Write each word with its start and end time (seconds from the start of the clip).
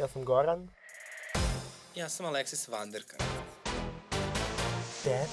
Ja 0.00 0.08
sam 0.08 0.24
Goran. 0.24 0.68
Ja 1.94 2.08
sam 2.08 2.26
Aleksis 2.26 2.68
Vanderka. 2.68 3.16
Dad. 5.04 5.26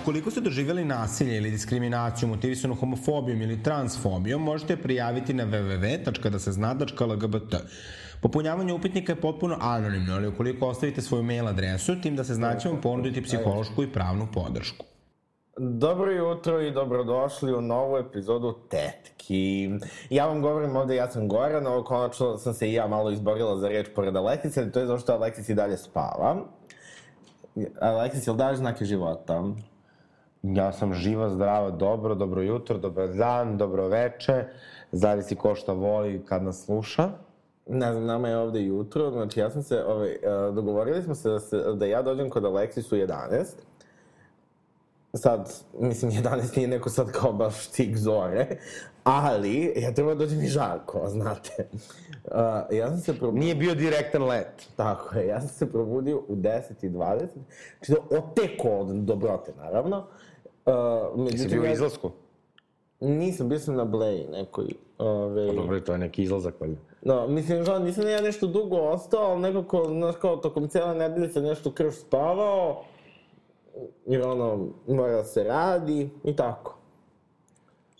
Ukoliko 0.00 0.30
ste 0.30 0.40
doživjeli 0.40 0.84
nasilje 0.84 1.36
ili 1.36 1.50
diskriminaciju 1.50 2.28
motivisanu 2.28 2.74
homofobijom 2.74 3.42
ili 3.42 3.62
transfobijom, 3.62 4.42
možete 4.42 4.76
prijaviti 4.76 5.34
na 5.34 5.44
www.dasezna.lgbt. 5.44 7.54
Popunjavanje 8.20 8.72
upitnika 8.72 9.12
je 9.12 9.20
potpuno 9.20 9.56
anonimno, 9.60 10.14
ali 10.14 10.28
ukoliko 10.28 10.66
ostavite 10.66 11.02
svoju 11.02 11.22
mail 11.22 11.48
adresu, 11.48 12.00
tim 12.02 12.16
da 12.16 12.24
se 12.24 12.34
zna 12.34 12.56
će 12.58 12.68
vam 12.68 12.80
ponuditi 12.80 13.22
psihološku 13.22 13.82
i 13.82 13.92
pravnu 13.92 14.28
podršku. 14.34 14.84
Dobro 15.58 16.12
jutro 16.12 16.60
i 16.60 16.70
dobrodošli 16.70 17.54
u 17.54 17.60
novu 17.60 17.96
epizodu 17.96 18.54
Tetki. 18.68 19.70
Ja 20.10 20.26
vam 20.26 20.42
govorim 20.42 20.76
ovde, 20.76 20.96
ja 20.96 21.10
sam 21.10 21.28
Goran, 21.28 21.66
ovo 21.66 21.84
konačno 21.84 22.38
sam 22.38 22.54
se 22.54 22.70
i 22.70 22.72
ja 22.72 22.86
malo 22.86 23.10
izborila 23.10 23.56
za 23.56 23.68
reč 23.68 23.86
pored 23.94 24.16
Aleksice, 24.16 24.60
ali 24.60 24.72
to 24.72 24.80
je 24.80 24.86
zašto 24.86 25.12
Aleksis 25.12 25.48
i 25.48 25.54
dalje 25.54 25.76
spava. 25.76 26.36
Aleksis, 27.80 28.26
jel 28.26 28.36
daš 28.36 28.56
znake 28.56 28.84
života? 28.84 29.44
Ja 30.42 30.72
sam 30.72 30.94
živa, 30.94 31.28
zdrava, 31.28 31.70
dobro, 31.70 32.14
dobro 32.14 32.42
jutro, 32.42 32.78
dobar 32.78 33.08
dan, 33.08 33.58
dobro 33.58 33.88
veče, 33.88 34.44
zavisi 34.92 35.36
ko 35.36 35.54
šta 35.54 35.72
voli 35.72 36.22
kad 36.28 36.42
nas 36.42 36.64
sluša. 36.64 37.10
Ne 37.72 37.92
znam, 37.92 38.04
nama 38.04 38.28
je 38.28 38.38
ovde 38.38 38.62
jutro, 38.62 39.10
znači 39.10 39.40
ja 39.40 39.50
sam 39.50 39.62
se, 39.62 39.84
ovaj, 39.84 40.10
uh, 40.10 40.54
dogovorili 40.54 41.02
smo 41.02 41.14
se 41.14 41.28
da, 41.28 41.40
se 41.40 41.56
da 41.74 41.86
ja 41.86 42.02
dođem 42.02 42.30
kod 42.30 42.44
Aleksis 42.44 42.92
u 42.92 42.96
11. 42.96 43.44
Sad, 45.14 45.52
mislim, 45.78 46.10
11 46.22 46.56
nije 46.56 46.68
neko 46.68 46.90
sad 46.90 47.12
kao 47.12 47.32
baš 47.32 47.66
tik 47.66 47.96
zore, 47.96 48.46
ali 49.04 49.72
ja 49.76 49.94
treba 49.94 50.14
da 50.14 50.18
dođem 50.18 50.40
i 50.40 50.46
žarko, 50.46 51.08
znate. 51.08 51.68
Uh, 52.24 52.36
ja 52.70 52.88
sam 52.88 52.98
se 52.98 53.18
probudio... 53.18 53.40
Nije 53.40 53.54
bio 53.54 53.74
direktan 53.74 54.22
let. 54.22 54.68
Tako 54.76 55.18
je, 55.18 55.26
ja 55.26 55.40
sam 55.40 55.48
se 55.48 55.72
probudio 55.72 56.18
u 56.18 56.36
10.20, 56.36 57.26
znači 57.78 57.92
da 57.92 58.18
oteko 58.18 58.68
od 58.68 58.88
dobrote, 58.88 59.52
naravno. 59.58 60.06
Uh, 60.66 60.74
Jesi 60.74 61.22
međutim, 61.22 61.60
bio 61.60 61.70
u 61.70 61.74
izlasku? 61.74 62.10
Nisam, 63.00 63.48
bio 63.48 63.58
sam 63.58 63.74
na 63.74 63.84
Bleji 63.84 64.26
nekoj. 64.32 64.66
Ove, 64.98 65.46
Pa 65.46 65.54
dobro, 65.54 65.80
to 65.80 65.92
je 65.92 65.98
neki 65.98 66.22
izlazak, 66.22 66.60
valjda. 66.60 66.80
No, 67.02 67.28
mislim, 67.28 67.64
žao, 67.64 67.78
nisam 67.78 68.08
ja 68.08 68.20
nešto 68.20 68.46
dugo 68.46 68.76
ostao, 68.76 69.22
ali 69.22 69.40
nekako, 69.40 69.84
znaš, 69.88 70.14
kao 70.16 70.36
tokom 70.36 70.68
cijele 70.68 70.94
nedelje 70.94 71.28
sam 71.28 71.42
nešto 71.42 71.72
krš 71.72 71.94
spavao, 71.94 72.84
jer 74.06 74.22
ono, 74.22 74.66
mora 74.88 75.12
da 75.12 75.24
se 75.24 75.44
radi 75.44 76.10
i 76.24 76.36
tako. 76.36 76.76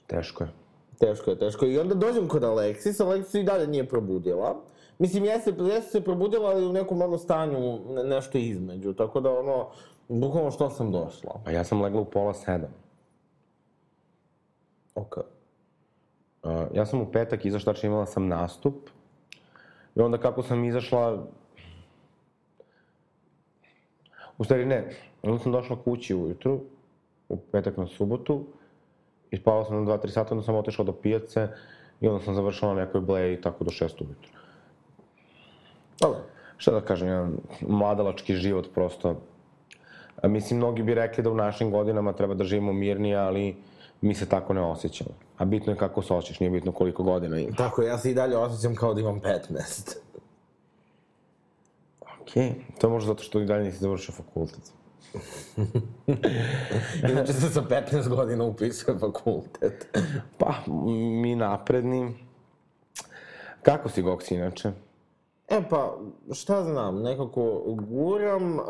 Teško 0.06 0.44
je. 0.44 0.50
Teško 0.98 1.30
je, 1.30 1.38
teško 1.38 1.64
je. 1.64 1.72
I 1.72 1.78
onda 1.78 1.94
dođem 1.94 2.28
kod 2.28 2.44
Aleksis, 2.44 3.00
Aleksis 3.00 3.34
i 3.34 3.42
dalje 3.42 3.66
nije 3.66 3.88
probudila. 3.88 4.56
Mislim, 4.98 5.24
ja 5.24 5.40
sam 5.40 5.54
se 5.90 6.00
probudila, 6.00 6.50
ali 6.50 6.66
u 6.66 6.72
nekom 6.72 6.98
malo 6.98 7.18
stanju, 7.18 7.78
ne, 7.88 8.04
nešto 8.04 8.38
između, 8.38 8.92
tako 8.92 9.20
da 9.20 9.38
ono, 9.38 9.66
bukvalno 10.08 10.50
što 10.50 10.70
sam 10.70 10.92
došla. 10.92 11.40
Pa 11.44 11.50
ja 11.50 11.64
sam 11.64 11.82
legla 11.82 12.00
u 12.00 12.04
pola 12.04 12.34
sedam. 12.34 12.74
Ok. 15.00 15.16
Uh, 16.42 16.52
ja 16.74 16.86
sam 16.86 17.00
u 17.00 17.12
petak 17.12 17.44
izašla, 17.44 17.72
tačno 17.72 17.86
imala 17.86 18.06
sam 18.06 18.28
nastup. 18.28 18.90
I 19.96 20.00
onda 20.00 20.18
kako 20.18 20.42
sam 20.42 20.64
izašla... 20.64 21.26
U 24.38 24.44
stvari 24.44 24.66
ne, 24.66 24.90
onda 25.22 25.38
sam 25.38 25.52
došla 25.52 25.76
kući 25.84 26.14
ujutru, 26.14 26.60
u 27.28 27.36
petak 27.36 27.76
na 27.76 27.86
subotu, 27.86 28.44
i 29.30 29.36
spavao 29.36 29.64
sam 29.64 29.84
na 29.84 29.92
2-3 29.92 30.08
sata, 30.08 30.34
onda 30.34 30.44
sam 30.44 30.54
otišla 30.54 30.84
do 30.84 30.92
pijace 30.92 31.48
i 32.00 32.08
onda 32.08 32.24
sam 32.24 32.34
završila 32.34 32.74
na 32.74 32.80
nekoj 32.80 33.00
bleji 33.00 33.40
tako 33.40 33.64
do 33.64 33.70
6 33.70 33.82
ujutru. 33.82 34.30
Dobro. 36.00 36.20
Šta 36.56 36.72
da 36.72 36.80
kažem, 36.80 37.08
jedan 37.08 37.36
mladalački 37.60 38.34
život 38.34 38.68
prosto. 38.74 39.16
A, 40.22 40.28
mislim, 40.28 40.58
mnogi 40.58 40.82
bi 40.82 40.94
rekli 40.94 41.24
da 41.24 41.30
u 41.30 41.34
našim 41.34 41.70
godinama 41.70 42.12
treba 42.12 42.34
da 42.34 42.44
živimo 42.44 42.72
mirnije, 42.72 43.16
ali 43.16 43.56
mi 44.00 44.14
se 44.14 44.28
tako 44.28 44.52
ne 44.52 44.60
osjećamo. 44.60 45.10
A 45.38 45.44
bitno 45.44 45.72
je 45.72 45.78
kako 45.78 46.02
se 46.02 46.14
osjećaš, 46.14 46.40
nije 46.40 46.50
bitno 46.50 46.72
koliko 46.72 47.02
godina 47.02 47.38
ima. 47.38 47.56
Tako, 47.56 47.82
ja 47.82 47.98
se 47.98 48.10
i 48.10 48.14
dalje 48.14 48.36
osjećam 48.36 48.74
kao 48.74 48.94
da 48.94 49.00
imam 49.00 49.20
15. 49.20 49.96
Okej, 52.20 52.42
okay. 52.42 52.54
to 52.80 52.86
je 52.86 52.90
možda 52.90 53.06
zato 53.06 53.22
što 53.22 53.40
i 53.40 53.46
dalje 53.46 53.64
nisi 53.64 53.78
završio 53.78 54.14
fakultet. 54.14 54.72
Inače 57.10 57.32
sam 57.32 57.50
sa 57.50 57.62
15 57.62 58.08
godina 58.08 58.44
upisao 58.44 58.98
fakultet. 58.98 59.98
Pa, 60.38 60.54
mi 61.22 61.36
napredni. 61.36 62.14
Kako 63.62 63.88
si, 63.88 64.02
Goksi, 64.02 64.34
inače? 64.34 64.72
E 65.48 65.62
pa, 65.70 65.98
šta 66.32 66.64
znam, 66.64 67.02
nekako 67.02 67.62
guram, 67.66 68.58
uh, 68.58 68.64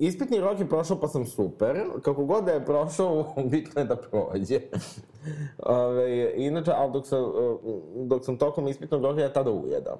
ispitni 0.00 0.40
rok 0.40 0.60
je 0.60 0.68
prošao 0.68 1.00
pa 1.00 1.08
sam 1.08 1.26
super, 1.26 1.76
kako 2.02 2.24
god 2.24 2.44
da 2.44 2.52
je 2.52 2.64
prošao, 2.64 3.34
bitno 3.50 3.80
je 3.80 3.84
da 3.84 3.96
prođe. 3.96 4.60
Ove, 5.58 6.32
inače, 6.36 6.72
ali 6.74 6.92
dok 6.92 7.06
sam, 7.06 7.24
uh, 7.24 7.60
dok 7.94 8.24
sam 8.24 8.36
tokom 8.36 8.68
ispitnog 8.68 9.04
roka, 9.04 9.20
ja 9.20 9.32
tada 9.32 9.50
ujedam. 9.50 9.98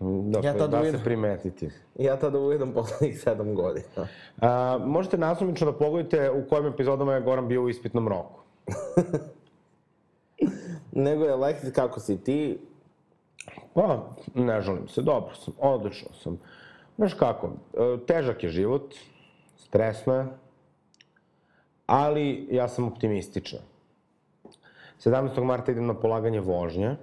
Dakle, 0.00 0.50
Ja 0.50 0.58
tad 0.58 0.70
da 0.70 0.80
ujedam. 0.80 0.98
se 0.98 1.04
primetiti. 1.04 1.70
Ja 1.98 2.16
tada 2.16 2.38
ujedam 2.38 2.72
poslednjih 2.72 3.20
sedam 3.20 3.54
godina. 3.54 4.08
A, 4.40 4.78
možete 4.86 5.18
nasumično 5.18 5.72
da 5.72 5.78
pogledate 5.78 6.30
u 6.30 6.48
kojim 6.48 6.66
epizodama 6.66 7.14
je 7.14 7.20
Goran 7.20 7.48
bio 7.48 7.62
u 7.62 7.68
ispitnom 7.68 8.08
roku. 8.08 8.40
Nego 10.92 11.24
je 11.24 11.32
Aleksis, 11.32 11.72
kako 11.72 12.00
si 12.00 12.24
ti? 12.24 12.58
Pa, 13.74 13.98
ne 14.34 14.60
žalim 14.60 14.88
se, 14.88 15.02
dobro 15.02 15.34
sam, 15.34 15.54
odlično 15.58 16.08
sam. 16.22 16.38
Znaš 16.96 17.14
kako, 17.14 17.46
e, 17.74 17.96
težak 18.06 18.44
je 18.44 18.50
život, 18.50 18.94
stresno 19.66 20.14
je, 20.14 20.26
ali 21.86 22.48
ja 22.50 22.68
sam 22.68 22.84
optimistična. 22.84 23.58
17. 25.04 25.44
marta 25.44 25.72
idem 25.72 25.86
na 25.86 25.94
polaganje 25.94 26.40
vožnje. 26.40 26.96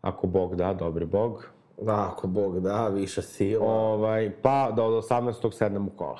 Ako 0.00 0.26
Bog 0.26 0.56
da, 0.56 0.74
dobri 0.74 1.06
Bog. 1.06 1.48
Da, 1.82 2.10
ako 2.12 2.26
Bog 2.26 2.60
da, 2.60 2.88
više 2.88 3.22
sila. 3.22 3.66
Ovaj, 3.66 4.32
pa 4.42 4.70
da 4.76 4.84
od 4.84 5.04
18. 5.04 5.52
sednem 5.52 5.86
u 5.88 5.90
kola. 5.90 6.18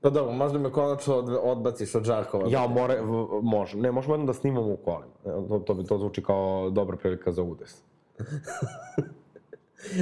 Pa 0.00 0.10
dobro, 0.10 0.32
možda 0.32 0.58
me 0.58 0.72
konačno 0.72 1.14
od, 1.14 1.38
odbaciš 1.42 1.94
od 1.94 2.04
Žarkova. 2.04 2.48
Ja, 2.48 2.66
more, 2.66 3.00
v- 3.00 3.40
možem. 3.42 3.80
Ne, 3.80 3.92
možemo 3.92 4.14
jednom 4.14 4.26
da 4.26 4.34
snimamo 4.34 4.72
u 4.72 4.76
kolima. 4.76 5.12
To, 5.48 5.58
to, 5.58 5.74
to 5.74 5.98
zvuči 5.98 6.22
kao 6.22 6.70
dobra 6.70 6.96
prilika 6.96 7.32
za 7.32 7.42
udes. 7.42 7.82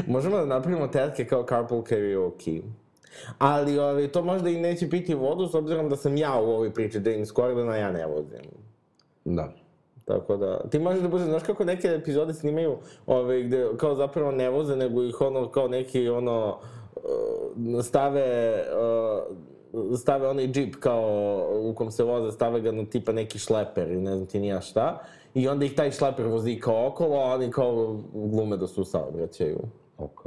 Možemo 0.06 0.36
da 0.36 0.46
napravimo 0.46 0.88
tetke 0.88 1.24
kao 1.24 1.46
carpool 1.48 1.82
karaoke. 1.82 2.62
Ali 3.38 3.78
ovaj, 3.78 4.08
to 4.08 4.22
možda 4.22 4.50
i 4.50 4.60
neće 4.60 4.90
piti 4.90 5.14
vodu, 5.14 5.48
s 5.48 5.54
obzirom 5.54 5.88
da 5.88 5.96
sam 5.96 6.16
ja 6.16 6.40
u 6.40 6.50
ovoj 6.50 6.74
priči 6.74 7.00
James 7.04 7.32
Corden, 7.34 7.68
a 7.68 7.76
ja 7.76 7.92
ne 7.92 8.06
vozim. 8.06 8.40
Da. 9.24 9.52
Tako 10.04 10.36
da, 10.36 10.68
ti 10.70 10.78
možeš 10.78 11.02
da 11.02 11.08
budeš, 11.08 11.26
znaš 11.26 11.42
kako 11.42 11.64
neke 11.64 11.88
epizode 11.88 12.34
snimaju, 12.34 12.76
ovaj, 13.06 13.42
gde 13.42 13.68
kao 13.76 13.94
zapravo 13.94 14.30
ne 14.30 14.50
voze, 14.50 14.76
nego 14.76 15.02
ih 15.02 15.20
ono, 15.20 15.48
kao 15.48 15.68
neki, 15.68 16.08
ono, 16.08 16.58
uh, 16.96 17.84
stave, 17.84 18.58
uh, 19.72 19.98
stave 19.98 20.28
onaj 20.28 20.46
džip 20.46 20.74
kao 20.80 21.48
u 21.62 21.74
kom 21.74 21.90
se 21.90 22.04
voze, 22.04 22.32
stave 22.32 22.60
ga 22.60 22.72
na 22.72 22.84
tipa 22.84 23.12
neki 23.12 23.38
šleper 23.38 23.88
ili 23.88 24.00
ne 24.00 24.16
znam 24.16 24.26
ti 24.26 24.40
nija 24.40 24.60
šta. 24.60 25.04
I 25.34 25.48
onda 25.48 25.64
ih 25.64 25.74
taj 25.74 25.90
šleper 25.90 26.26
vozi 26.26 26.60
kao 26.60 26.86
okolo, 26.86 27.16
a 27.16 27.34
oni 27.34 27.50
kao 27.50 27.98
glume 28.14 28.56
da 28.56 28.66
su 28.66 28.82
u 28.82 28.84
saobraćaju. 28.84 29.58
Ok. 29.98 30.20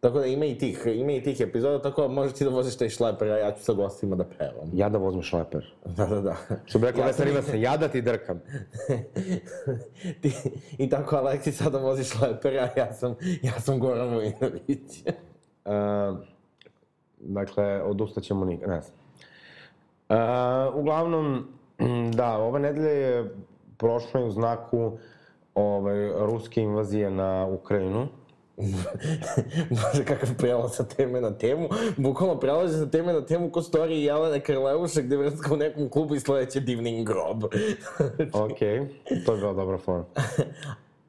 Tako 0.00 0.18
da 0.18 0.26
ima 0.26 0.44
i 0.44 0.58
tih, 0.58 0.82
ima 0.86 1.12
i 1.12 1.22
tih 1.22 1.40
epizoda, 1.40 1.82
tako 1.82 2.02
da 2.02 2.08
možeš 2.08 2.34
ti 2.34 2.44
da 2.44 2.50
voziš 2.50 2.76
taj 2.76 2.88
šleper, 2.88 3.30
a 3.30 3.36
ja 3.38 3.52
ću 3.52 3.64
sa 3.64 3.72
gostima 3.72 4.16
da 4.16 4.24
pevam. 4.24 4.70
Ja 4.72 4.88
da 4.88 4.98
vozim 4.98 5.22
šleper. 5.22 5.74
Da, 5.96 6.06
da, 6.06 6.20
da. 6.20 6.36
Što 6.64 6.78
bi 6.78 6.86
rekao 6.86 7.00
Ja 7.00 7.12
sam- 7.12 7.26
Vesna 7.28 7.54
ja 7.54 7.76
da 7.76 7.88
ti 7.88 8.02
drkam. 8.02 8.40
ti, 10.22 10.32
I 10.78 10.88
tako 10.88 11.16
Aleksi 11.16 11.52
sada 11.52 11.78
vozi 11.78 12.04
šleper, 12.04 12.58
a 12.58 12.68
ja 12.76 12.92
sam, 12.92 13.14
ja 13.42 13.60
sam 13.60 13.78
Goran 13.78 14.08
Vojinović. 14.08 15.02
Uh, 15.64 16.18
dakle, 17.38 17.82
odustaćemo 17.82 18.44
nikad, 18.44 18.68
ne 18.68 18.80
znam. 18.80 18.96
Uh, 20.08 20.74
uglavnom, 20.76 21.46
da, 22.16 22.38
ova 22.38 22.58
nedelja 22.58 22.90
je 22.90 23.34
prošla 23.80 24.20
i 24.20 24.24
u 24.24 24.30
znaku 24.30 24.92
ovaj, 25.54 26.08
ruske 26.08 26.62
invazije 26.62 27.10
na 27.10 27.46
Ukrajinu. 27.46 28.08
Bože, 29.70 30.04
kakav 30.04 30.28
prelaz 30.38 30.76
sa 30.76 30.84
teme 30.84 31.20
na 31.20 31.30
temu. 31.30 31.68
Bukvalno 31.96 32.40
prelaze 32.40 32.78
sa 32.78 32.90
teme 32.90 33.12
na 33.12 33.24
temu 33.26 33.50
ko 33.50 33.62
storiji 33.62 34.04
Jelene 34.04 34.40
Karleuša 34.40 35.00
gde 35.00 35.16
vrska 35.16 35.54
u 35.54 35.56
nekom 35.56 35.88
klubu 35.88 36.14
i 36.14 36.20
sledeće 36.20 36.60
divnim 36.60 37.04
grob. 37.04 37.44
Ok, 38.44 38.58
to 39.26 39.32
je 39.32 39.38
bila 39.40 39.52
dobra 39.52 39.78
fora. 39.78 40.04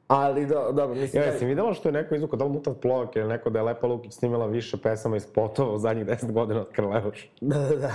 Ali, 0.06 0.46
do, 0.46 0.72
dobro, 0.72 0.94
mislim... 0.94 1.22
Ja, 1.22 1.26
da- 1.26 1.32
jesi 1.32 1.44
videla 1.44 1.74
što 1.74 1.88
je 1.88 1.92
neko 1.92 2.14
izvukao, 2.14 2.36
da 2.36 2.44
li 2.44 2.50
Mutav 2.50 2.74
Plovak 2.74 3.16
ili 3.16 3.28
neko 3.28 3.50
da 3.50 3.58
je 3.58 3.62
Lepa 3.62 3.86
Lukić 3.86 4.12
snimila 4.12 4.46
više 4.46 4.76
pesama 4.76 5.16
i 5.16 5.20
spotova 5.20 5.74
u 5.74 5.78
zadnjih 5.78 6.06
10 6.06 6.32
godina 6.32 6.60
od 6.60 6.72
Krlevuša? 6.72 7.26
Da, 7.40 7.58
da, 7.58 7.76
da. 7.76 7.94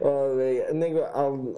Ove, 0.00 0.64
nego, 0.72 1.00
al, 1.14 1.32
uh, 1.34 1.48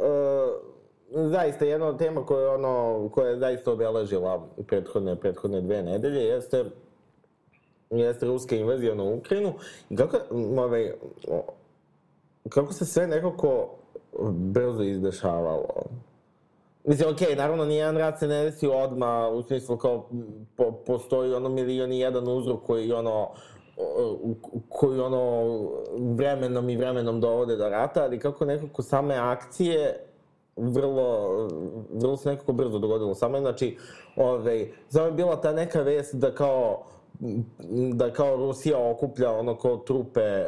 zaista 1.11 1.65
jedna 1.65 1.87
od 1.87 1.99
tema 1.99 2.27
koja 2.27 2.41
je 2.41 2.49
ono, 2.49 3.09
koja 3.13 3.29
je 3.29 3.39
zaista 3.39 3.73
obeležila 3.73 4.49
prethodne, 4.67 5.17
prethodne 5.17 5.61
dve 5.61 5.83
nedelje 5.83 6.25
jeste 6.25 6.65
jeste 7.91 8.27
ruska 8.27 8.57
invazija 8.57 8.95
na 8.95 9.03
Ukrajinu 9.05 9.53
kako, 9.97 10.17
m, 10.31 10.59
ovaj, 10.59 10.93
kako 12.49 12.73
se 12.73 12.85
sve 12.85 13.07
nekako 13.07 13.69
brzo 14.31 14.83
izdešavalo. 14.83 15.69
Mislim, 16.85 17.11
okej, 17.13 17.29
okay, 17.29 17.37
naravno, 17.37 17.65
nijedan 17.65 17.97
rat 17.97 18.19
se 18.19 18.29
ne 18.29 18.45
desi 18.45 18.67
odmah, 18.67 19.33
u 19.33 19.43
smislu 19.43 19.77
kao, 19.77 20.09
po, 20.57 20.73
postoji 20.87 21.35
ono 21.35 21.49
milion 21.49 21.93
i 21.93 21.99
jedan 21.99 22.29
uzrok 22.29 22.63
koji 22.67 22.93
ono, 22.93 23.31
koji 24.69 25.01
ono 25.01 25.45
vremenom 25.99 26.71
i 26.71 26.77
vremenom 26.77 27.21
dovode 27.21 27.57
do 27.57 27.69
rata, 27.69 28.03
ali 28.03 28.19
kako 28.19 28.45
nekako 28.45 28.83
same 28.83 29.15
akcije 29.15 30.07
vrlo, 30.57 31.49
vrlo 31.91 32.17
se 32.17 32.29
nekako 32.29 32.53
brzo 32.53 32.79
dogodilo. 32.79 33.15
Samo 33.15 33.41
znači, 33.41 33.77
ovaj, 34.17 34.69
samo 34.89 35.07
je 35.07 35.13
bila 35.13 35.41
ta 35.41 35.53
neka 35.53 35.81
vest 35.81 36.15
da 36.15 36.35
kao, 36.35 36.85
da 37.93 38.13
kao 38.13 38.37
Rusija 38.37 38.91
okuplja 38.91 39.31
ono 39.31 39.57
kao 39.59 39.77
trupe 39.77 40.45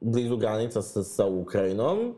blizu 0.00 0.36
granica 0.36 0.82
sa, 0.82 1.02
sa 1.02 1.26
Ukrajinom, 1.26 2.14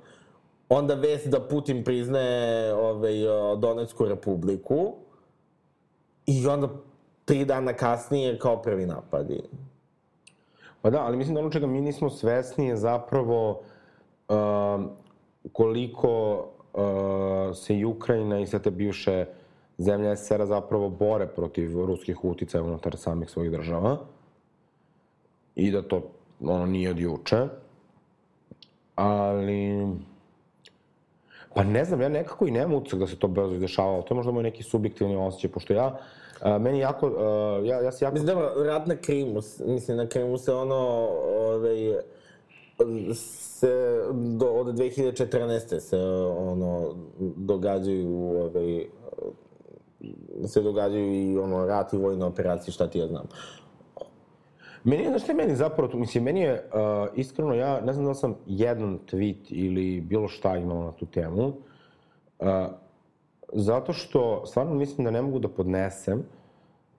onda 0.68 0.94
vest 0.94 1.26
da 1.26 1.40
Putin 1.40 1.84
priznaje 1.84 2.74
ovaj, 2.74 3.14
Donetsku 3.58 4.04
republiku 4.04 4.94
i 6.26 6.46
onda 6.46 6.68
tri 7.24 7.44
dana 7.44 7.72
kasnije 7.72 8.38
kao 8.38 8.62
prvi 8.62 8.86
napadi. 8.86 9.40
Pa 10.82 10.90
da, 10.90 11.02
ali 11.02 11.16
mislim 11.16 11.34
da 11.34 11.40
ono 11.40 11.50
čega 11.50 11.66
mi 11.66 11.80
nismo 11.80 12.10
svesni 12.10 12.66
je 12.66 12.76
zapravo 12.76 13.60
um, 14.28 14.90
koliko 15.52 16.34
uh, 16.34 16.57
se 17.54 17.78
i 17.78 17.84
Ukrajina 17.84 18.40
i 18.40 18.46
sve 18.46 18.58
te 18.58 18.70
bivše 18.70 19.26
zemlje 19.78 20.16
SSR-a 20.16 20.46
zapravo 20.46 20.88
bore 20.88 21.26
protiv 21.26 21.84
ruskih 21.86 22.24
uticaja 22.24 22.64
unutar 22.64 22.96
samih 22.96 23.30
svojih 23.30 23.52
država. 23.52 23.98
I 25.54 25.70
da 25.70 25.82
to 25.82 26.02
ono 26.40 26.66
nije 26.66 26.90
od 26.90 26.98
juče. 26.98 27.46
Ali... 28.94 29.86
Pa 31.54 31.64
ne 31.64 31.84
znam, 31.84 32.00
ja 32.00 32.08
nekako 32.08 32.46
i 32.46 32.50
nemam 32.50 32.74
utisak 32.74 33.00
da 33.00 33.06
se 33.06 33.18
to 33.18 33.28
brzo 33.28 33.54
izdešavalo. 33.54 34.02
To 34.02 34.14
je 34.14 34.16
možda 34.16 34.32
moj 34.32 34.42
neki 34.42 34.62
subjektivni 34.62 35.16
osjećaj, 35.16 35.50
pošto 35.50 35.72
ja, 35.72 35.98
a, 36.40 36.58
meni 36.58 36.78
jako, 36.78 37.06
a, 37.06 37.60
ja, 37.64 37.80
ja 37.80 37.92
se 37.92 38.04
jako... 38.04 38.14
Mislim, 38.14 38.26
dobro, 38.26 38.64
rat 38.64 38.86
na 38.86 38.96
Krimu, 38.96 39.40
mislim, 39.66 39.96
na 39.96 40.06
Krimu 40.06 40.38
se 40.38 40.52
ono, 40.52 41.08
ovaj, 41.38 41.94
se, 43.14 44.02
do, 44.12 44.46
od 44.46 44.66
2014. 44.66 45.80
se, 45.80 45.98
ono, 46.38 46.94
događaju, 47.36 48.16
ovaj, 48.16 48.86
se 50.46 50.62
događaju 50.62 51.14
i 51.14 51.38
ono, 51.38 51.66
rat 51.66 51.92
i 51.92 51.96
vojne 51.96 52.24
operacije, 52.24 52.72
šta 52.72 52.86
ti 52.86 52.98
ja 52.98 53.06
znam. 53.06 53.26
Meni 54.84 55.02
je, 55.02 55.08
znaš 55.08 55.22
šta 55.22 55.32
je 55.32 55.36
meni 55.36 55.56
zapravo, 55.56 55.98
mislim, 55.98 56.24
meni 56.24 56.40
je, 56.40 56.52
uh, 56.52 57.18
iskreno, 57.18 57.54
ja 57.54 57.80
ne 57.80 57.92
znam 57.92 58.06
da 58.06 58.14
sam 58.14 58.36
jedan 58.46 58.98
tweet 59.12 59.46
ili 59.48 60.00
bilo 60.00 60.28
šta 60.28 60.56
imao 60.56 60.82
na 60.82 60.92
tu 60.92 61.06
temu, 61.06 61.46
uh, 61.46 62.48
zato 63.52 63.92
što 63.92 64.46
stvarno 64.46 64.74
mislim 64.74 65.04
da 65.04 65.10
ne 65.10 65.22
mogu 65.22 65.38
da 65.38 65.48
podnesem 65.48 66.22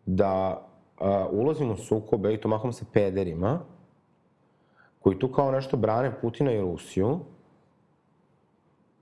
da 0.05 0.61
uh, 0.99 1.07
ulazim 1.31 1.71
u 1.71 1.77
sukobe, 1.77 2.33
i 2.33 2.41
to 2.41 2.47
mahom 2.47 2.73
sa 2.73 2.85
pederima, 2.93 3.59
koji 4.99 5.19
tu 5.19 5.31
kao 5.31 5.51
nešto 5.51 5.77
brane 5.77 6.11
Putina 6.21 6.51
i 6.51 6.61
Rusiju. 6.61 7.19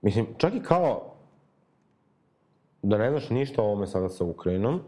Mislim, 0.02 0.26
čak 0.36 0.54
i 0.54 0.62
kao 0.62 1.14
da 2.82 2.98
ne 2.98 3.10
znaš 3.10 3.30
ništa 3.30 3.62
o 3.62 3.64
ovome 3.64 3.86
sada 3.86 4.08
sa 4.08 4.24
Ukrajinom, 4.24 4.80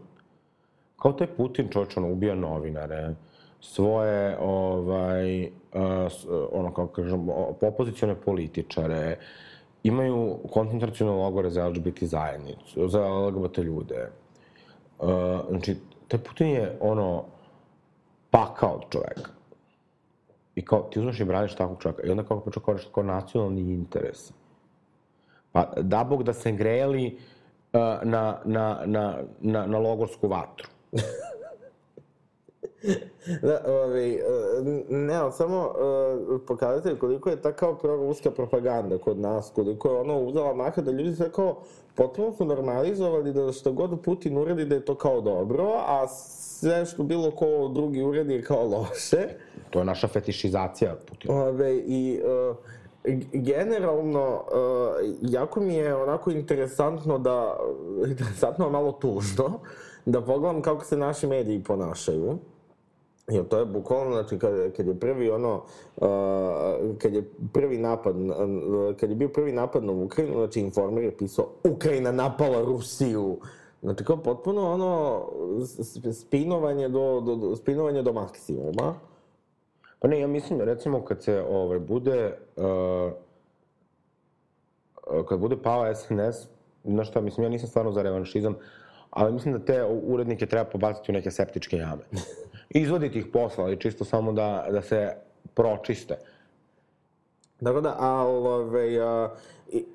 kao 0.99 1.13
taj 1.13 1.27
Putin 1.27 1.69
čovječ, 1.69 1.97
ono, 1.97 2.11
ubija 2.11 2.35
novinare, 2.35 3.15
svoje, 3.59 4.37
ovaj, 4.39 5.49
ono, 6.51 6.73
kako 6.73 6.87
kažem, 6.87 7.29
opozicione 7.61 8.15
političare, 8.15 9.17
imaju 9.83 10.37
koncentracijone 10.51 11.11
logore 11.11 11.49
za 11.49 11.67
LGBT 11.67 12.03
zajednicu, 12.03 12.87
za 12.87 13.07
LGBT 13.07 13.57
ljude. 13.57 14.09
Znači, 15.49 15.75
taj 16.07 16.19
Putin 16.19 16.47
je, 16.47 16.77
ono, 16.81 17.23
pakao 18.29 18.75
od 18.75 18.81
čoveka. 18.89 19.40
I 20.55 20.65
kao, 20.65 20.81
ti 20.81 20.99
uzmeš 20.99 21.19
i 21.19 21.25
braniš 21.25 21.55
takvog 21.55 21.81
čoveka. 21.81 22.07
I 22.07 22.11
onda 22.11 22.23
kako 22.23 22.39
počeo 22.39 22.63
kao 22.63 22.75
kao 22.91 23.03
nacionalni 23.03 23.61
interes. 23.61 24.31
Pa, 25.51 25.73
da 25.77 26.03
bog 26.03 26.23
da 26.23 26.33
se 26.33 26.51
grejali 26.51 27.17
uh, 27.73 27.79
na, 28.03 28.39
na, 28.45 28.81
na, 28.85 29.17
na, 29.39 29.65
na 29.65 29.79
logorsku 29.79 30.27
vatru. 30.27 30.67
Da, 33.41 33.61
ovaj, 33.67 34.13
e, 34.13 34.21
ne, 34.89 35.15
ali 35.15 35.31
samo 35.31 35.57
uh, 35.59 36.41
pokazatelj 36.47 36.97
koliko 36.99 37.29
je 37.29 37.41
ta 37.41 37.51
kao 37.51 37.77
proruska 37.77 38.31
propaganda 38.31 38.97
kod 38.97 39.19
nas, 39.19 39.51
koliko 39.55 39.89
je 39.89 39.99
ono 39.99 40.19
uzela 40.19 40.53
maha 40.53 40.81
da 40.81 40.91
ljudi 40.91 41.15
sve 41.15 41.31
kao 41.31 41.55
potpuno 41.95 42.31
su 42.31 42.45
normalizovali 42.45 43.33
da 43.33 43.51
što 43.51 43.71
god 43.71 44.01
Putin 44.01 44.37
uredi 44.37 44.65
da 44.65 44.75
je 44.75 44.85
to 44.85 44.95
kao 44.95 45.21
dobro, 45.21 45.73
a 45.87 46.07
sve 46.61 46.85
što 46.85 47.03
bilo 47.03 47.31
ko 47.31 47.71
drugi 47.73 48.03
uredi 48.03 48.33
je 48.33 48.43
kao 48.43 48.67
loše. 48.67 49.27
To 49.69 49.79
je 49.79 49.85
naša 49.85 50.07
fetišizacija 50.07 50.95
Putina. 51.05 51.33
Ove, 51.33 51.77
I 51.77 52.21
uh, 52.21 52.55
generalno, 53.33 54.33
uh, 54.33 55.15
jako 55.21 55.59
mi 55.59 55.75
je 55.75 55.95
onako 55.95 56.31
interesantno 56.31 57.17
da, 57.17 57.57
interesantno, 58.07 58.69
malo 58.69 58.91
tužno, 58.91 59.59
da 60.05 60.21
pogledam 60.21 60.61
kako 60.61 60.85
se 60.85 60.97
naši 60.97 61.27
mediji 61.27 61.63
ponašaju. 61.63 62.37
Jer 63.27 63.47
to 63.47 63.59
je 63.59 63.65
bukvalno, 63.65 64.13
znači, 64.13 64.39
kad, 64.39 64.73
kad 64.77 64.87
je 64.87 64.99
prvi 64.99 65.29
ono, 65.29 65.63
uh, 65.95 66.07
kad 66.97 67.13
je 67.13 67.23
prvi 67.53 67.77
napad, 67.77 68.15
uh, 68.15 68.95
kad 68.99 69.09
je 69.09 69.15
bio 69.15 69.29
prvi 69.29 69.51
napad 69.51 69.83
na 69.83 69.91
Ukrajinu, 69.91 70.33
znači, 70.33 70.59
Informer 70.59 71.03
je 71.03 71.17
pisao 71.17 71.47
Ukrajina 71.63 72.11
napala 72.11 72.61
Rusiju. 72.61 73.37
Znači, 73.81 74.03
kao 74.03 74.17
potpuno 74.17 74.71
ono, 74.71 75.25
spinovanje 76.13 76.89
do, 76.89 77.21
do, 77.21 77.35
do, 77.35 77.55
spinovanje 77.55 78.01
do 78.01 78.13
maksimuma. 78.13 78.95
Pa 79.99 80.07
ne, 80.07 80.19
ja 80.19 80.27
mislim, 80.27 80.61
recimo, 80.61 81.05
kad 81.05 81.23
se 81.23 81.43
ovaj, 81.49 81.79
bude, 81.79 82.37
uh, 82.55 83.11
kad 85.27 85.39
bude 85.39 85.57
pao 85.57 85.95
SNS, 85.95 86.47
znaš 86.83 87.09
šta, 87.09 87.21
mislim, 87.21 87.43
ja 87.43 87.49
nisam 87.49 87.69
stvarno 87.69 87.91
za 87.91 88.01
revanšizam, 88.01 88.55
ali 89.09 89.33
mislim 89.33 89.53
da 89.53 89.65
te 89.65 89.83
urednike 90.03 90.45
treba 90.45 90.69
pobaciti 90.69 91.11
u 91.11 91.13
neke 91.13 91.31
septičke 91.31 91.77
jame. 91.77 92.03
Izvoditi 92.69 93.19
ih 93.19 93.25
posla, 93.33 93.63
ali 93.63 93.79
čisto 93.79 94.05
samo 94.05 94.33
da, 94.33 94.67
da 94.71 94.81
se 94.81 95.15
pročiste. 95.53 96.17
Tako 97.63 97.81
da, 97.81 97.95
a, 97.99 98.27
ove, 98.27 98.99
a, 98.99 99.29
i, 99.71 99.85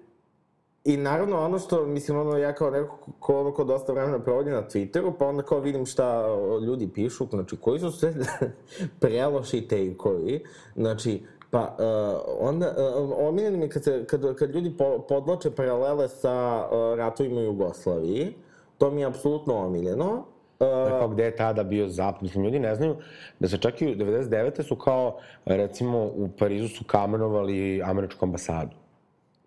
I 0.86 0.96
naravno 0.96 1.44
ono 1.44 1.58
što, 1.58 1.86
mislim, 1.86 2.18
ono, 2.18 2.36
ja 2.36 2.54
kao 2.54 2.70
neko 2.70 2.98
ko- 3.18 3.40
ono, 3.40 3.52
ko 3.52 3.64
dosta 3.64 3.92
vremena 3.92 4.18
provodi 4.18 4.50
na 4.50 4.62
Twitteru, 4.62 5.12
pa 5.18 5.26
onda 5.26 5.42
kao 5.42 5.60
vidim 5.60 5.86
šta 5.86 6.26
ljudi 6.66 6.88
pišu, 6.94 7.26
znači, 7.30 7.56
koji 7.56 7.80
su 7.80 7.90
sve 7.90 8.14
preloši 9.00 9.66
take-ovi, 9.70 10.40
znači, 10.76 11.22
pa 11.50 11.76
uh, 11.78 12.48
onda, 12.48 12.74
uh, 12.98 13.10
omiljeno 13.28 13.58
mi 13.58 13.64
je 13.64 13.68
kad, 13.68 13.84
se, 13.84 14.04
kad, 14.06 14.34
kad 14.36 14.50
ljudi 14.54 14.74
po, 14.78 14.98
podloče 15.08 15.50
paralele 15.50 16.08
sa 16.08 16.66
uh, 16.70 16.98
ratovima 16.98 17.40
u 17.40 17.44
Jugoslaviji, 17.44 18.34
to 18.78 18.90
mi 18.90 19.00
je 19.00 19.06
apsolutno 19.06 19.54
omiljeno. 19.54 20.24
Uh, 20.60 20.88
Kao 20.88 21.08
gde 21.08 21.24
je 21.24 21.36
tada 21.36 21.64
bio 21.64 21.88
zapad, 21.88 22.22
mislim, 22.22 22.44
ljudi 22.44 22.58
ne 22.58 22.74
znaju 22.74 22.96
da 23.40 23.48
se 23.48 23.58
čak 23.58 23.82
i 23.82 23.86
u 23.86 23.94
99. 23.94 24.62
su 24.62 24.76
kao, 24.76 25.18
recimo, 25.44 26.04
u 26.04 26.28
Parizu 26.38 26.68
su 26.68 26.84
kamenovali 26.84 27.82
američku 27.84 28.24
ambasadu. 28.24 28.85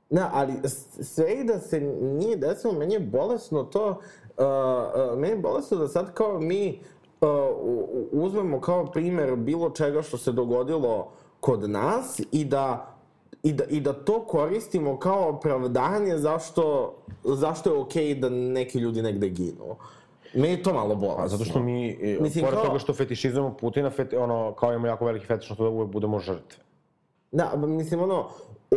Da, 0.09 0.29
ali 0.33 0.53
sve 1.01 1.33
i 1.33 1.43
da 1.43 1.59
se 1.59 1.79
nije 2.01 2.35
desilo, 2.35 2.73
meni 2.73 2.93
je 2.93 2.99
bolesno 2.99 3.63
to, 3.63 3.87
uh, 3.89 3.95
uh, 5.13 5.19
meni 5.19 5.33
je 5.33 5.39
bolesno 5.39 5.77
da 5.77 5.87
sad 5.87 6.13
kao 6.13 6.39
mi 6.39 6.79
uh, 7.21 7.27
uzmemo 8.11 8.61
kao 8.61 8.85
primer 8.85 9.35
bilo 9.35 9.69
čega 9.69 10.01
što 10.01 10.17
se 10.17 10.31
dogodilo 10.31 11.11
kod 11.39 11.69
nas 11.69 12.21
i 12.31 12.45
da 12.45 12.95
i 13.43 13.53
da, 13.53 13.63
i 13.63 13.81
da 13.81 13.93
to 13.93 14.25
koristimo 14.25 14.99
kao 14.99 15.29
opravdanje 15.29 16.17
zašto, 16.17 16.95
zašto 17.23 17.73
je 17.73 17.79
okej 17.79 18.15
da 18.15 18.29
neki 18.29 18.79
ljudi 18.79 19.01
negde 19.01 19.29
ginu. 19.29 19.75
Meni 20.33 20.49
je 20.49 20.63
to 20.63 20.73
malo 20.73 20.95
bolesno. 20.95 21.23
A 21.23 21.27
zato 21.27 21.43
što 21.43 21.59
mi, 21.59 21.87
Mislim, 21.87 22.23
Mislim, 22.23 22.45
pored 22.45 22.59
kao- 22.59 22.65
toga 22.67 22.79
što 22.79 22.93
fetišizujemo 22.93 23.57
Putina, 23.57 23.89
feti, 23.89 24.15
ono, 24.17 24.53
kao 24.53 24.69
imamo 24.71 24.87
jako 24.87 25.05
veliki 25.05 25.25
fetiš 25.25 25.49
na 25.49 25.55
to 25.55 25.63
da 25.63 25.69
uvek 25.69 25.89
budemo 25.89 26.19
žrtve. 26.19 26.63
Da, 27.31 27.51
mislim, 27.55 28.01
ono, 28.01 28.27
o, 28.71 28.75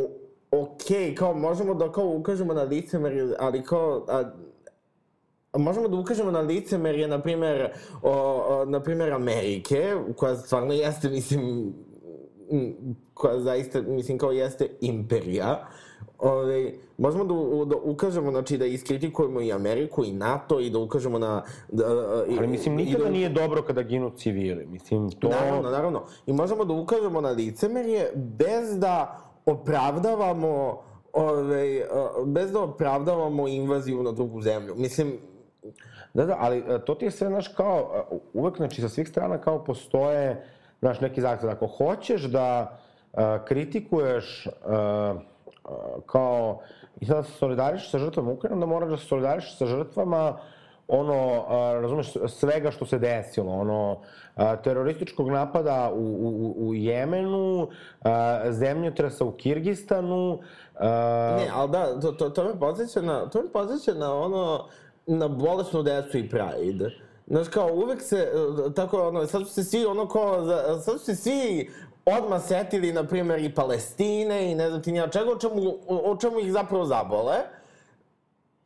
okej, 0.52 1.14
kao 1.14 1.34
možemo 1.34 1.74
da 1.74 1.92
kao 1.92 2.06
ukažemo 2.06 2.54
na 2.54 2.62
licemerje, 2.62 3.34
ali 3.38 3.62
kao, 3.62 4.06
a, 4.08 5.58
možemo 5.58 5.88
da 5.88 5.96
ukažemo 5.96 6.30
na 6.30 6.40
licemerje, 6.40 7.08
na 7.08 7.22
primer, 7.22 7.72
o, 8.02 8.12
o, 8.48 8.64
na 8.64 8.80
primer 8.80 9.12
Amerike, 9.12 9.94
koja 10.16 10.36
stvarno 10.36 10.72
jeste, 10.72 11.08
mislim, 11.08 11.74
koja 13.14 13.40
zaista, 13.40 13.82
mislim, 13.82 14.18
kao 14.18 14.32
jeste 14.32 14.68
imperija, 14.80 15.68
Ove, 16.18 16.72
možemo 16.98 17.24
da, 17.24 17.64
da 17.64 17.76
ukažemo, 17.76 18.30
znači 18.30 18.58
da 18.58 18.66
iskritikujemo 18.66 19.40
i 19.40 19.52
Ameriku 19.52 20.04
i 20.04 20.12
NATO 20.12 20.60
i 20.60 20.70
da 20.70 20.78
ukažemo 20.78 21.18
na... 21.18 21.42
Da, 21.68 21.84
i, 22.28 22.38
Ali 22.38 22.46
mislim, 22.46 22.74
nikada 22.74 23.04
da, 23.04 23.10
nije 23.10 23.28
dobro 23.28 23.62
kada 23.62 23.82
ginu 23.82 24.10
civili. 24.16 24.66
Mislim, 24.66 25.10
to... 25.10 25.28
Naravno, 25.28 25.70
naravno. 25.70 26.02
I 26.26 26.32
možemo 26.32 26.64
da 26.64 26.74
ukažemo 26.74 27.20
na 27.20 27.30
licemerje 27.30 28.10
bez 28.14 28.78
da 28.78 29.18
opravdavamo 29.46 30.82
ove, 31.12 31.86
bez 32.26 32.52
da 32.52 32.60
opravdavamo 32.60 33.48
invaziju 33.48 34.02
na 34.02 34.12
drugu 34.12 34.40
zemlju. 34.40 34.74
Mislim, 34.76 35.18
Da, 36.14 36.26
da, 36.26 36.36
ali 36.40 36.62
to 36.86 36.94
ti 36.94 37.04
je 37.04 37.10
sve, 37.10 37.28
znaš, 37.28 37.48
kao, 37.48 38.04
uvek, 38.32 38.56
znači, 38.56 38.80
sa 38.80 38.88
svih 38.88 39.08
strana 39.08 39.38
kao 39.38 39.64
postoje, 39.64 40.44
znaš, 40.80 41.00
neki 41.00 41.20
zahtev. 41.20 41.50
Ako 41.50 41.66
hoćeš 41.66 42.22
da 42.22 42.78
uh, 43.12 43.20
kritikuješ 43.44 44.46
uh, 44.46 44.52
uh, 45.64 46.02
kao, 46.06 46.60
i 47.00 47.06
sada 47.06 47.22
se 47.22 47.32
solidariš 47.32 47.90
sa 47.90 47.98
žrtvama 47.98 48.32
Ukrajine, 48.32 48.54
onda 48.54 48.66
moraš 48.66 48.90
da 48.90 48.96
se 48.96 49.06
solidariš 49.06 49.56
sa 49.58 49.66
žrtvama 49.66 50.38
ono, 50.88 51.44
a, 51.48 51.80
razumeš, 51.80 52.12
svega 52.28 52.70
što 52.70 52.86
se 52.86 52.98
desilo, 52.98 53.52
ono, 53.52 54.00
a, 54.36 54.56
terorističkog 54.56 55.28
napada 55.28 55.90
u, 55.94 55.98
u, 55.98 56.68
u 56.68 56.74
Jemenu, 56.74 57.68
a, 58.02 58.42
zemljotresa 58.50 59.24
u 59.24 59.32
Kirgistanu, 59.32 60.38
a, 60.74 60.88
ne, 61.38 61.48
ali 61.54 61.70
da, 61.70 62.00
to, 62.00 62.12
to, 62.12 62.30
to 62.30 62.44
me 62.44 62.58
podsjeća 62.60 63.02
na, 63.02 63.30
to 63.30 63.42
me 63.42 63.48
podsjeća 63.52 63.94
na 63.98 64.14
ono, 64.14 64.64
na 65.06 65.28
bolesnu 65.28 65.82
decu 65.82 66.18
i 66.18 66.28
Pride. 66.28 66.90
Znaš, 67.26 67.48
kao, 67.48 67.68
uvek 67.74 68.02
se, 68.02 68.16
e, 68.68 68.74
tako, 68.74 69.08
ono, 69.08 69.26
sad 69.26 69.42
su 69.46 69.52
se 69.54 69.64
svi, 69.64 69.86
ono, 69.86 70.08
za- 70.44 70.80
sad 70.80 70.98
su 70.98 71.04
se 71.04 71.16
svi 71.16 71.70
odmah 72.04 72.42
setili, 72.42 72.92
na 72.92 73.04
primjer, 73.04 73.38
i 73.38 73.54
Palestine 73.54 74.52
i 74.52 74.54
ne 74.54 74.68
znam 74.68 74.82
ti 74.82 74.92
nija 74.92 75.08
čega, 75.08 75.30
o 75.30 75.38
čemu, 75.38 75.74
o 75.88 76.16
čemu 76.20 76.40
ih 76.40 76.52
zapravo 76.52 76.84
zabole. 76.84 77.34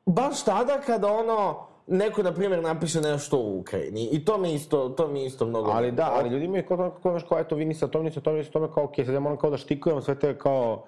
Baš 0.06 0.44
tada 0.44 0.80
kada, 0.86 1.12
ono, 1.12 1.66
neko, 1.86 2.22
na 2.22 2.32
primjer, 2.32 2.62
napiše 2.62 3.00
nešto 3.00 3.38
u 3.38 3.58
Ukrajini. 3.58 4.08
I 4.12 4.24
to 4.24 4.38
mi 4.38 4.54
isto, 4.54 4.88
to 4.88 5.08
mi 5.08 5.24
isto 5.24 5.46
mnogo... 5.46 5.70
Ali 5.70 5.92
da, 5.92 6.10
ali 6.12 6.28
ljudi 6.28 6.48
mi 6.48 6.62
kao, 6.62 6.76
kao, 6.76 6.90
kao, 7.02 7.20
kao 7.28 7.38
eto, 7.38 7.56
vi 7.56 7.64
niste 7.64 7.88
to, 7.88 8.02
niste 8.02 8.20
to, 8.20 8.32
niste 8.32 8.52
tome, 8.52 8.68
kao, 8.74 8.84
okej, 8.84 9.04
sad 9.04 9.14
ja 9.14 9.20
moram 9.20 9.38
kao 9.38 9.50
da 9.50 9.56
štikujem 9.56 10.02
sve 10.02 10.14
te 10.14 10.38
kao, 10.38 10.84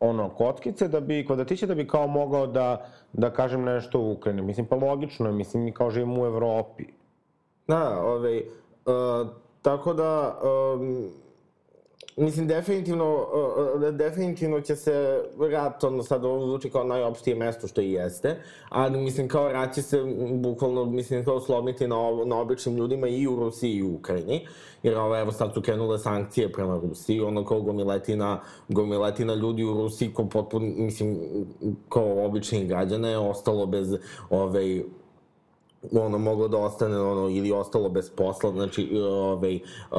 ono, 0.00 0.28
kockice 0.28 0.88
da 0.88 1.00
bi, 1.00 1.26
kvadratiće 1.26 1.66
da 1.66 1.74
bi 1.74 1.86
kao 1.88 2.06
mogao 2.06 2.46
da, 2.46 2.86
da 3.12 3.30
kažem 3.30 3.64
nešto 3.64 4.00
u 4.00 4.12
Ukrajini. 4.12 4.42
Mislim, 4.42 4.66
pa 4.66 4.76
logično 4.76 5.26
je, 5.26 5.32
mislim, 5.32 5.62
mi 5.62 5.72
kao 5.72 5.90
živimo 5.90 6.22
u 6.22 6.26
Evropi. 6.26 6.84
Da, 7.68 8.02
ovaj, 8.04 8.38
uh, 8.38 9.28
tako 9.62 9.94
da, 9.94 10.40
um, 10.74 11.08
mislim, 12.16 12.46
definitivno, 12.46 13.26
definitivno 13.92 14.60
će 14.60 14.76
se 14.76 15.22
rat, 15.50 15.84
ono 15.84 16.02
sad 16.02 16.24
ovo 16.24 16.46
zvuči 16.46 16.70
kao 16.70 16.84
najopštije 16.84 17.36
mesto 17.36 17.66
što 17.66 17.80
i 17.80 17.92
jeste, 17.92 18.36
ali 18.68 18.98
mislim 18.98 19.28
kao 19.28 19.52
rat 19.52 19.74
će 19.74 19.82
se 19.82 19.98
bukvalno, 20.32 20.84
mislim, 20.84 21.24
kao 21.24 21.40
slomiti 21.40 21.88
na, 21.88 21.96
na 22.26 22.40
običnim 22.40 22.76
ljudima 22.76 23.08
i 23.08 23.26
u 23.26 23.36
Rusiji 23.36 23.72
i 23.72 23.82
u 23.82 23.94
Ukrajini, 23.94 24.46
jer 24.82 24.98
ovo, 24.98 25.18
evo 25.18 25.32
sad 25.32 25.54
su 25.54 25.62
krenule 25.62 25.98
sankcije 25.98 26.52
prema 26.52 26.80
Rusiji, 26.82 27.20
ono 27.20 27.44
kao 27.44 27.60
gomiletina, 27.60 28.40
gomiletina 28.68 29.34
ljudi 29.34 29.64
u 29.64 29.74
Rusiji 29.74 30.12
ko 30.14 30.24
potpuno, 30.24 30.66
mislim, 30.76 31.18
kao 31.88 32.24
običnih 32.24 32.68
građana 32.68 33.08
je 33.08 33.18
ostalo 33.18 33.66
bez, 33.66 33.96
ovaj, 34.30 34.82
ono 35.92 36.18
moglo 36.18 36.48
da 36.48 36.58
ostane 36.58 37.00
ono 37.00 37.28
ili 37.28 37.52
ostalo 37.52 37.88
bez 37.88 38.10
posla 38.10 38.50
znači 38.50 38.98
ovaj 39.00 39.60
uh, 39.90 39.98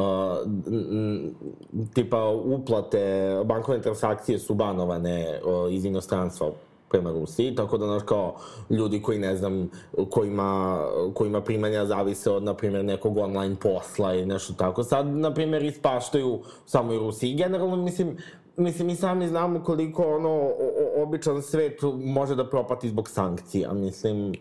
tipa 1.93 2.25
uplate 2.29 3.33
bankovne 3.45 3.81
transakcije 3.81 4.39
su 4.39 4.53
banovane 4.53 5.39
uh, 5.45 5.73
iz 5.73 5.85
inostranstva 5.85 6.51
prema 6.93 7.11
Rusiji, 7.11 7.55
tako 7.55 7.77
da, 7.77 7.85
znaš, 7.85 8.03
kao, 8.05 8.35
ljudi 8.69 9.01
koji, 9.01 9.19
ne 9.19 9.35
znam, 9.35 9.69
kojima, 10.09 10.79
kojima 11.13 11.41
primanja 11.41 11.85
zavise 11.85 12.31
od, 12.31 12.43
na 12.43 12.53
primjer, 12.53 12.85
nekog 12.85 13.17
online 13.17 13.55
posla 13.55 14.13
i 14.13 14.25
nešto 14.25 14.53
tako, 14.53 14.83
sad, 14.83 15.07
na 15.07 15.33
primjer, 15.33 15.63
ispaštaju 15.63 16.39
samo 16.65 16.93
i 16.93 16.99
Rusiji. 16.99 17.35
Generalno, 17.35 17.75
mislim, 17.75 18.17
mislim, 18.57 18.87
mi 18.87 18.95
sami 18.95 19.27
znamo 19.27 19.63
koliko, 19.63 20.03
ono, 20.03 20.29
o, 20.29 20.69
o, 20.97 21.03
običan 21.03 21.41
svet 21.41 21.81
može 22.03 22.35
da 22.35 22.49
propati 22.49 22.89
zbog 22.89 23.09
sankcija, 23.09 23.73
mislim, 23.73 24.33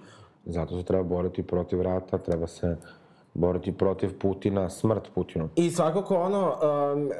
Zato 0.47 0.79
se 0.79 0.85
treba 0.85 1.03
boriti 1.03 1.43
protiv 1.43 1.83
rata, 1.83 2.19
treba 2.19 2.47
se 2.47 2.77
boriti 3.35 3.73
protiv 3.73 4.19
Putina, 4.19 4.71
smrt 4.71 5.09
Putinu. 5.15 5.49
I 5.57 5.71
svakako 5.71 6.17
ono, 6.17 6.39
um, 6.39 7.07
uh, 7.07 7.13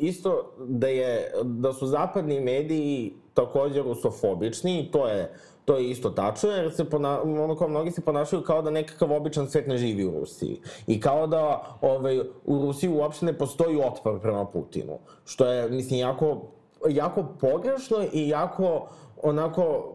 isto 0.00 0.52
da 0.58 0.88
je, 0.88 1.32
da 1.42 1.72
su 1.72 1.86
zapadni 1.86 2.40
mediji 2.40 3.14
takođe 3.34 3.82
rusofobični, 3.82 4.88
to 4.92 5.08
je, 5.08 5.32
to 5.64 5.76
je 5.76 5.90
isto 5.90 6.10
tačno, 6.10 6.50
jer 6.50 6.72
se 6.72 6.84
pona, 6.90 7.22
ono 7.22 7.56
kao 7.56 7.68
mnogi 7.68 7.90
se 7.90 8.00
ponašaju 8.00 8.42
kao 8.42 8.62
da 8.62 8.70
nekakav 8.70 9.12
običan 9.12 9.50
svet 9.50 9.66
ne 9.66 9.76
živi 9.78 10.04
u 10.04 10.20
Rusiji. 10.20 10.60
I 10.86 11.00
kao 11.00 11.26
da 11.26 11.76
ovaj, 11.80 12.20
u 12.44 12.58
Rusiji 12.62 12.90
uopšte 12.90 13.26
ne 13.26 13.38
postoji 13.38 13.80
otpor 13.84 14.20
prema 14.20 14.44
Putinu. 14.44 14.98
Što 15.24 15.46
je, 15.46 15.70
mislim, 15.70 16.00
jako, 16.00 16.42
jako 16.88 17.24
pogrešno 17.40 17.96
i 18.12 18.28
jako 18.28 18.88
onako 19.22 19.94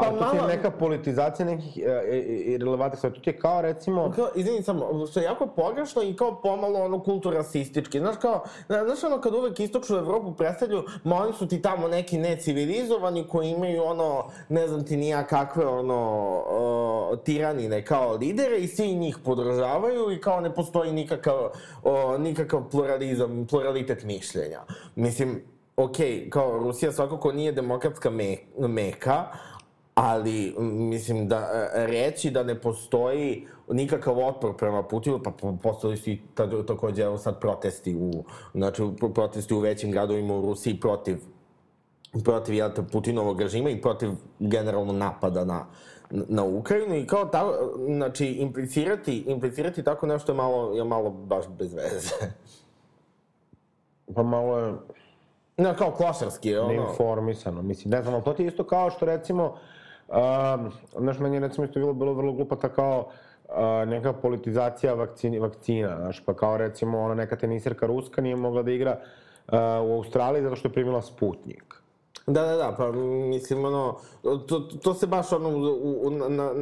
Pa, 0.00 0.06
Pa 0.10 0.16
pa 0.18 0.30
to 0.30 0.36
je 0.36 0.56
neka 0.56 0.70
politizacija 0.70 1.46
nekih 1.46 1.78
e, 1.78 1.80
e, 1.82 2.54
e, 2.54 2.58
relevantnih 2.58 2.98
stvari. 2.98 3.14
To 3.14 3.20
ti 3.20 3.30
je 3.30 3.38
kao, 3.38 3.62
recimo, 3.62 4.12
Kao, 4.16 4.28
izvini 4.34 4.62
samo, 4.62 5.06
što 5.06 5.20
je 5.20 5.24
jako 5.24 5.46
pogrešno 5.46 6.02
i 6.02 6.16
kao 6.16 6.40
pomalo 6.42 6.84
ono 6.84 7.02
kulturasistički. 7.02 7.98
Znaš 7.98 8.16
kao, 8.16 8.44
zna- 8.68 8.84
znaš 8.84 9.04
ono 9.04 9.20
kad 9.20 9.34
uvek 9.34 9.60
istočnu 9.60 9.96
Evropu 9.96 10.34
predstavlju, 10.34 10.84
ma 11.04 11.16
oni 11.16 11.32
su 11.32 11.46
ti 11.48 11.62
tamo 11.62 11.88
neki 11.88 12.18
necivilizovani 12.18 13.28
koji 13.28 13.48
imaju 13.48 13.84
ono, 13.84 14.24
ne 14.48 14.68
znam 14.68 14.84
ti 14.86 14.96
nija 14.96 15.26
kakve 15.26 15.66
ono, 15.66 15.98
o, 16.48 17.16
tiranine 17.24 17.84
kao 17.84 18.16
lidere 18.16 18.58
i 18.58 18.68
svi 18.68 18.94
njih 18.94 19.18
podržavaju 19.24 20.10
i 20.12 20.20
kao 20.20 20.40
ne 20.40 20.54
postoji 20.54 20.92
nikakav, 20.92 21.48
o, 21.82 22.18
nikakav 22.18 22.70
pluralizam, 22.70 23.46
pluralitet 23.50 24.04
mišljenja. 24.04 24.60
Mislim, 24.94 25.42
okej, 25.76 26.30
kao 26.30 26.58
Rusija 26.58 26.92
svakako 26.92 27.32
nije 27.32 27.52
demokratska 27.52 28.10
me, 28.10 28.36
meka, 28.58 29.24
ali 29.94 30.54
mislim 30.58 31.28
da 31.28 31.36
e, 31.74 31.86
reći 31.86 32.30
da 32.30 32.42
ne 32.42 32.60
postoji 32.60 33.46
nikakav 33.68 34.18
otpor 34.18 34.56
prema 34.56 34.82
Putinu, 34.82 35.20
pa 35.22 35.30
po- 35.32 35.56
postoji 35.62 35.96
su 35.96 36.10
i 36.10 36.20
ta- 36.34 36.66
takođe 36.66 37.02
evo 37.02 37.18
sad 37.18 37.40
protesti 37.40 37.94
u, 37.96 38.24
znači 38.54 38.82
pro- 38.98 39.08
protesti 39.08 39.54
u 39.54 39.58
većim 39.58 39.90
gradovima 39.90 40.34
u 40.34 40.42
Rusiji 40.42 40.80
protiv 40.80 41.16
protiv 42.24 42.54
te, 42.74 42.82
Putinovog 42.82 43.40
režima 43.40 43.70
i 43.70 43.80
protiv 43.80 44.10
generalno 44.38 44.92
napada 44.92 45.44
na, 45.44 45.66
na 46.10 46.44
Ukrajinu 46.44 46.94
i 46.96 47.06
kao 47.06 47.24
ta, 47.24 47.52
znači 47.86 48.26
implicirati, 48.26 49.18
implicirati 49.18 49.82
tako 49.82 50.06
nešto 50.06 50.32
je 50.32 50.36
malo, 50.36 50.72
je 50.74 50.84
malo 50.84 51.10
baš 51.10 51.44
bez 51.48 51.74
veze. 51.74 52.14
pa 54.14 54.22
malo 54.22 54.58
je 54.58 54.74
No, 55.56 55.74
kao 55.74 55.90
klošarski 55.90 56.48
je 56.48 56.60
ono. 56.60 56.68
neinformisano. 56.68 57.62
Mislim, 57.62 57.90
ne 57.90 58.02
znam, 58.02 58.14
ali 58.14 58.24
to 58.24 58.32
ti 58.32 58.44
isto 58.46 58.64
kao 58.64 58.90
što 58.90 59.06
recimo, 59.06 59.56
znaš, 60.98 61.18
meni 61.18 61.36
je 61.36 61.40
recimo 61.40 61.64
isto 61.64 61.80
bilo, 61.80 61.92
bilo 61.92 62.14
vrlo 62.14 62.32
glupa 62.32 62.56
ta 62.56 62.68
kao 62.68 63.06
uh, 63.48 63.88
neka 63.88 64.12
politizacija 64.12 64.94
vakcini, 64.94 65.38
vakcina, 65.38 65.96
znaš, 65.96 66.24
pa 66.24 66.34
kao 66.34 66.56
recimo 66.56 67.00
ona 67.00 67.14
neka 67.14 67.36
tenisirka 67.36 67.86
ruska 67.86 68.22
nije 68.22 68.36
mogla 68.36 68.62
da 68.62 68.70
igra 68.70 68.98
uh, 69.00 69.54
u 69.88 69.94
Australiji 69.94 70.42
zato 70.42 70.56
što 70.56 70.68
je 70.68 70.72
primila 70.72 71.02
Sputnik. 71.02 71.74
Da, 72.26 72.42
da, 72.42 72.56
da, 72.56 72.74
pa 72.76 72.92
mislim, 72.92 73.64
ono, 73.64 73.96
to, 74.22 74.60
to 74.60 74.94
se 74.94 75.06
baš 75.06 75.32
ono, 75.32 75.48
u, 75.48 76.06
u, 76.06 76.10
na, 76.10 76.28
na, 76.28 76.52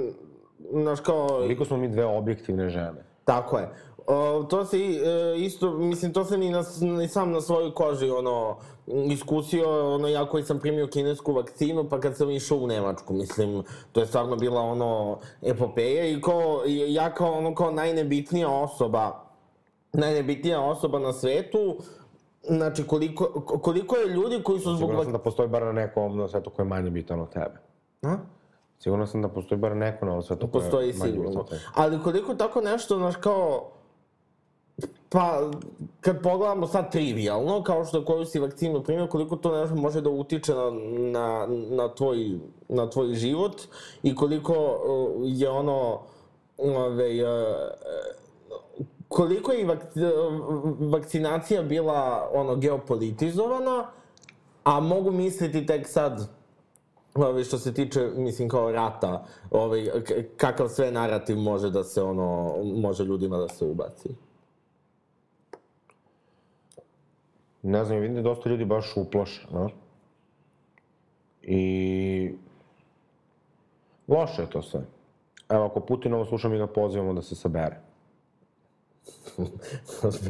znaš 0.73 1.01
kao, 1.01 1.29
Koliko 1.29 1.65
smo 1.65 1.77
mi 1.77 1.89
dve 1.89 2.05
objektivne 2.05 2.69
žene. 2.69 3.05
tako 3.25 3.59
je. 3.59 3.69
O, 4.13 4.45
to 4.45 4.65
se 4.65 4.77
e, 4.79 5.37
isto, 5.39 5.71
mislim, 5.71 6.13
to 6.13 6.25
sam 6.25 6.43
i, 6.43 6.51
na, 6.51 6.65
i 7.05 7.09
sam 7.09 7.31
na 7.31 7.41
svojoj 7.41 7.75
koži, 7.75 8.11
ono, 8.11 8.57
iskusio, 8.87 9.95
ono, 9.95 10.09
ja 10.09 10.27
koji 10.27 10.45
sam 10.45 10.59
primio 10.59 10.87
kinesku 10.87 11.33
vakcinu, 11.33 11.89
pa 11.89 12.01
kad 12.01 12.17
sam 12.17 12.31
išao 12.31 12.59
u 12.59 12.67
Nemačku, 12.67 13.15
mislim, 13.15 13.63
to 13.93 14.01
je 14.01 14.07
stvarno 14.07 14.37
bila, 14.37 14.61
ono, 14.61 15.19
epopeja 15.43 16.09
i 16.09 16.21
ko, 16.21 16.63
i 16.67 16.95
ja 16.95 17.15
kao, 17.15 17.33
ono, 17.33 17.55
kao 17.55 17.71
najnebitnija 17.71 18.49
osoba, 18.49 19.25
najnebitnija 19.93 20.61
osoba 20.61 20.99
na 20.99 21.13
svetu, 21.13 21.77
znači, 22.43 22.87
koliko, 22.87 23.25
koliko 23.63 23.97
je 23.97 24.09
ljudi 24.09 24.43
koji 24.43 24.59
su 24.59 24.77
zbog... 24.77 24.79
Sigurno 24.79 25.03
sam 25.03 25.13
da 25.13 25.19
postoji 25.19 25.49
bar 25.49 25.63
na 25.63 25.73
nekom 25.73 26.17
na 26.17 26.29
svetu 26.29 26.51
koji 26.51 26.67
je 26.67 26.69
manje 26.69 26.91
bitan 26.91 27.21
od 27.21 27.33
tebe. 27.33 27.61
A? 28.03 28.17
Sigurno 28.79 29.07
sam 29.07 29.23
da 29.23 29.29
postoji 29.29 29.59
bar 29.59 29.77
neko 29.77 30.05
na 30.05 30.11
ovom 30.11 30.23
svetu 30.23 30.49
koji 30.49 30.89
je 30.89 30.95
manje 30.99 31.13
bitan 31.13 31.37
od 31.37 31.49
tebe. 31.49 31.61
Ali 31.75 32.03
koliko 32.03 32.35
tako 32.35 32.61
nešto, 32.61 32.99
znaš, 32.99 33.17
kao... 33.17 33.71
Pa, 35.09 35.51
kad 36.01 36.23
pogledamo 36.23 36.67
sad 36.67 36.93
trivialno, 36.93 37.63
kao 37.63 37.85
što 37.85 38.05
koju 38.05 38.25
si 38.25 38.39
vakcinu 38.39 38.83
primio, 38.83 39.07
koliko 39.07 39.37
to 39.37 39.61
nešto 39.61 39.77
može 39.77 40.01
da 40.01 40.11
utiče 40.11 40.55
na, 40.55 40.71
na, 41.11 41.47
na, 41.71 41.95
tvoj, 41.95 42.39
na 42.69 42.91
tvoj 42.91 43.15
život 43.15 43.63
i 44.03 44.15
koliko 44.15 44.53
uh, 44.55 45.23
je 45.25 45.51
ono, 45.51 46.01
ove, 46.59 47.25
uh, 47.25 47.31
koliko 49.09 49.53
je 49.53 49.67
vak, 49.67 49.87
vakcinacija 50.81 51.63
bila 51.63 52.31
ono 52.33 52.57
geopolitizovana, 52.57 53.87
a 54.65 54.81
mogu 54.81 55.11
misliti 55.11 55.67
tek 55.67 55.89
sad 55.89 56.29
ovaj, 57.15 57.45
što 57.45 57.59
se 57.59 57.75
tiče, 57.75 58.11
mislim, 58.17 58.49
kao 58.49 58.73
rata, 58.73 59.27
ovaj, 59.51 59.91
kakav 60.37 60.69
sve 60.69 60.93
narativ 60.93 61.39
može 61.39 61.71
da 61.71 61.85
se, 61.85 62.03
ono, 62.03 62.55
može 62.63 63.05
ljudima 63.05 63.39
da 63.39 63.49
se 63.49 63.65
ubaci. 63.65 64.09
Ne 67.63 67.85
znam, 67.85 67.99
vidim 67.99 68.15
da 68.15 68.21
je 68.21 68.25
dosta 68.25 68.49
ljudi 68.49 68.65
baš 68.65 68.97
uplašeno. 68.97 69.71
I... 71.43 72.35
Loše 74.09 74.43
je 74.43 74.51
to 74.51 74.63
sve. 74.63 74.81
Evo, 75.49 75.65
ako 75.65 75.81
Putin 75.81 76.15
ovo 76.15 76.25
sluša, 76.25 76.49
mi 76.49 76.59
ga 76.59 76.67
pozivamo 76.67 77.15
da 77.15 77.23
se 77.23 77.35
sabere. 77.35 77.81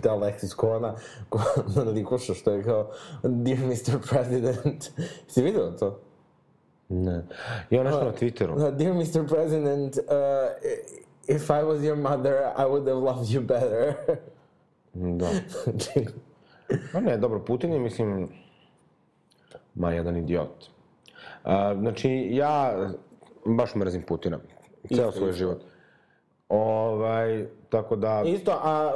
da 0.02 0.10
Alexis 0.10 0.54
Kona, 0.54 0.94
Kona 1.28 1.90
likuša 1.94 2.34
što 2.34 2.50
je 2.50 2.62
kao 2.62 2.90
Dear 3.22 3.58
Mr. 3.58 4.08
President. 4.10 4.90
si 5.32 5.42
vidio 5.42 5.70
to? 5.70 6.00
Ne. 6.88 7.22
Ima 7.70 7.82
nešto 7.82 8.04
na 8.04 8.12
Twitteru. 8.12 8.52
Uh, 8.52 8.76
Dear 8.76 8.94
Mr. 8.94 9.28
President, 9.28 9.96
uh, 9.96 10.02
if 11.28 11.50
I 11.50 11.62
was 11.62 11.82
your 11.82 11.96
mother, 11.96 12.34
I 12.58 12.64
would 12.64 12.88
have 12.88 13.02
loved 13.02 13.28
you 13.28 13.40
better. 13.40 13.94
da. 14.94 15.30
Ma 16.94 17.00
ne, 17.00 17.16
dobro, 17.16 17.44
Putin 17.44 17.72
je, 17.72 17.78
mislim, 17.78 18.28
ma 19.74 19.92
jedan 19.92 20.16
idiot. 20.16 20.70
Uh, 21.44 21.50
znači, 21.80 22.28
ja 22.30 22.74
baš 23.44 23.74
mrzim 23.74 24.02
Putina. 24.02 24.38
Ceo 24.94 25.12
svoj 25.12 25.32
život. 25.32 25.62
Ovaj, 26.48 27.46
tako 27.68 27.96
da... 27.96 28.22
Isto, 28.26 28.58
a 28.62 28.92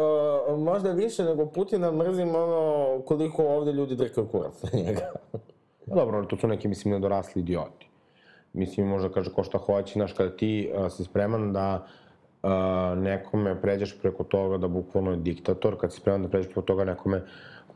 uh, 0.48 0.60
možda 0.60 0.92
više 0.92 1.24
nego 1.24 1.46
Putina 1.46 1.92
mrzim 1.92 2.34
ono 2.34 3.00
koliko 3.06 3.44
ovde 3.44 3.72
ljudi 3.72 3.96
drkaju 3.96 4.26
kurac 4.28 4.62
na 4.62 4.80
njega. 4.80 5.10
Dobro, 5.96 6.24
to 6.24 6.36
su 6.36 6.48
neki, 6.48 6.68
mislim, 6.68 6.94
nedorasli 6.94 7.42
idioti. 7.42 7.88
Mislim, 8.52 8.86
možda 8.86 9.08
kaže 9.08 9.32
ko 9.32 9.42
šta 9.42 9.58
hoće, 9.58 9.92
znaš, 9.92 10.12
kada 10.12 10.36
ti 10.36 10.70
uh, 10.74 10.92
si 10.92 11.04
spreman 11.04 11.52
da 11.52 11.86
uh, 12.42 12.50
nekome 12.98 13.60
pređeš 13.60 13.98
preko 14.00 14.24
toga 14.24 14.58
da 14.58 14.68
bukvalno 14.68 15.10
je 15.10 15.16
diktator, 15.16 15.80
kad 15.80 15.92
si 15.92 16.00
spreman 16.00 16.22
da 16.22 16.28
pređeš 16.28 16.46
preko 16.46 16.62
toga 16.62 16.84
nekome 16.84 17.22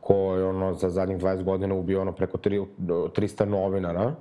ko 0.01 0.35
je 0.35 0.45
ono 0.45 0.73
za 0.73 0.89
zadnjih 0.89 1.17
20 1.17 1.43
godina 1.43 1.75
ubio 1.75 2.01
ono 2.01 2.11
preko 2.11 2.37
3, 2.37 2.65
300 2.79 3.45
novinara, 3.45 4.13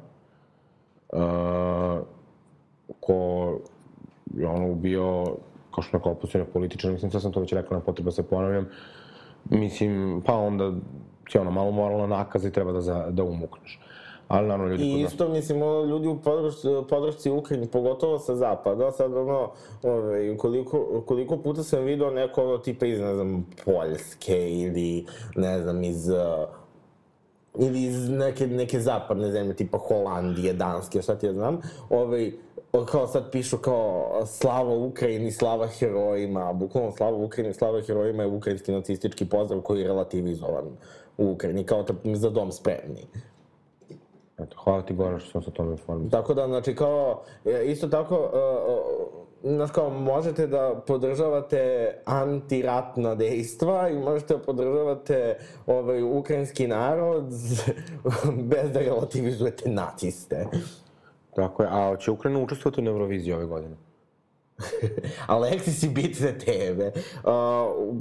uh, 1.12 2.00
ko 3.00 3.58
je 4.34 4.46
ono 4.46 4.70
ubio 4.70 5.24
kao 5.74 5.82
što 5.82 5.96
neko 5.96 6.10
opustio 6.10 6.44
političar, 6.52 6.92
mislim, 6.92 7.10
sad 7.10 7.22
sam 7.22 7.32
to 7.32 7.40
već 7.40 7.52
rekao, 7.52 7.78
na 7.78 7.84
potreba 7.84 8.08
da 8.08 8.12
se 8.12 8.28
ponavljam, 8.28 8.68
mislim, 9.44 10.22
pa 10.26 10.34
onda 10.34 10.72
ti 11.30 11.38
ono 11.38 11.50
malo 11.50 11.70
moralna 11.70 12.06
nakaza 12.06 12.48
i 12.48 12.52
treba 12.52 12.72
da, 12.72 12.80
za, 12.80 13.10
da 13.10 13.24
umukneš. 13.24 13.80
Ali 14.28 14.48
naravno 14.48 14.70
ljudi... 14.70 14.84
I 14.84 15.00
isto, 15.00 15.28
mislim, 15.28 15.62
ono, 15.62 15.84
ljudi 15.84 16.08
u 16.08 16.18
podršci, 16.18 16.68
podršci 16.88 17.30
Ukrajini, 17.30 17.66
pogotovo 17.66 18.18
sa 18.18 18.34
zapada, 18.36 18.92
sad 18.92 19.16
ono, 19.16 19.50
ove, 19.82 19.92
ovaj, 19.92 20.36
koliko, 20.36 21.02
koliko 21.06 21.36
puta 21.36 21.62
sam 21.62 21.84
vidio 21.84 22.10
neko 22.10 22.42
ono 22.42 22.58
tipa 22.58 22.86
iz, 22.86 23.00
ne 23.00 23.14
znam, 23.14 23.46
Poljske 23.64 24.50
ili, 24.50 25.06
ne 25.36 25.62
znam, 25.62 25.84
iz... 25.84 26.08
Uh, 26.08 26.48
ili 27.58 27.82
iz 27.82 28.08
neke, 28.08 28.46
neke 28.46 28.80
zapadne 28.80 29.30
zemlje, 29.30 29.54
tipa 29.54 29.78
Holandije, 29.78 30.52
Danske, 30.52 31.02
šta 31.02 31.18
ti 31.18 31.26
ja 31.26 31.32
znam, 31.32 31.60
ovaj, 31.90 32.32
kao 32.86 33.06
sad 33.06 33.30
pišu 33.32 33.58
kao 33.58 34.22
slava 34.26 34.74
Ukrajini, 34.74 35.32
slava 35.32 35.66
herojima, 35.66 36.52
bukvalno 36.52 36.92
slava 36.92 37.16
Ukrajini, 37.16 37.54
slava 37.54 37.82
herojima 37.82 38.22
je 38.22 38.28
ukrajinski 38.28 38.72
nacistički 38.72 39.24
pozdrav 39.24 39.60
koji 39.60 39.80
je 39.80 39.86
relativizovan 39.86 40.64
u 41.18 41.30
Ukrajini, 41.30 41.64
kao 41.64 41.84
za 42.04 42.30
dom 42.30 42.52
spremni. 42.52 43.06
Eto, 44.38 44.56
hvala 44.64 44.82
ti 44.82 44.94
Goran 44.94 45.20
što 45.20 45.30
sam 45.30 45.42
sa 45.42 45.50
tome 45.50 45.72
informisao. 45.72 46.20
Tako 46.20 46.34
da, 46.34 46.46
znači, 46.46 46.74
kao, 46.74 47.22
e, 47.44 47.64
isto 47.66 47.88
tako, 47.88 48.30
znaš, 49.42 49.70
kao, 49.70 49.90
možete 49.90 50.46
da 50.46 50.82
podržavate 50.86 51.92
antiratna 52.04 53.14
dejstva 53.14 53.88
i 53.88 53.98
možete 53.98 54.34
da 54.34 54.40
podržavate 54.40 55.36
ovaj, 55.66 56.02
ukrajinski 56.02 56.66
narod 56.66 57.24
bez 58.50 58.72
da 58.72 58.80
relativizujete 58.80 59.70
naciste. 59.70 60.46
Tako 61.36 61.62
je, 61.62 61.68
a 61.72 61.96
će 61.96 62.10
Ukrajina 62.10 62.40
učestvovati 62.40 62.82
na 62.82 62.90
Euroviziji 62.90 63.32
ove 63.32 63.46
godine? 63.46 63.76
Aleksis 65.26 65.82
i 65.82 65.88
bitne 65.88 66.38
teme. 66.38 66.86
Uh, 66.86 66.92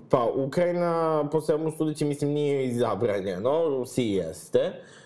pa, 0.10 0.32
Ukrajina, 0.36 1.23
po 1.32 1.41
svemu 1.41 1.71
sudeći, 1.71 2.06
mislim, 2.06 2.32
nije 2.32 2.65
izabranjeno, 2.65 3.69
Rusiji 3.69 4.12
jeste. 4.12 4.60
Uh, 4.60 4.97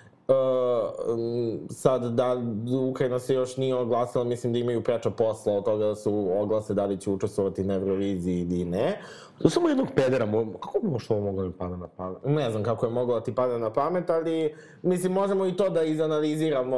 sad, 1.70 2.04
da 2.04 2.42
Ukrajina 2.90 3.20
se 3.20 3.34
još 3.34 3.58
nije 3.58 3.76
oglasila, 3.76 4.24
mislim 4.24 4.54
da 4.54 4.60
imaju 4.60 4.84
preča 4.84 5.10
posla 5.10 5.54
od 5.54 5.66
toga 5.66 5.86
da 5.86 5.96
su 5.96 6.28
oglase 6.40 6.74
da 6.74 6.86
li 6.86 6.98
će 6.98 7.10
učestvovati 7.10 7.64
na 7.64 7.74
Euroviziji 7.74 8.42
ili 8.42 8.66
ne. 8.66 9.02
To 9.42 9.50
samo 9.50 9.70
jednog 9.70 9.88
pedera, 9.96 10.28
kako 10.60 10.80
bi 10.80 10.88
možda 10.88 11.16
ovo 11.16 11.24
moglo 11.24 11.44
da 11.44 11.52
pada 11.52 11.78
na 11.78 11.88
pamet? 11.88 12.18
Ne 12.26 12.52
znam 12.52 12.64
kako 12.64 12.86
je 12.86 12.92
moglo 12.92 13.16
da 13.16 13.24
ti 13.24 13.36
pada 13.36 13.58
na 13.58 13.74
pamet, 13.74 14.10
ali 14.10 14.56
mislim 14.82 15.14
možemo 15.14 15.46
i 15.46 15.56
to 15.56 15.70
da 15.70 15.84
izanaliziramo. 15.84 16.78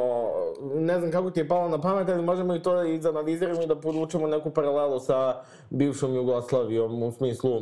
Ne 0.74 0.98
znam 0.98 1.10
kako 1.10 1.30
ti 1.30 1.40
je 1.40 1.48
palo 1.48 1.68
na 1.68 1.80
pamet, 1.80 2.08
ali 2.08 2.22
možemo 2.22 2.54
i 2.54 2.62
to 2.62 2.74
da 2.74 2.84
izanaliziramo 2.84 3.62
i 3.62 3.66
da 3.66 3.76
podvučemo 3.76 4.26
neku 4.26 4.50
paralelu 4.50 5.00
sa 5.00 5.42
bivšom 5.70 6.14
Jugoslavijom 6.14 7.02
u 7.02 7.12
smislu 7.12 7.60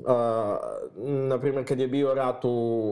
Uh, 0.00 0.10
na 1.28 1.38
primjer, 1.38 1.68
kad 1.68 1.80
je 1.80 1.88
bio 1.88 2.14
rat 2.14 2.44
u, 2.44 2.48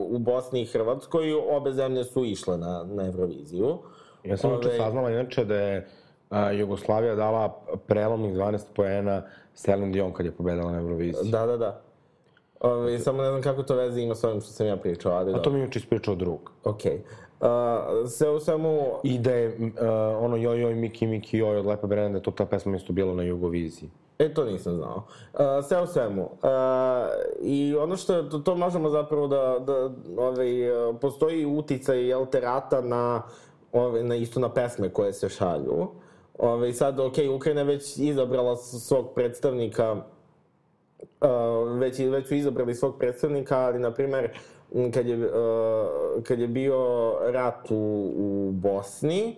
u 0.09 0.19
Bosni 0.19 0.61
i 0.61 0.65
Hrvatskoj, 0.65 1.33
obe 1.49 1.71
zemlje 1.71 2.03
su 2.03 2.25
išle 2.25 2.57
na, 2.57 2.83
na 2.83 3.05
Euroviziju. 3.05 3.77
Ja 4.23 4.37
sam 4.37 4.51
Ove... 4.51 4.77
saznala 4.77 5.11
inače 5.11 5.45
da 5.45 5.55
je 5.55 5.87
a, 6.29 6.51
Jugoslavija 6.51 7.15
dala 7.15 7.63
prelomnih 7.87 8.33
12 8.33 8.59
poena 8.75 9.21
Celine 9.53 9.91
Dion 9.91 10.13
kad 10.13 10.25
je 10.25 10.31
pobedala 10.31 10.71
na 10.71 10.79
Euroviziji. 10.79 11.31
Da, 11.31 11.45
da, 11.45 11.57
da. 11.57 11.81
Ove, 12.59 12.99
samo 12.99 13.21
ne 13.21 13.29
znam 13.29 13.41
kako 13.41 13.63
to 13.63 13.75
veze 13.75 14.01
ima 14.01 14.15
s 14.15 14.23
ovim 14.23 14.41
što 14.41 14.51
sam 14.51 14.67
ja 14.67 14.77
pričao, 14.77 15.11
ali 15.11 15.33
A 15.33 15.41
to 15.41 15.49
mi 15.49 15.59
je 15.59 15.65
uči 15.65 15.79
ispričao 15.79 16.15
drug. 16.15 16.51
Okej. 16.63 16.91
Okay. 16.91 17.27
Uh, 17.39 18.09
sve 18.09 18.29
u 18.29 18.39
svemu... 18.39 18.79
I 19.03 19.19
da 19.19 19.31
je 19.31 19.47
uh, 19.47 19.63
ono 20.19 20.35
joj 20.35 20.61
joj 20.61 20.75
Miki 20.75 21.07
Miki 21.07 21.37
joj 21.37 21.57
od 21.57 21.65
Lepa 21.65 21.87
Brenda, 21.87 22.19
da 22.19 22.23
to 22.23 22.31
ta 22.31 22.45
pesma 22.45 22.75
isto 22.75 22.93
bila 22.93 23.13
na 23.13 23.23
Jugoviziji. 23.23 23.89
E, 24.19 24.33
to 24.33 24.45
nisam 24.45 24.75
znao. 24.75 25.03
Uh, 25.33 25.39
sve 25.67 25.81
u 25.81 25.87
svemu. 25.87 26.21
Uh, 26.21 26.29
I 27.41 27.75
ono 27.75 27.97
što 27.97 28.13
je, 28.13 28.29
to, 28.29 28.39
to 28.39 28.55
možemo 28.55 28.89
zapravo 28.89 29.27
da, 29.27 29.59
da 29.59 29.89
ovaj, 30.17 30.47
postoji 31.01 31.45
uticaj, 31.45 32.07
jel, 32.07 32.25
terata 32.25 32.81
na, 32.81 33.21
ovaj, 33.71 34.03
na 34.03 34.15
isto 34.15 34.39
na 34.39 34.53
pesme 34.53 34.89
koje 34.89 35.13
se 35.13 35.29
šalju. 35.29 35.87
Ove, 36.39 36.73
sad, 36.73 36.99
ok, 36.99 37.13
Ukrajina 37.35 37.63
već 37.63 37.97
izabrala 37.97 38.55
svog 38.55 39.13
predstavnika, 39.15 39.91
uh, 39.91 41.79
već, 41.79 41.99
već 41.99 42.27
su 42.27 42.35
izabrali 42.35 42.75
svog 42.75 42.97
predstavnika, 42.99 43.57
ali, 43.57 43.79
na 43.79 43.91
primer, 43.91 44.29
kad 44.93 45.07
je, 45.07 45.17
uh, 45.17 46.23
kad 46.23 46.39
je 46.39 46.47
bio 46.47 47.13
rat 47.31 47.71
u, 47.71 48.11
u 48.15 48.51
Bosni, 48.51 49.37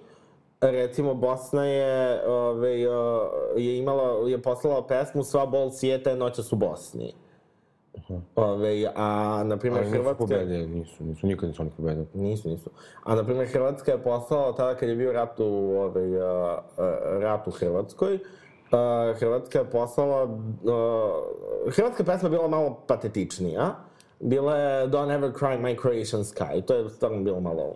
recimo 0.61 1.13
Bosna 1.13 1.65
je, 1.65 2.27
ove, 2.27 2.89
uh, 2.89 2.95
je 3.57 3.77
imala, 3.77 4.29
je 4.29 4.41
poslala 4.41 4.87
pesmu 4.87 5.23
Sva 5.23 5.45
bol 5.45 5.71
svijeta 5.71 6.09
je 6.09 6.15
noćas 6.15 6.53
u 6.53 6.55
Bosni. 6.55 7.13
Ove, 8.35 8.91
a, 8.95 9.43
na 9.45 9.57
primjer, 9.57 9.85
Hrvatska... 9.85 10.15
pobedili, 10.15 10.67
nisu, 10.67 11.03
nisu, 11.03 11.27
nikad 11.27 11.49
nisu 11.49 11.61
oni 11.61 11.71
pobedili. 11.77 12.07
Nisu, 12.13 12.49
nisu. 12.49 12.69
A, 13.03 13.15
na 13.15 13.23
primjer, 13.23 13.47
Hrvatska 13.47 13.91
je 13.91 14.03
poslala, 14.03 14.55
tada 14.55 14.75
kad 14.75 14.89
je 14.89 14.95
bio 14.95 15.11
rat 15.11 15.39
u, 15.39 15.43
ove, 15.79 16.21
a, 16.21 16.61
a, 16.77 16.95
rat 17.19 17.47
u 17.47 17.51
Hrvatskoj, 17.51 18.19
a, 18.71 19.13
Hrvatska 19.19 19.59
je 19.59 19.65
poslala... 19.65 20.37
A, 20.67 21.11
hrvatska 21.69 22.03
pesma 22.03 22.27
je 22.27 22.31
bila 22.31 22.47
malo 22.47 22.83
patetičnija. 22.87 23.75
Bila 24.19 24.57
je 24.57 24.87
Don't 24.87 25.15
Ever 25.15 25.31
Cry 25.31 25.61
My 25.61 25.81
Croatian 25.81 26.23
Sky. 26.23 26.65
To 26.65 26.73
je 26.73 26.89
stvarno 26.89 27.23
bilo 27.23 27.39
malo... 27.39 27.75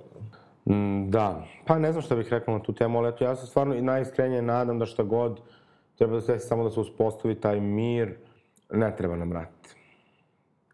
Mm, 0.65 1.09
da, 1.09 1.45
pa 1.65 1.79
ne 1.79 1.91
znam 1.91 2.01
šta 2.01 2.15
bih 2.15 2.27
rekao 2.29 2.57
na 2.57 2.63
tu 2.63 2.73
temu, 2.73 2.99
ali 2.99 3.09
eto, 3.09 3.23
ja 3.23 3.35
se 3.35 3.47
stvarno 3.47 3.75
i 3.75 3.81
najiskrenije 3.81 4.41
nadam 4.41 4.79
da 4.79 4.85
šta 4.85 5.03
god 5.03 5.39
treba 5.97 6.13
da 6.13 6.21
se 6.21 6.39
samo 6.39 6.63
da 6.63 6.69
se 6.69 6.79
uspostavi 6.79 7.35
taj 7.35 7.61
mir, 7.61 8.15
ne 8.71 8.95
treba 8.95 9.15
nam 9.15 9.33
rat. 9.33 9.49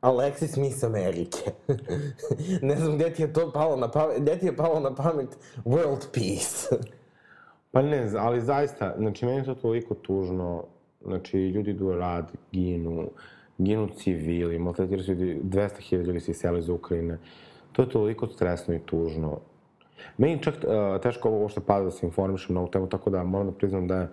Alexis 0.02 0.58
Miss 0.58 0.84
Amerike. 0.84 1.52
ne 2.70 2.76
znam 2.76 2.96
gde 2.96 3.14
ti 3.14 3.22
je 3.22 3.34
to 3.34 3.52
palo 3.52 3.76
na 3.76 3.92
pamet, 3.92 4.22
gde 4.22 4.40
ti 4.40 4.46
je 4.46 4.56
palo 4.56 4.80
na 4.80 4.96
pamet 4.96 5.38
World 5.66 6.08
Peace. 6.14 6.76
pa 7.72 7.82
ne, 7.82 8.12
ali 8.18 8.42
zaista, 8.42 8.96
znači 8.98 9.26
meni 9.26 9.38
je 9.38 9.46
to 9.46 9.56
toliko 9.56 9.94
tužno, 9.94 10.64
znači 11.06 11.38
ljudi 11.38 11.72
idu 11.72 11.92
rad, 11.92 12.32
ginu, 12.52 13.10
ginu 13.58 13.90
civili, 13.98 14.60
maltretiraju 14.60 15.04
se 15.04 15.12
ljudi, 15.12 15.40
200.000 15.44 16.06
ljudi 16.06 16.20
se 16.20 16.32
iseli 16.32 16.60
iz 16.60 16.70
Ukrajine. 16.70 17.18
To 17.72 17.82
je 17.82 17.90
toliko 17.90 18.28
stresno 18.28 18.74
i 18.74 18.80
tužno. 18.80 19.40
Meni 20.18 20.44
čak 20.44 20.56
uh, 20.56 21.02
teško 21.02 21.30
ovo 21.30 21.50
što 21.50 21.62
pada 21.62 21.84
da 21.84 21.92
se 21.92 22.06
informišem 22.06 22.56
na 22.56 22.62
ovu 22.62 22.70
temu, 22.70 22.90
tako 22.90 23.10
da 23.10 23.24
moram 23.24 23.48
da 23.48 23.54
priznam 23.54 23.88
da 23.88 24.08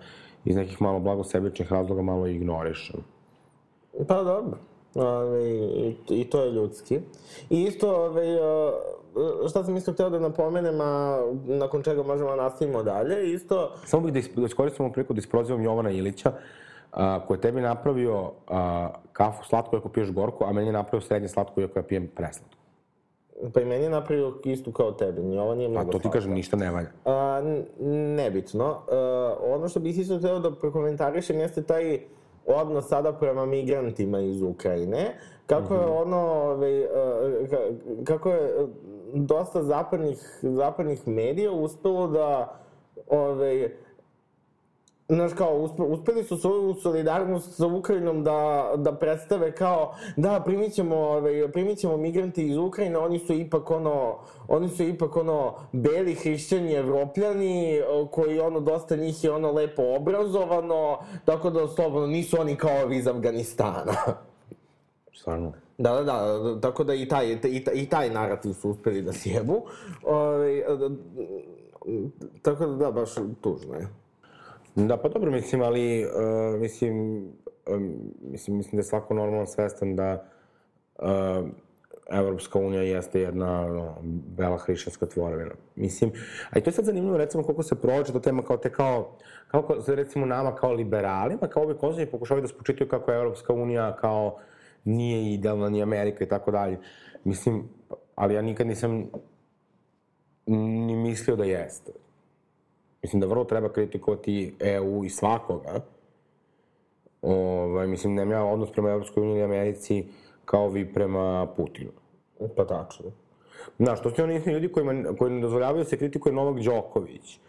iz 0.45 0.55
nekih 0.55 0.81
malo 0.81 0.99
blagosebičnih 0.99 1.71
razloga 1.71 2.01
malo 2.01 2.27
ignorišem. 2.27 2.99
Pa 4.07 4.23
dobro. 4.23 4.57
Ove, 4.95 5.49
i, 5.49 5.95
I 6.09 6.23
to 6.29 6.43
je 6.43 6.51
ljudski. 6.51 6.99
I 7.49 7.63
isto, 7.63 8.05
ove, 8.05 8.37
šta 9.49 9.63
sam 9.63 9.77
isto 9.77 9.93
hteo 9.93 10.09
da 10.09 10.19
napomenem, 10.19 10.81
a 10.81 11.19
nakon 11.45 11.83
čega 11.83 12.03
možemo 12.03 12.29
da 12.29 12.35
nastavimo 12.35 12.83
dalje, 12.83 13.33
isto... 13.33 13.71
Samo 13.85 14.03
bih 14.03 14.13
da, 14.13 14.19
is, 14.19 14.29
da 14.35 14.45
iskoristimo 14.45 14.91
priliku 14.91 15.13
da 15.13 15.19
isprozivam 15.19 15.63
Jovana 15.63 15.91
Ilića, 15.91 16.31
a, 16.91 17.25
koji 17.27 17.37
je 17.37 17.41
tebi 17.41 17.61
napravio 17.61 18.31
a, 18.47 18.89
kafu 19.13 19.45
slatku 19.45 19.75
ako 19.75 19.89
piješ 19.89 20.11
gorku, 20.11 20.45
a 20.45 20.53
meni 20.53 20.67
je 20.67 20.73
napravio 20.73 21.07
srednje 21.07 21.27
slatku 21.27 21.61
ako 21.61 21.79
ja 21.79 21.83
pijem 21.83 22.07
preslatku. 22.15 22.56
Pa 23.53 23.61
i 23.61 23.65
meni 23.65 23.83
je 23.83 23.89
napravio 23.89 24.33
istu 24.43 24.71
kao 24.71 24.91
tebi, 24.91 25.21
ni 25.21 25.39
ovo 25.39 25.55
nije 25.55 25.67
A 25.67 25.71
mnogo 25.71 25.91
to 25.91 25.99
ti 25.99 26.09
kažem, 26.09 26.33
ništa 26.33 26.57
ne 26.57 26.71
valja. 26.71 26.87
A, 27.05 27.41
nebitno. 28.15 28.77
A, 28.91 29.35
ono 29.41 29.67
što 29.67 29.79
bih 29.79 29.99
isto 29.99 30.17
hteo 30.17 30.39
da 30.39 30.51
prokomentarišem 30.51 31.39
jeste 31.39 31.63
taj 31.63 31.99
odnos 32.45 32.87
sada 32.87 33.13
prema 33.13 33.45
migrantima 33.45 34.19
iz 34.19 34.41
Ukrajine. 34.41 35.13
Kako 35.45 35.73
je 35.73 35.85
ono, 35.85 36.17
ovaj, 36.17 36.85
a, 36.85 36.87
ka- 37.41 37.73
kako 38.03 38.29
je 38.29 38.41
e, 38.41 38.65
dosta 39.13 39.63
zapadnih, 39.63 40.39
zapadnih 40.41 41.07
medija 41.07 41.51
uspelo 41.51 42.07
da 42.07 42.59
ovaj, 43.09 43.71
Znaš, 45.09 45.33
kao, 45.33 45.57
uspe, 45.57 45.83
uspeli 45.83 46.23
su 46.23 46.37
svoju 46.37 46.73
solidarnost 46.73 47.55
sa 47.55 47.67
Ukrajinom 47.67 48.23
da, 48.23 48.71
da 48.77 48.95
predstave 48.95 49.51
kao, 49.51 49.95
da, 50.17 50.41
primit 50.45 50.73
ćemo, 50.73 50.95
ovaj, 50.95 51.51
primit 51.51 51.79
ćemo 51.79 51.97
migranti 51.97 52.47
iz 52.47 52.57
Ukrajine, 52.57 52.97
oni 52.97 53.19
su 53.19 53.33
ipak 53.33 53.71
ono, 53.71 54.17
oni 54.47 54.69
su 54.69 54.83
ipak 54.83 55.15
ono, 55.15 55.53
beli 55.71 56.15
hrišćani 56.15 56.73
evropljani, 56.73 57.81
koji 58.11 58.39
ono, 58.39 58.59
dosta 58.59 58.95
njih 58.95 59.23
je 59.23 59.31
ono 59.31 59.51
lepo 59.51 59.83
obrazovano, 59.95 60.97
tako 61.25 61.49
da, 61.49 61.67
slobodno, 61.67 62.07
nisu 62.07 62.41
oni 62.41 62.55
kao 62.55 62.81
ovi 62.83 62.97
iz 62.97 63.07
Afganistana. 63.07 63.93
Stvarno. 65.19 65.53
Da, 65.77 65.91
da, 65.91 66.03
da, 66.03 66.59
tako 66.61 66.83
da 66.83 66.93
i 66.93 67.07
taj, 67.07 67.31
i 67.31 67.63
taj, 67.63 67.73
i 67.75 67.89
taj 67.89 68.09
narativ 68.09 68.53
su 68.53 68.69
uspeli 68.69 69.01
da 69.01 69.13
sjebu. 69.13 69.61
Ovaj, 70.03 70.63
tako 72.41 72.65
da, 72.65 72.75
da, 72.75 72.91
baš 72.91 73.15
tužno 73.41 73.75
je. 73.75 73.87
Da, 74.77 74.97
pa 74.97 75.09
dobro, 75.09 75.31
mislim, 75.31 75.61
ali, 75.61 76.05
uh, 76.05 76.59
mislim, 76.59 77.17
um, 77.67 78.13
mislim, 78.21 78.57
mislim 78.57 78.71
da 78.71 78.79
je 78.79 78.83
svako 78.83 79.13
normalno 79.13 79.45
svestan 79.45 79.95
da 79.95 80.29
uh, 80.95 81.07
Evropska 82.09 82.59
unija 82.59 82.81
jeste 82.81 83.21
jedna 83.21 83.67
no, 83.67 83.95
bela 84.37 84.57
hrišćanska 84.57 85.05
tvorevina. 85.05 85.51
Mislim, 85.75 86.11
a 86.49 86.59
i 86.59 86.61
to 86.61 86.69
je 86.69 86.73
sad 86.73 86.85
zanimljivo, 86.85 87.17
recimo, 87.17 87.43
koliko 87.43 87.63
se 87.63 87.81
prođe 87.81 88.13
do 88.13 88.19
tema 88.19 88.43
kao 88.43 88.57
te 88.57 88.71
kao, 88.71 89.17
kako 89.47 89.81
se 89.81 89.95
recimo 89.95 90.25
nama 90.25 90.55
kao 90.55 90.73
liberalima, 90.73 91.47
kao 91.47 91.63
ovi 91.63 91.77
konzervativni 91.77 92.11
pokušavaju 92.11 92.41
da 92.41 92.47
spočitaju 92.47 92.89
kako 92.89 93.11
je 93.11 93.17
Evropska 93.17 93.53
unija 93.53 93.95
kao 93.95 94.39
nije 94.83 95.33
idealna, 95.33 95.69
ni 95.69 95.81
Amerika 95.83 96.23
i 96.23 96.27
tako 96.27 96.51
dalje. 96.51 96.79
Mislim, 97.23 97.69
ali 98.15 98.33
ja 98.33 98.41
nikad 98.41 98.67
nisam 98.67 99.09
ni 100.45 100.95
mislio 100.95 101.35
da 101.35 101.43
jeste. 101.43 101.91
Mislim 103.07 103.19
da 103.19 103.27
vrlo 103.27 103.43
treba 103.43 103.69
kritikovati 103.69 104.55
EU 104.59 105.03
i 105.05 105.09
svakoga. 105.09 105.79
Ovaj, 107.21 107.87
mislim, 107.87 108.15
nemam 108.15 108.31
ja 108.31 108.43
odnos 108.43 108.71
prema 108.71 108.89
Evropskoj 108.89 109.23
uniji 109.23 109.39
i 109.39 109.43
Americi 109.43 110.05
kao 110.45 110.69
vi 110.69 110.93
prema 110.93 111.47
Putinu. 111.57 111.91
Pa 112.55 112.65
tačno. 112.65 113.05
Znaš, 113.77 114.01
to 114.01 114.11
su 114.11 114.23
oni 114.23 114.35
isti 114.35 114.49
ljudi 114.51 114.71
kojima, 114.71 115.15
koji 115.19 115.31
ne 115.31 115.41
dozvoljavaju 115.41 115.83
da 115.83 115.89
se 115.89 115.97
kritikuje 115.97 116.33
Novak 116.33 116.59
Đoković. 116.63 117.39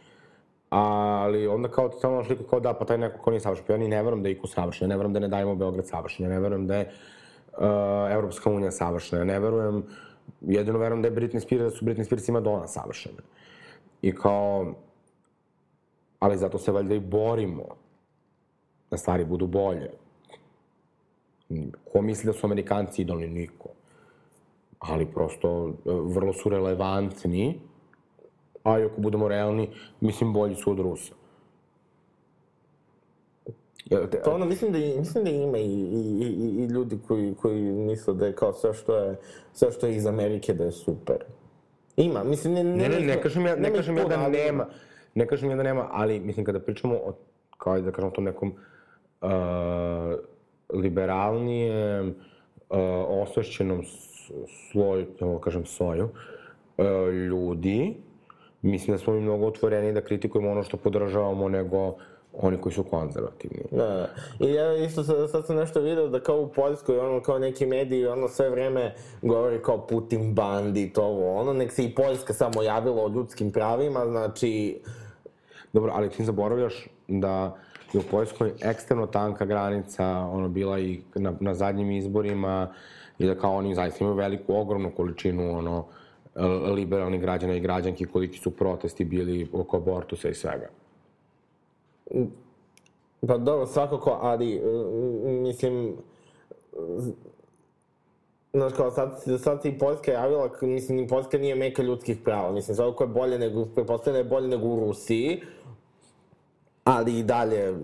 Ali 0.70 1.46
onda 1.46 1.68
kao 1.68 1.88
ti 1.88 1.98
stalno 1.98 2.24
sliku 2.24 2.44
kao 2.44 2.60
da, 2.60 2.74
pa 2.74 2.84
taj 2.84 2.98
neko 2.98 3.18
ko 3.22 3.30
nije 3.30 3.40
savršen. 3.40 3.66
Pa 3.66 3.72
ja 3.72 3.78
ni 3.78 3.88
ne 3.88 4.02
verujem 4.02 4.22
da 4.22 4.28
je 4.28 4.32
Iko 4.32 4.46
savršen, 4.46 4.84
ja 4.84 4.88
ne 4.88 4.96
verujem 4.96 5.12
da 5.12 5.20
ne 5.20 5.28
dajemo 5.28 5.54
Beograd 5.54 5.86
savršen, 5.86 6.26
ja 6.26 6.30
ne 6.30 6.40
verujem 6.40 6.66
da 6.66 6.76
je 6.76 6.90
uh, 7.52 8.12
Evropska 8.12 8.50
unija 8.50 8.70
savršena, 8.70 9.22
ja 9.22 9.24
ne 9.24 9.40
verujem, 9.40 9.82
jedino 10.40 10.78
verujem 10.78 11.02
da 11.02 11.08
je 11.08 11.14
Britney 11.14 11.40
Spears, 11.40 11.62
da 11.62 11.70
su 11.70 11.84
Britney 11.84 12.04
Spears 12.04 12.28
i 12.28 12.32
Madonna 12.32 12.66
savršene. 12.66 13.18
I 14.02 14.14
kao, 14.14 14.74
ali 16.18 16.38
zato 16.38 16.58
se 16.58 16.72
valjda 16.72 16.94
i 16.94 17.00
borimo 17.00 17.64
da 18.90 18.96
stvari 18.96 19.24
budu 19.24 19.46
bolje. 19.46 19.90
Ko 21.92 22.02
misli 22.02 22.26
da 22.26 22.32
su 22.32 22.46
Amerikanci 22.46 23.02
idolni? 23.02 23.26
Niko. 23.26 23.68
Ali 24.78 25.06
prosto, 25.06 25.68
e, 25.68 25.72
vrlo 25.84 26.32
su 26.32 26.48
relevantni, 26.48 27.60
a 28.64 28.78
i 28.78 28.84
ako 28.84 29.00
budemo 29.00 29.28
realni, 29.28 29.70
mislim, 30.00 30.32
bolji 30.32 30.54
su 30.54 30.70
od 30.70 30.78
Rusa. 30.78 31.14
Te- 33.88 34.22
To 34.24 34.30
ono, 34.30 34.46
mislim 34.46 34.72
da, 34.72 34.78
mislim 34.78 35.24
da 35.24 35.30
ima 35.30 35.58
i, 35.58 35.62
i, 35.62 35.98
i, 36.20 36.62
i 36.62 36.66
ljudi 36.66 36.98
koji, 37.08 37.34
koji 37.34 37.62
misle 37.62 38.14
da 38.14 38.26
je 38.26 38.34
kao 38.34 38.52
sve 38.52 38.74
što 38.74 38.96
je, 38.96 39.16
sve 39.52 39.72
što 39.72 39.86
je 39.86 39.96
iz 39.96 40.06
Amerike 40.06 40.54
da 40.54 40.64
je 40.64 40.72
super. 40.72 41.16
Ima, 41.96 42.24
mislim, 42.24 42.54
ne... 42.54 42.64
Ne, 42.64 42.88
ne, 42.88 43.00
ne 43.00 43.22
kažem 43.22 43.46
ja, 43.46 43.56
ne 43.56 43.68
ih 43.68 43.74
kažem 43.74 43.96
ja 43.96 44.04
da 44.04 44.28
nema. 44.28 44.66
Ne 45.14 45.26
kažem 45.26 45.50
ja 45.50 45.56
da 45.56 45.62
nema, 45.62 45.88
ali 45.90 46.20
mislim 46.20 46.46
kada 46.46 46.60
pričamo 46.60 46.94
o, 46.94 47.14
kao 47.58 47.80
da 47.80 47.92
kažem 47.92 48.10
tom 48.10 48.24
nekom 48.24 48.52
uh, 49.20 49.28
liberalnijem, 50.74 52.08
uh, 52.08 52.78
osvešćenom 53.08 53.82
sloju, 54.70 55.06
da 55.20 55.38
kažem 55.40 55.64
soju, 55.64 56.08
uh, 56.78 57.12
ljudi, 57.12 57.96
mislim 58.62 58.94
da 58.96 58.98
smo 58.98 59.12
mi 59.12 59.20
mnogo 59.20 59.46
otvoreni 59.46 59.92
da 59.92 60.00
kritikujemo 60.00 60.50
ono 60.50 60.62
što 60.62 60.76
podržavamo 60.76 61.48
nego 61.48 61.94
oni 62.38 62.56
koji 62.56 62.72
su 62.72 62.82
konzervativni. 62.82 63.62
Da, 63.70 63.86
da. 63.86 64.08
I 64.46 64.52
ja 64.52 64.76
isto 64.76 65.04
sad, 65.04 65.30
sad 65.30 65.46
sam 65.46 65.56
nešto 65.56 65.80
video 65.80 66.08
da 66.08 66.20
kao 66.20 66.40
u 66.40 66.48
Poljskoj, 66.48 66.98
ono, 66.98 67.22
kao 67.22 67.38
neki 67.38 67.66
mediji, 67.66 68.06
ono, 68.06 68.28
sve 68.28 68.50
vreme 68.50 68.94
govori 69.22 69.62
kao 69.62 69.86
Putin 69.86 70.34
bandit, 70.34 70.98
ovo, 70.98 71.40
ono, 71.40 71.52
nek 71.52 71.72
se 71.72 71.84
i 71.84 71.94
Poljska 71.94 72.32
samo 72.32 72.62
javila 72.62 73.04
o 73.04 73.08
ljudskim 73.08 73.52
pravima, 73.52 74.06
znači, 74.06 74.80
Dobro, 75.72 75.92
ali 75.94 76.10
ti 76.10 76.24
zaboravljaš 76.24 76.88
da 77.08 77.56
je 77.92 78.00
u 78.00 78.02
Poljskoj 78.10 78.52
ekstremno 78.62 79.06
tanka 79.06 79.44
granica 79.44 80.06
ono, 80.06 80.48
bila 80.48 80.78
i 80.78 81.00
na, 81.14 81.34
na 81.40 81.54
zadnjim 81.54 81.90
izborima 81.90 82.74
i 83.18 83.26
da 83.26 83.34
kao 83.34 83.54
oni 83.54 83.74
zaista 83.74 84.04
imaju 84.04 84.16
veliku, 84.16 84.54
ogromnu 84.54 84.90
količinu 84.96 85.58
ono, 85.58 85.86
liberalnih 86.74 87.20
građana 87.20 87.54
i 87.54 87.60
građanki 87.60 88.06
koliki 88.06 88.38
su 88.38 88.50
protesti 88.50 89.04
bili 89.04 89.48
oko 89.52 89.76
abortusa 89.76 90.28
i 90.28 90.34
svega. 90.34 90.68
Pa 93.26 93.38
dobro, 93.38 93.66
svakako, 93.66 94.18
ali, 94.20 94.62
mm, 95.24 95.42
mislim, 95.42 95.96
Znaš, 98.52 98.72
kao 98.72 98.90
sad, 98.90 99.22
sad 99.38 99.62
se 99.62 99.68
i 99.68 99.78
Poljska 99.78 100.12
javila, 100.12 100.50
mislim, 100.62 100.98
ni 100.98 101.08
Poljska 101.08 101.38
nije 101.38 101.54
meka 101.54 101.82
ljudskih 101.82 102.18
prava, 102.24 102.52
mislim, 102.52 102.74
svakako 102.74 103.04
je 103.04 103.08
bolje 103.08 103.38
nego, 103.38 103.64
pretpostavljam 103.64 104.12
da 104.12 104.18
je 104.18 104.30
bolje 104.30 104.48
nego 104.48 104.68
u 104.68 104.80
Rusiji, 104.80 105.40
ali 106.84 107.18
i 107.18 107.22
dalje, 107.22 107.74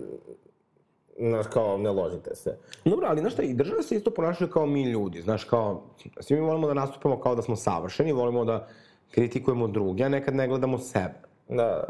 znaš, 1.19 1.47
kao, 1.47 1.77
ne 1.77 1.91
ložite 1.91 2.35
se. 2.35 2.57
Dobro, 2.85 3.07
ali 3.09 3.19
znaš 3.19 3.33
šta, 3.33 3.43
i 3.43 3.53
države 3.53 3.83
se 3.83 3.95
isto 3.95 4.11
ponašaju 4.11 4.49
kao 4.49 4.65
mi 4.65 4.83
ljudi, 4.83 5.21
znaš, 5.21 5.43
kao, 5.43 5.83
svi 6.19 6.35
mi 6.35 6.47
volimo 6.47 6.67
da 6.67 6.73
nastupamo 6.73 7.19
kao 7.19 7.35
da 7.35 7.41
smo 7.41 7.55
savršeni, 7.55 8.11
volimo 8.11 8.45
da 8.45 8.67
kritikujemo 9.11 9.67
druge, 9.67 10.03
a 10.03 10.09
nekad 10.09 10.35
ne 10.35 10.47
gledamo 10.47 10.77
sebe. 10.77 11.34
Da, 11.49 11.83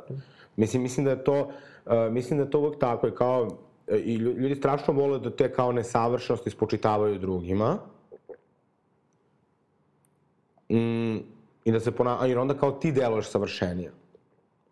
Mislim, 0.56 0.82
mislim 0.82 1.06
da 1.06 1.12
je 1.12 1.24
to, 1.24 1.39
uh, 1.86 1.94
mislim 2.12 2.39
da 2.39 2.46
je 2.46 2.52
to 2.52 2.60
uvek 2.60 2.80
tako 2.80 3.08
i 3.08 3.15
kao, 3.15 3.48
i 3.88 4.18
lju- 4.18 4.38
ljudi 4.38 4.56
strašno 4.56 4.94
vole 4.94 5.20
da 5.20 5.36
te 5.36 5.54
kao 5.54 5.72
nesavršenosti 5.72 6.50
spočitavaju 6.50 7.20
drugima. 7.20 7.78
Mm, 10.70 11.15
I 11.65 11.72
da 11.72 11.80
se 11.80 11.91
pona... 11.91 12.22
a 12.22 12.26
jer 12.26 12.38
onda 12.39 12.54
kao 12.54 12.72
ti 12.72 12.91
deluješ 12.91 13.30
savršenije. 13.30 13.91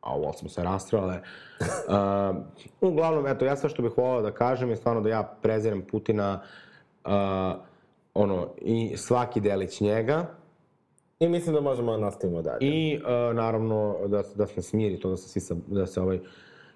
A 0.01 0.15
ovo 0.15 0.33
smo 0.33 0.49
se 0.49 0.63
rastrale. 0.63 1.21
Uh, 1.87 2.35
uglavnom, 2.81 3.27
eto, 3.27 3.45
ja 3.45 3.55
sve 3.55 3.69
što 3.69 3.81
bih 3.81 3.91
volao 3.97 4.21
da 4.21 4.31
kažem 4.31 4.69
je 4.69 4.75
stvarno 4.75 5.01
da 5.01 5.09
ja 5.09 5.23
prezirem 5.41 5.81
Putina 5.81 6.41
uh, 7.05 7.11
ono, 8.13 8.47
i 8.57 8.97
svaki 8.97 9.41
delić 9.41 9.81
njega, 9.81 10.25
i 11.23 11.29
mislim 11.29 11.55
da 11.55 11.61
možemo 11.61 11.91
da 11.91 11.97
nastavimo 11.97 12.41
dalje. 12.41 12.57
I 12.61 12.97
uh, 12.97 13.35
naravno 13.35 13.95
da, 14.07 14.23
se- 14.23 14.37
da 14.37 14.47
se 14.47 14.61
smiri 14.61 14.99
to, 14.99 15.09
da 15.09 15.17
se 15.17 15.39
svi 15.39 15.57
da 15.67 15.85
se 15.85 16.01
ovaj 16.01 16.19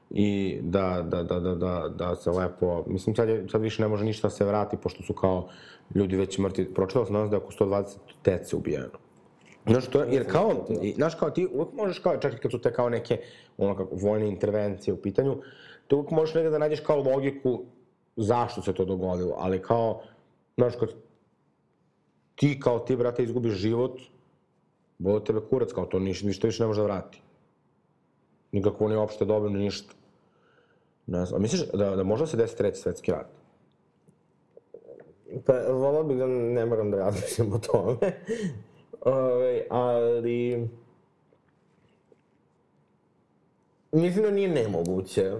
i 0.09 0.59
da, 0.61 1.05
da, 1.09 1.23
da, 1.23 1.39
da, 1.39 1.55
da, 1.55 1.89
da 1.95 2.15
se 2.15 2.31
lepo, 2.31 2.83
mislim 2.87 3.15
sad, 3.15 3.29
je, 3.29 3.45
sad 3.49 3.61
više 3.61 3.81
ne 3.81 3.87
može 3.87 4.05
ništa 4.05 4.27
da 4.27 4.29
se 4.29 4.45
vrati 4.45 4.77
pošto 4.77 5.03
su 5.03 5.13
kao 5.13 5.47
ljudi 5.95 6.15
već 6.15 6.37
mrtvi. 6.37 6.73
Pročitao 6.73 7.05
sam 7.05 7.13
danas 7.13 7.29
da 7.29 7.35
je 7.35 7.41
oko 7.41 7.51
120 7.51 7.97
dece 8.23 8.55
ubijeno. 8.55 8.99
Znaš, 9.67 9.87
to 9.87 10.01
je, 10.01 10.13
jer 10.13 10.31
kao, 10.31 10.65
i, 10.81 10.93
znaš, 10.93 11.15
kao 11.15 11.29
ti 11.29 11.47
uvek 11.53 11.73
možeš 11.73 11.99
kao, 11.99 12.17
čak 12.17 12.33
i 12.33 12.37
kad 12.37 12.51
su 12.51 12.61
te 12.61 12.73
kao 12.73 12.89
neke, 12.89 13.19
ono 13.57 13.75
kako, 13.75 13.95
vojne 13.95 14.27
intervencije 14.27 14.93
u 14.93 15.01
pitanju, 15.01 15.37
ti 15.87 15.95
uvek 15.95 16.11
možeš 16.11 16.35
negde 16.35 16.49
da 16.49 16.57
nađeš 16.57 16.79
kao 16.79 17.03
logiku 17.03 17.63
zašto 18.15 18.61
se 18.61 18.73
to 18.73 18.85
dogodilo, 18.85 19.35
ali 19.37 19.61
kao, 19.61 20.01
Znaš, 20.57 20.75
kad 20.79 20.89
ti 22.35 22.59
kao 22.59 22.79
ti, 22.79 22.95
brate, 22.95 23.23
izgubiš 23.23 23.53
život, 23.53 23.99
boli 24.97 25.23
tebe 25.23 25.41
kurac, 25.49 25.73
kao 25.73 25.85
to 25.85 25.99
ništa, 25.99 26.27
ništa 26.27 26.47
više 26.47 26.63
ne 26.63 26.67
može 26.67 26.81
da 26.81 26.85
vrati. 26.85 27.21
Nikako 28.51 28.87
ni 28.87 28.95
opšte 28.95 29.25
dobro, 29.25 29.49
ni 29.49 29.59
ništa. 29.59 29.93
Ne 31.07 31.25
znam, 31.25 31.39
a 31.39 31.41
misliš 31.41 31.61
da, 31.73 31.95
da 31.95 32.03
može 32.03 32.23
da 32.23 32.27
se 32.27 32.37
desi 32.37 32.57
treći 32.57 32.79
svetski 32.79 33.11
rat? 33.11 33.27
Pa, 35.45 35.53
volao 35.71 36.03
bih 36.03 36.17
da 36.17 36.27
ne 36.27 36.65
moram 36.65 36.91
da 36.91 36.97
razmišljam 36.97 37.53
o 37.53 37.59
tome. 37.59 37.97
Ove, 39.01 39.65
ali... 39.69 40.69
Mislim 43.91 44.23
da 44.23 44.31
nije 44.31 44.49
nemoguće. 44.49 45.31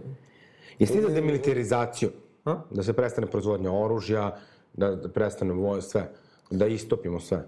Jesi 0.80 0.94
ti 0.94 1.02
za 1.02 1.10
demilitarizaciju? 1.10 2.10
A? 2.46 2.62
Da 2.72 2.84
se 2.84 2.94
prestane 2.94 3.28
proizvodnja 3.28 3.72
oružja, 3.72 4.38
da, 4.74 4.96
da 4.96 5.10
prestane 5.10 5.54
voj, 5.54 5.82
sve. 5.82 6.12
Da 6.52 6.68
istopimo 6.68 7.20
sve. 7.20 7.48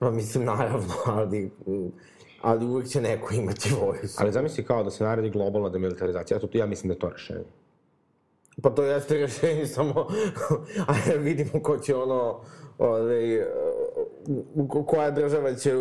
Pa 0.00 0.10
mislim, 0.10 0.44
naravno, 0.44 0.94
ali... 1.16 1.50
Ali 2.42 2.66
uvek 2.66 2.88
će 2.88 3.00
neko 3.00 3.34
imati 3.34 3.74
vojsku. 3.80 4.22
Ali 4.22 4.32
zamisli 4.32 4.64
kao 4.64 4.84
da 4.84 4.90
se 4.90 5.04
naredi 5.04 5.30
globalna 5.30 5.68
demilitarizacija. 5.68 6.36
Eto, 6.36 6.48
ja 6.52 6.66
mislim 6.66 6.88
da 6.88 6.94
je 6.94 6.98
to 6.98 7.08
rešenje. 7.10 7.44
Pa 8.62 8.70
to 8.70 8.84
jeste 8.84 9.14
rešenje, 9.14 9.66
samo... 9.76 10.06
Ajde, 10.86 11.18
vidimo 11.18 11.62
ko 11.62 11.78
će 11.78 11.94
ono... 11.94 12.40
Ove, 12.78 13.46
koja 14.86 15.10
država 15.10 15.54
će, 15.54 15.72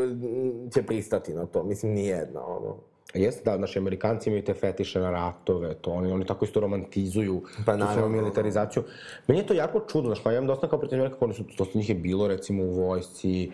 će 0.74 0.84
pristati 0.84 1.34
na 1.34 1.46
to. 1.46 1.64
Mislim, 1.64 1.94
nijedna, 1.94 2.46
ono. 2.46 2.76
Jeste, 3.14 3.42
da, 3.46 3.58
naši 3.58 3.80
Amerikanci 3.80 4.30
imaju 4.30 4.44
te 4.44 4.54
fetiše 4.54 5.00
na 5.00 5.12
ratove, 5.12 5.74
to 5.74 5.92
oni, 5.92 6.12
oni 6.12 6.26
tako 6.26 6.46
isto 6.46 6.60
romantizuju 6.60 7.42
Pa 7.66 7.78
tu 7.78 7.86
svoju 7.94 8.10
militarizaciju. 8.10 8.84
Meni 9.28 9.42
je 9.42 9.48
to 9.48 9.54
jako 9.54 9.80
čudno, 9.80 10.10
znaš, 10.10 10.24
pa 10.24 10.32
ja 10.32 10.38
imam 10.38 10.48
dosta 10.48 10.68
kao 10.68 10.80
protiv 10.80 11.10
kako 11.10 11.26
oni 11.26 11.34
su, 11.34 11.44
dosta 11.58 11.78
njih 11.78 11.90
je 11.90 11.96
bilo, 11.96 12.28
recimo, 12.28 12.64
u 12.64 12.72
vojsci, 12.72 13.52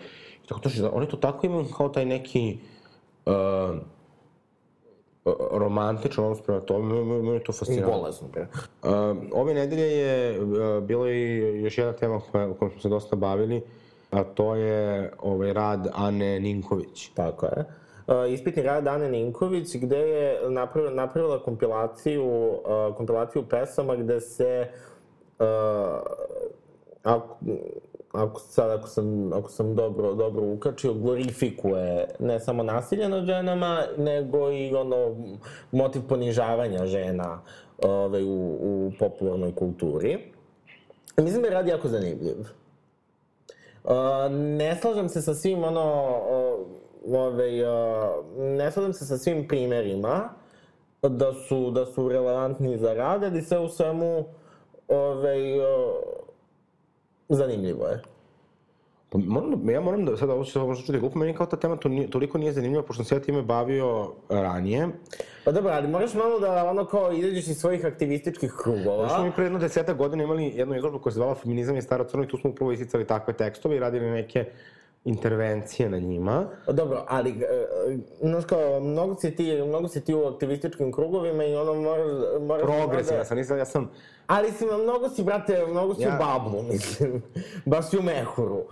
tako 0.48 0.60
to 0.60 0.68
što, 0.68 0.88
oni 0.88 1.08
to 1.08 1.16
tako 1.16 1.46
imaju 1.46 1.66
kao 1.76 1.88
taj 1.88 2.04
neki, 2.04 2.58
uh, 3.26 3.32
romantičan 5.50 6.24
odnos 6.24 6.42
prema 6.42 6.60
tome, 6.60 7.04
meni- 7.04 7.44
to 7.44 7.52
fascinantno. 7.52 7.98
Bolesno, 7.98 8.28
bre. 8.28 8.42
Uh, 8.42 8.90
ove 9.32 9.54
nedelje 9.54 9.82
je 9.82 10.40
uh, 10.40 10.84
bila 10.84 11.10
i 11.10 11.38
još 11.62 11.78
jedna 11.78 11.92
tema 11.92 12.20
koja, 12.32 12.50
o 12.50 12.54
kojom 12.54 12.72
smo 12.72 12.80
se 12.80 12.88
dosta 12.88 13.16
bavili, 13.16 13.62
a 14.10 14.24
to 14.24 14.54
je 14.54 15.12
ovaj 15.22 15.52
rad 15.52 15.88
Ane 15.94 16.40
Ninković. 16.40 17.08
Tako 17.14 17.46
je. 17.46 17.64
Uh, 18.06 18.32
ispitni 18.32 18.62
rad 18.62 18.84
Dane 18.84 19.10
Ninković, 19.10 19.76
gde 19.76 19.98
je 19.98 20.50
napravila, 20.50 20.94
napravila 20.94 21.42
kompilaciju, 21.42 22.24
uh, 22.24 22.96
kompilaciju 22.96 23.44
pesama 23.48 23.96
gde 23.96 24.20
se, 24.20 24.68
uh, 25.38 25.46
ako, 27.02 27.36
ako, 28.16 28.40
sad, 28.40 28.70
ako, 28.70 28.88
sam, 28.88 29.32
ako 29.32 29.50
sam 29.50 29.74
dobro, 29.74 30.14
dobro 30.14 30.42
ukačio, 30.52 30.94
glorifikuje 30.94 32.08
ne 32.18 32.40
samo 32.40 32.62
nasilje 32.62 33.08
nad 33.08 33.24
ženama, 33.24 33.82
nego 33.98 34.50
i 34.52 34.74
ono, 34.74 35.16
motiv 35.72 36.02
ponižavanja 36.08 36.86
žena 36.86 37.42
ove, 37.78 38.24
u, 38.24 38.58
u 38.60 38.92
popularnoj 38.98 39.54
kulturi. 39.54 40.18
Mislim 41.16 41.42
da 41.42 41.48
je 41.48 41.54
rad 41.54 41.68
jako 41.68 41.88
zanimljiv. 41.88 42.36
Uh, 43.84 43.92
ne 44.30 44.76
slažem 44.76 45.08
se 45.08 45.22
sa 45.22 45.34
svim 45.34 45.64
ono, 45.64 46.18
uh, 47.04 47.16
ove, 47.16 47.68
uh, 47.68 48.24
ne 48.38 48.70
slažem 48.72 48.92
se 48.92 49.06
sa 49.06 49.18
svim 49.18 49.48
primerima 49.48 50.28
da 51.02 51.32
su, 51.32 51.70
da 51.70 51.86
su 51.86 52.08
relevantni 52.08 52.78
za 52.78 52.94
rad, 52.94 53.24
ali 53.24 53.42
sve 53.42 53.58
u 53.58 53.68
svemu 53.68 54.24
ove, 54.88 55.58
uh, 55.58 56.25
zanimljivo 57.28 57.86
je. 57.86 58.02
Pa 59.08 59.18
moram 59.18 59.66
da, 59.66 59.72
ja 59.72 59.80
moram 59.80 60.04
da, 60.04 60.16
sada 60.16 60.32
ovo 60.34 60.44
će 60.44 60.52
se 60.52 60.86
čuti 60.86 60.98
glupo, 60.98 61.18
meni 61.18 61.34
kao 61.34 61.46
ta 61.46 61.56
tema 61.56 61.76
to 61.76 61.88
nije, 61.88 62.10
toliko 62.10 62.38
nije 62.38 62.52
zanimljiva, 62.52 62.82
pošto 62.82 63.04
sam 63.04 63.08
se 63.08 63.14
ja 63.14 63.20
time 63.20 63.42
bavio 63.42 64.12
ranije. 64.28 64.88
Pa 65.44 65.52
dobro, 65.52 65.72
ali 65.72 65.88
moraš 65.88 66.14
malo 66.14 66.40
da 66.40 66.70
ono 66.70 66.84
kao 66.84 67.12
izađeš 67.12 67.48
iz 67.48 67.58
svojih 67.58 67.84
aktivističkih 67.84 68.52
krugova. 68.62 69.08
Znaš, 69.08 69.24
mi 69.24 69.32
pre 69.32 69.44
jedno 69.44 69.58
deseta 69.58 69.92
godina 69.94 70.24
imali 70.24 70.52
jednu 70.54 70.76
izložbu 70.76 70.98
koja 70.98 71.12
se 71.12 71.16
zvala 71.16 71.34
Feminizam 71.34 71.74
je 71.74 71.82
staro 71.82 72.04
crno 72.04 72.24
i 72.24 72.28
tu 72.28 72.36
smo 72.36 72.50
upravo 72.50 72.72
isticali 72.72 73.06
takve 73.06 73.34
tekstove 73.34 73.76
i 73.76 73.80
radili 73.80 74.10
neke 74.10 74.44
intervencije 75.06 75.90
na 75.90 75.98
njima. 75.98 76.46
Dobro, 76.72 77.04
ali, 77.08 77.30
e, 77.30 77.66
znaš 78.20 78.44
kao, 78.44 78.80
mnogo 78.80 79.14
si 79.14 79.36
ti, 79.36 79.62
mnogo 79.62 79.88
si 79.88 80.04
ti 80.04 80.14
u 80.14 80.24
aktivističkim 80.26 80.92
krugovima 80.92 81.44
i 81.44 81.54
ono 81.54 81.74
moraš, 81.74 82.06
moraš... 82.40 82.62
Progresivna 82.62 83.18
da- 83.18 83.24
sam, 83.24 83.36
nisam, 83.36 83.58
ja 83.58 83.64
sam, 83.64 83.90
Ali 84.26 84.52
si, 84.52 84.64
mnogo 84.82 85.08
si, 85.08 85.22
brate, 85.22 85.66
mnogo 85.66 85.94
si 85.94 86.02
Ja- 86.02 86.14
u 86.16 86.24
bablu, 86.24 86.62
mislim. 86.62 87.22
Baš 87.64 87.90
si 87.90 87.98
u 87.98 88.02
mehuru. 88.02 88.62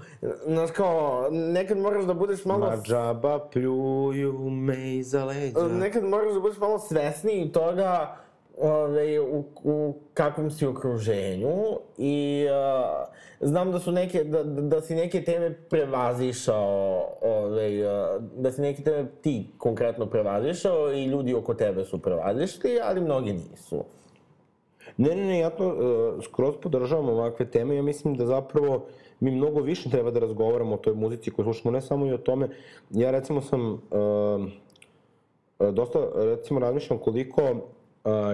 Znaš 0.47 0.71
kao, 0.71 1.29
nekad 1.31 1.79
moraš 1.79 2.05
da 2.05 2.15
budeš 2.15 2.45
malo... 2.45 2.67
ma 2.67 2.77
džaba 2.83 3.49
pljuju 3.49 4.51
me 4.51 4.95
iza 4.95 5.25
leđa. 5.25 5.69
Nekad 5.69 6.05
moraš 6.05 6.35
da 6.35 6.41
budeš 6.41 6.59
malo 6.59 6.79
svesniji 6.79 7.53
toga 7.53 8.17
ove, 8.59 9.21
u, 9.21 9.45
u 9.65 9.95
kakvom 10.15 10.51
si 10.51 10.67
okruženju 10.67 11.55
i 11.99 12.47
uh, 12.47 13.49
znam 13.49 13.73
da 13.73 13.79
su 13.79 13.93
neke, 13.93 14.25
da, 14.25 14.43
da 14.43 14.63
da 14.63 14.81
si 14.81 14.95
neke 14.95 15.25
teme 15.25 15.55
prevazišao, 15.71 17.09
ove, 17.21 17.87
uh, 17.87 18.23
da 18.37 18.53
si 18.53 18.61
neke 18.63 18.83
teme 18.83 19.07
ti 19.21 19.51
konkretno 19.59 20.07
prevazišao 20.07 20.93
i 20.93 21.05
ljudi 21.05 21.35
oko 21.35 21.55
tebe 21.55 21.85
su 21.85 22.03
prevazišli, 22.03 22.79
ali 22.83 23.01
mnogi 23.01 23.33
nisu. 23.33 23.85
Ne, 24.97 25.15
ne, 25.15 25.25
ne, 25.25 25.39
ja 25.39 25.51
to 25.51 25.69
uh, 25.69 26.25
skroz 26.25 26.55
podržavam 26.63 27.09
ovakve 27.09 27.51
teme. 27.51 27.77
Ja 27.77 27.83
mislim 27.83 28.15
da 28.15 28.27
zapravo 28.27 28.87
mi 29.21 29.31
mnogo 29.31 29.61
više 29.61 29.91
treba 29.91 30.11
da 30.11 30.21
razgovaramo 30.21 30.75
o 30.75 30.79
toj 30.79 30.95
muzici 30.95 31.31
koju 31.31 31.45
slušamo, 31.45 31.73
ne 31.73 31.81
samo 31.81 32.07
i 32.07 32.13
o 32.13 32.19
tome. 32.19 32.49
Ja 32.91 33.11
recimo 33.11 33.41
sam 33.41 33.73
uh, 33.73 33.81
dosta, 35.73 35.99
recimo, 36.15 36.61
razmišljam 36.61 36.99
koliko 36.99 37.43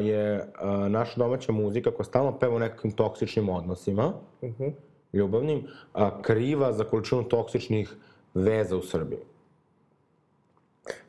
je 0.03 0.37
uh, 0.37 0.89
naša 0.89 1.15
domaća 1.17 1.53
muzika 1.53 1.91
koja 1.91 2.05
stalno 2.05 2.39
peva 2.39 2.55
o 2.55 2.59
nekakvim 2.59 2.93
toksičnim 2.93 3.49
odnosima, 3.49 4.13
ljubavnim, 5.13 5.67
a 5.93 6.23
kriva 6.23 6.73
za 6.73 6.85
količinu 6.85 7.23
toksičnih 7.23 7.95
veza 8.35 8.77
u 8.77 8.83
Srbiji. 8.83 9.21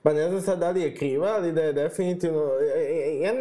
Pa 0.03 0.13
ne 0.13 0.29
znam 0.29 0.41
sad 0.41 0.59
da 0.59 0.69
li 0.69 0.81
je 0.81 0.95
kriva, 0.95 1.27
ali 1.27 1.51
da 1.51 1.61
je 1.61 1.73
definitivno... 1.73 2.39
e, 2.39 2.79
e, 2.79 3.19
Ja 3.19 3.33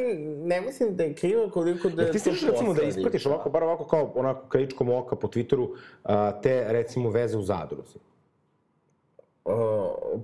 ne 0.44 0.60
mislim 0.60 0.96
da 0.96 1.02
je 1.02 1.14
kriva 1.14 1.50
koliko 1.50 1.88
da 1.88 2.02
Jer 2.02 2.12
ti 2.12 2.18
stižeš 2.18 2.42
recimo 2.42 2.74
da 2.74 2.82
ispratiš 2.82 3.26
ovako, 3.26 3.50
bar 3.50 3.64
ovako 3.64 3.84
kao 3.84 4.12
onako 4.14 4.48
krajičkom 4.48 4.90
oka 4.90 5.16
po 5.16 5.28
Twitteru, 5.28 5.68
te 6.42 6.72
recimo 6.72 7.10
veze 7.10 7.38
u 7.38 7.42
zadruzi. 7.42 7.98
O, 9.44 10.20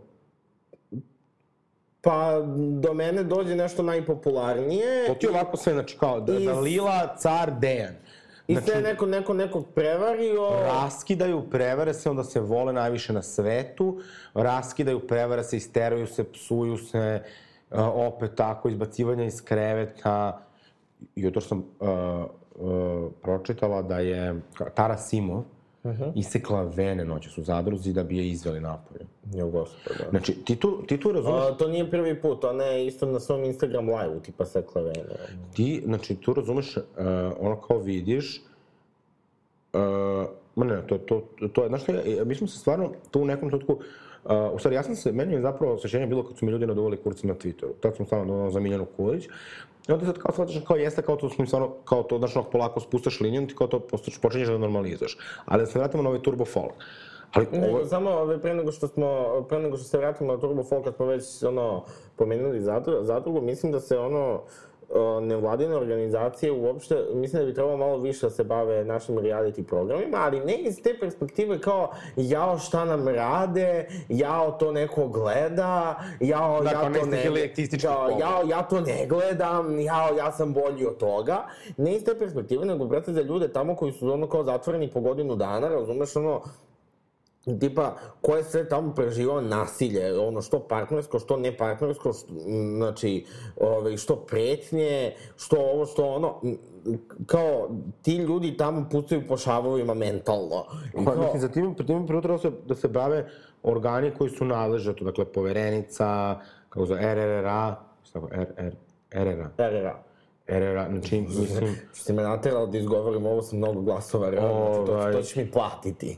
pa 2.06 2.40
do 2.80 2.94
mene 2.94 3.22
dođe 3.22 3.56
nešto 3.56 3.82
najpopularnije 3.82 5.06
To 5.06 5.14
ti 5.14 5.28
ovako 5.28 5.56
sve, 5.56 5.72
znači 5.72 5.96
kao 5.98 6.20
da, 6.20 6.34
I- 6.34 6.44
da 6.46 6.60
Lila, 6.60 7.16
car, 7.16 7.52
Dejan. 7.58 7.94
i 8.46 8.52
Znači, 8.54 8.70
sve 8.70 8.80
neko, 8.80 9.06
neko 9.06 9.34
nekog 9.34 9.66
prevario. 9.74 10.50
raskidaju, 10.64 11.50
prevare 11.50 11.94
se, 11.94 12.10
onda 12.10 12.24
se 12.24 12.40
vole 12.40 12.72
najviše 12.72 13.12
na 13.12 13.22
svetu, 13.22 14.00
raskidaju, 14.34 15.00
prevare 15.00 15.44
se, 15.44 15.56
isteraju 15.56 16.06
se, 16.06 16.32
psuju 16.32 16.76
se, 16.78 17.22
a, 17.70 17.90
opet 17.90 18.30
tako, 18.36 18.68
izbacivanja 18.68 19.24
iz 19.24 19.44
kreveta. 19.44 20.42
Jutro 21.16 21.40
sam 21.40 21.58
uh, 21.58 21.88
uh, 22.54 23.10
pročitala 23.22 23.82
da 23.82 23.98
je 23.98 24.40
Tara 24.74 24.96
Simov 24.98 25.42
isekla 26.14 26.62
vene 26.62 27.04
noćas 27.04 27.38
u 27.38 27.42
zadruzi 27.42 27.92
da 27.92 28.02
bi 28.02 28.16
je 28.16 28.28
izveli 28.28 28.60
napolje. 28.60 29.00
Jo, 29.34 29.50
gospoda. 29.50 30.10
Znači, 30.10 30.34
ti 30.44 30.56
tu, 30.56 30.82
ti 30.86 31.00
tu 31.00 31.12
razumeš, 31.12 31.42
A, 31.42 31.56
to 31.56 31.68
nije 31.68 31.90
prvi 31.90 32.20
put, 32.20 32.44
ona 32.44 32.64
je 32.64 32.86
isto 32.86 33.06
na 33.06 33.20
svom 33.20 33.44
Instagram 33.44 33.88
live-u, 33.88 34.20
tipa 34.20 34.44
sekla 34.44 34.82
vene. 34.82 35.04
ti, 35.54 35.82
znači, 35.84 36.14
tu 36.16 36.34
razumeš, 36.34 36.76
uh, 36.76 36.82
ono 37.40 37.60
kao 37.60 37.78
vidiš, 37.78 38.42
uh, 39.72 39.80
ma 40.54 40.64
ne, 40.64 40.86
to, 40.86 40.98
to, 40.98 41.22
to 41.52 41.62
je, 41.62 41.68
znaš 41.68 41.82
šta, 41.82 41.92
ja- 41.92 42.24
mi 42.24 42.34
smo 42.34 42.46
se 42.46 42.58
stvarno 42.58 42.92
tu 43.10 43.20
u 43.20 43.24
nekom 43.24 43.48
trenutku, 43.48 43.72
uh, 43.72 44.30
u 44.52 44.58
stvari, 44.58 44.74
ja 44.76 44.82
sam 44.82 44.96
se, 44.96 45.12
meni 45.12 45.34
je 45.34 45.40
zapravo 45.40 45.74
osjećanje 45.74 46.06
bilo 46.06 46.24
kad 46.24 46.36
su 46.38 46.44
mi 46.46 46.52
ljudi 46.52 46.66
naduvali 46.66 46.96
kurce 46.96 47.26
na 47.26 47.34
Twitteru, 47.34 47.72
tad 47.80 47.96
sam 47.96 48.06
stvarno 48.06 48.50
za 48.50 48.60
Miljanu 48.60 48.86
Kulić, 48.96 49.24
i 49.88 49.92
onda 49.92 50.06
sad 50.06 50.18
kao 50.18 50.32
shvataš 50.32 50.56
kao 50.66 50.76
jeste, 50.76 51.02
kao 51.02 51.16
to 51.16 51.30
smo 51.30 51.46
stvarno, 51.46 51.70
kao 51.84 52.02
to, 52.02 52.18
znaš, 52.18 52.32
polako 52.52 52.80
spustaš 52.80 53.20
liniju, 53.20 53.46
ti 53.46 53.54
kao 53.58 53.66
to 53.66 53.80
postaš, 53.80 54.18
počinješ 54.20 54.48
da 54.48 54.58
normalizuješ. 54.58 55.18
Ali 55.44 55.62
da 55.62 55.66
se 55.66 55.78
vratimo 55.78 56.02
na 56.02 56.08
ovaj 56.08 56.22
turbo 56.22 56.44
folk. 56.44 56.74
Ali 57.32 57.46
ovo, 57.52 57.60
Nego, 57.60 57.84
samo 57.84 58.10
ove, 58.10 58.40
pre 58.40 58.54
nego 58.54 58.72
što 58.72 58.88
smo, 58.88 59.06
pre 59.48 59.58
nego 59.58 59.76
što 59.76 59.84
se 59.84 59.98
vratimo 59.98 60.32
na 60.32 60.40
Turbo 60.40 60.64
Folk, 60.64 60.84
kad 60.84 60.94
smo 60.96 61.06
već 61.06 61.42
ono, 61.42 61.84
pomenuli 62.16 62.60
zadru, 62.60 63.04
zadrugu, 63.04 63.40
mislim 63.40 63.72
da 63.72 63.80
se 63.80 63.98
ono, 63.98 64.34
uh, 64.34 64.40
nevladine 65.22 65.76
organizacije 65.76 66.52
uopšte, 66.52 66.96
mislim 67.14 67.42
da 67.42 67.46
bi 67.46 67.54
trebalo 67.54 67.76
malo 67.76 67.98
više 67.98 68.26
da 68.26 68.30
se 68.30 68.44
bave 68.44 68.84
našim 68.84 69.16
reality 69.16 69.62
programima, 69.62 70.16
ali 70.16 70.40
ne 70.40 70.56
iz 70.56 70.82
te 70.82 70.96
perspektive 71.00 71.60
kao 71.60 71.90
jao 72.16 72.58
šta 72.58 72.84
nam 72.84 73.08
rade, 73.08 73.88
jao 74.08 74.52
to 74.52 74.72
neko 74.72 75.08
gleda, 75.08 76.00
jao 76.20 76.60
Da, 76.62 76.70
ja 76.70 77.00
to 77.00 77.06
ne... 77.06 77.22
Kao, 77.82 78.10
jao, 78.20 78.42
ja 78.48 78.62
to 78.62 78.80
ne 78.80 79.06
gledam, 79.06 79.80
jao, 79.80 80.16
ja 80.18 80.32
sam 80.32 80.52
bolji 80.52 80.86
od 80.86 80.96
toga. 80.96 81.46
Ne 81.76 81.96
iz 81.96 82.04
te 82.04 82.18
perspektive, 82.18 82.64
nego, 82.64 82.84
brate, 82.84 83.12
za 83.12 83.22
ljude 83.22 83.52
tamo 83.52 83.76
koji 83.76 83.92
su 83.92 84.12
ono 84.12 84.28
kao 84.28 84.44
zatvoreni 84.44 84.90
po 84.90 85.00
godinu 85.00 85.36
dana, 85.36 85.68
razumeš, 85.68 86.16
ono, 86.16 86.42
tipa, 87.60 87.96
ko 88.20 88.36
je 88.36 88.44
sve 88.44 88.68
tamo 88.68 88.94
preživao 88.94 89.40
nasilje, 89.40 90.18
ono, 90.18 90.42
što 90.42 90.60
partnersko, 90.60 91.18
što 91.18 91.36
ne 91.36 91.56
partnersko, 91.56 92.12
što, 92.12 92.26
znači, 92.76 93.26
ove, 93.60 93.96
što 93.96 94.16
pretnje, 94.16 95.14
što 95.36 95.56
ovo, 95.56 95.86
što 95.86 96.06
ono, 96.06 96.40
kao, 97.26 97.68
ti 98.02 98.16
ljudi 98.16 98.56
tamo 98.56 98.88
pucaju 98.90 99.22
po 99.28 99.36
šavovima 99.36 99.94
mentalno. 99.94 100.64
I 101.00 101.04
Pa, 101.04 101.12
kao, 101.12 101.22
mislim, 101.22 101.40
za 101.40 101.48
tim, 101.48 101.74
tim 101.74 102.06
prvo 102.06 102.20
treba 102.20 102.38
se, 102.38 102.50
da 102.66 102.74
se 102.74 102.88
bave 102.88 103.28
organi 103.62 104.14
koji 104.18 104.30
su 104.30 104.44
nadležni, 104.44 104.96
to, 104.96 105.04
dakle, 105.04 105.24
poverenica, 105.24 106.40
kako 106.68 106.86
zove, 106.86 107.14
RRRA, 107.14 107.76
šta 108.04 108.20
tako, 108.20 108.28
R, 108.34 108.46
R, 108.56 108.74
RRA, 109.12 109.50
RRA. 109.58 110.02
RRA, 110.48 110.88
znači, 110.90 111.20
mislim, 111.38 111.76
Što 111.92 112.04
si 112.04 112.12
me 112.12 112.22
naterao 112.22 112.66
da 112.66 112.78
izgovorim 112.78 113.26
ovo 113.26 113.42
sa 113.42 113.56
mnogo 113.56 113.80
glasova, 113.80 114.30
realno, 114.30 114.74
znači, 114.74 114.86
to, 114.86 114.92
Ovaj. 114.92 115.12
to 115.12 115.22
ćeš 115.22 115.36
mi 115.36 115.50
platiti. 115.50 116.16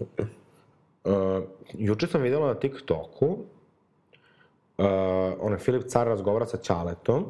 Uh, 1.38 1.44
juče 1.72 2.06
sam 2.06 2.22
videla 2.22 2.46
na 2.46 2.54
TikToku, 2.54 3.26
uh, 3.26 4.86
onaj 5.40 5.58
Filip 5.58 5.88
Car 5.88 6.06
razgovara 6.06 6.46
sa 6.46 6.56
Ćaletom, 6.56 7.26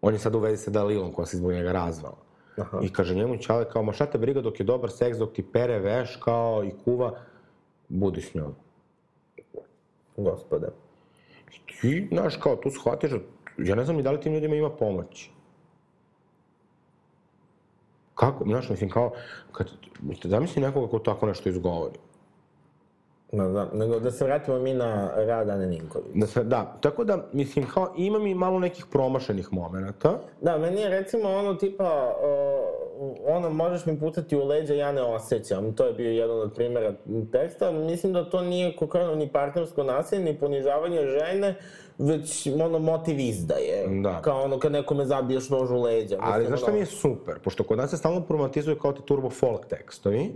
on 0.00 0.12
je 0.12 0.18
sad 0.18 0.34
u 0.34 0.38
vezi 0.38 0.62
sa 0.62 0.70
Dalilom 0.70 1.12
koja 1.12 1.26
se 1.26 1.36
zbog 1.36 1.52
njega 1.52 1.72
razvala. 1.72 2.16
Aha. 2.56 2.78
I 2.82 2.92
kaže 2.92 3.14
njemu 3.14 3.36
Ćale 3.36 3.70
kao, 3.70 3.82
ma 3.82 3.92
šta 3.92 4.06
te 4.06 4.18
briga 4.18 4.40
dok 4.40 4.60
je 4.60 4.64
dobar 4.64 4.90
seks, 4.90 5.18
dok 5.18 5.32
ti 5.32 5.42
pere 5.52 5.78
veš 5.78 6.16
kao 6.16 6.64
i 6.64 6.72
kuva, 6.84 7.18
budi 7.88 8.22
s 8.22 8.34
njom. 8.34 8.54
Gospode. 10.16 10.68
Ti, 11.80 12.08
znaš, 12.12 12.36
kao, 12.36 12.56
tu 12.56 12.70
shvatiš 12.70 13.12
ja 13.58 13.74
ne 13.74 13.84
znam 13.84 13.96
ni 13.96 14.02
da 14.02 14.10
li 14.10 14.20
tim 14.20 14.34
ljudima 14.34 14.54
ima 14.54 14.70
pomoć. 14.70 15.30
Kako, 18.14 18.44
znaš, 18.44 18.68
mislim, 18.68 18.90
kao, 18.90 19.12
kad, 19.52 19.70
zamisli 20.24 20.62
nekoga 20.62 20.90
ko 20.90 20.98
tako 20.98 21.26
nešto 21.26 21.48
izgovori. 21.48 21.98
Ma 23.32 23.48
da, 23.48 23.68
nego 23.72 23.98
da 24.00 24.10
se 24.10 24.24
vratimo 24.24 24.58
mi 24.58 24.74
na 24.74 25.10
rad 25.16 25.48
Ane 25.48 25.66
Ninković. 25.66 26.14
Da 26.14 26.26
se, 26.26 26.44
da, 26.44 26.76
tako 26.80 27.04
da, 27.04 27.24
mislim, 27.32 27.66
kao, 27.66 27.94
ima 27.96 28.18
mi 28.18 28.34
malo 28.34 28.58
nekih 28.58 28.86
promašenih 28.90 29.52
momenta. 29.52 30.18
Da, 30.40 30.58
meni 30.58 30.80
je 30.80 30.88
recimo 30.88 31.28
ono 31.28 31.54
tipa, 31.54 32.16
uh, 32.98 33.36
ono, 33.36 33.50
možeš 33.50 33.86
mi 33.86 34.00
pucati 34.00 34.36
u 34.36 34.44
leđa, 34.46 34.74
ja 34.74 34.92
ne 34.92 35.02
osjećam. 35.02 35.72
To 35.72 35.86
je 35.86 35.92
bio 35.92 36.10
jedan 36.10 36.40
od 36.40 36.54
primjera 36.54 36.94
teksta. 37.32 37.70
Mislim 37.70 38.12
da 38.12 38.30
to 38.30 38.40
nije 38.42 38.76
konkretno 38.76 39.14
ni 39.14 39.28
partnersko 39.28 39.82
nasilje, 39.82 40.24
ni 40.24 40.38
ponižavanje 40.38 41.06
žene, 41.06 41.54
već 41.98 42.48
ono 42.60 42.78
motiv 42.78 43.20
izdaje. 43.20 44.00
Da. 44.02 44.22
Kao 44.22 44.42
ono 44.42 44.58
kad 44.58 44.72
nekome 44.72 45.04
zabiješ 45.04 45.50
nož 45.50 45.70
u 45.70 45.82
leđa. 45.82 46.16
Ali 46.20 46.46
znaš 46.46 46.60
šta 46.60 46.72
mi 46.72 46.78
je 46.78 46.86
super? 46.86 47.38
Pošto 47.44 47.64
kod 47.64 47.78
nas 47.78 47.90
se 47.90 47.96
stalno 47.96 48.24
romantizuje 48.28 48.78
kao 48.78 48.92
ti 48.92 49.02
turbo 49.04 49.30
folk 49.30 49.66
tekstovi, 49.66 50.32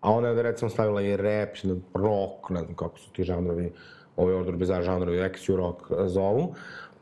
a 0.00 0.10
ona 0.12 0.28
je 0.28 0.42
recimo 0.42 0.70
stavila 0.70 1.02
i 1.02 1.16
rap, 1.16 1.48
rock, 1.94 2.50
ne 2.50 2.60
znam 2.60 2.76
kako 2.76 2.98
su 2.98 3.12
ti 3.12 3.24
žanrovi, 3.24 3.72
ove 4.16 4.34
odor 4.34 4.56
bizar 4.56 4.82
žanrovi, 4.82 5.18
XU 5.18 5.56
rock 5.56 5.80
zovu, 6.06 6.54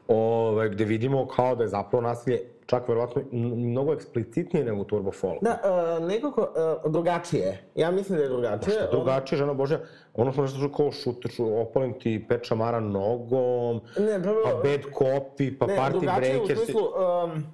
ove, 0.08 0.68
gde 0.68 0.84
vidimo 0.84 1.26
kao 1.26 1.54
da 1.56 1.62
je 1.62 1.68
zapravo 1.68 2.02
nasilje 2.02 2.40
čak 2.66 2.88
verovatno 2.88 3.22
mnogo 3.32 3.92
eksplicitnije 3.92 4.64
nego 4.64 4.80
u 4.80 4.84
turbo 4.84 5.12
folk. 5.12 5.42
Da, 5.42 5.58
uh, 5.98 6.06
nekako 6.08 6.40
uh, 6.84 6.92
drugačije. 6.92 7.62
Ja 7.74 7.90
mislim 7.90 8.18
da 8.18 8.24
je 8.24 8.28
drugačije. 8.28 8.74
Šta 8.74 8.90
drugačije, 8.90 9.38
žena 9.38 9.54
Božja, 9.54 9.80
ono 10.14 10.32
smo 10.32 10.42
nešto 10.42 10.72
kao 10.76 10.92
šuteš, 10.92 11.34
opalim 11.40 11.98
ti 11.98 12.26
pet 12.28 12.40
šamara 12.44 12.80
nogom, 12.80 13.80
Ne, 13.98 14.22
prvo... 14.22 14.40
pa 14.44 14.50
bad 14.50 14.80
copy, 14.98 15.58
pa 15.58 15.66
Ne, 15.66 15.76
party 15.76 15.90
drugačije 15.90 16.34
breakers. 16.38 16.60
u 16.60 16.64
smislu, 16.64 16.82
um, 16.82 17.44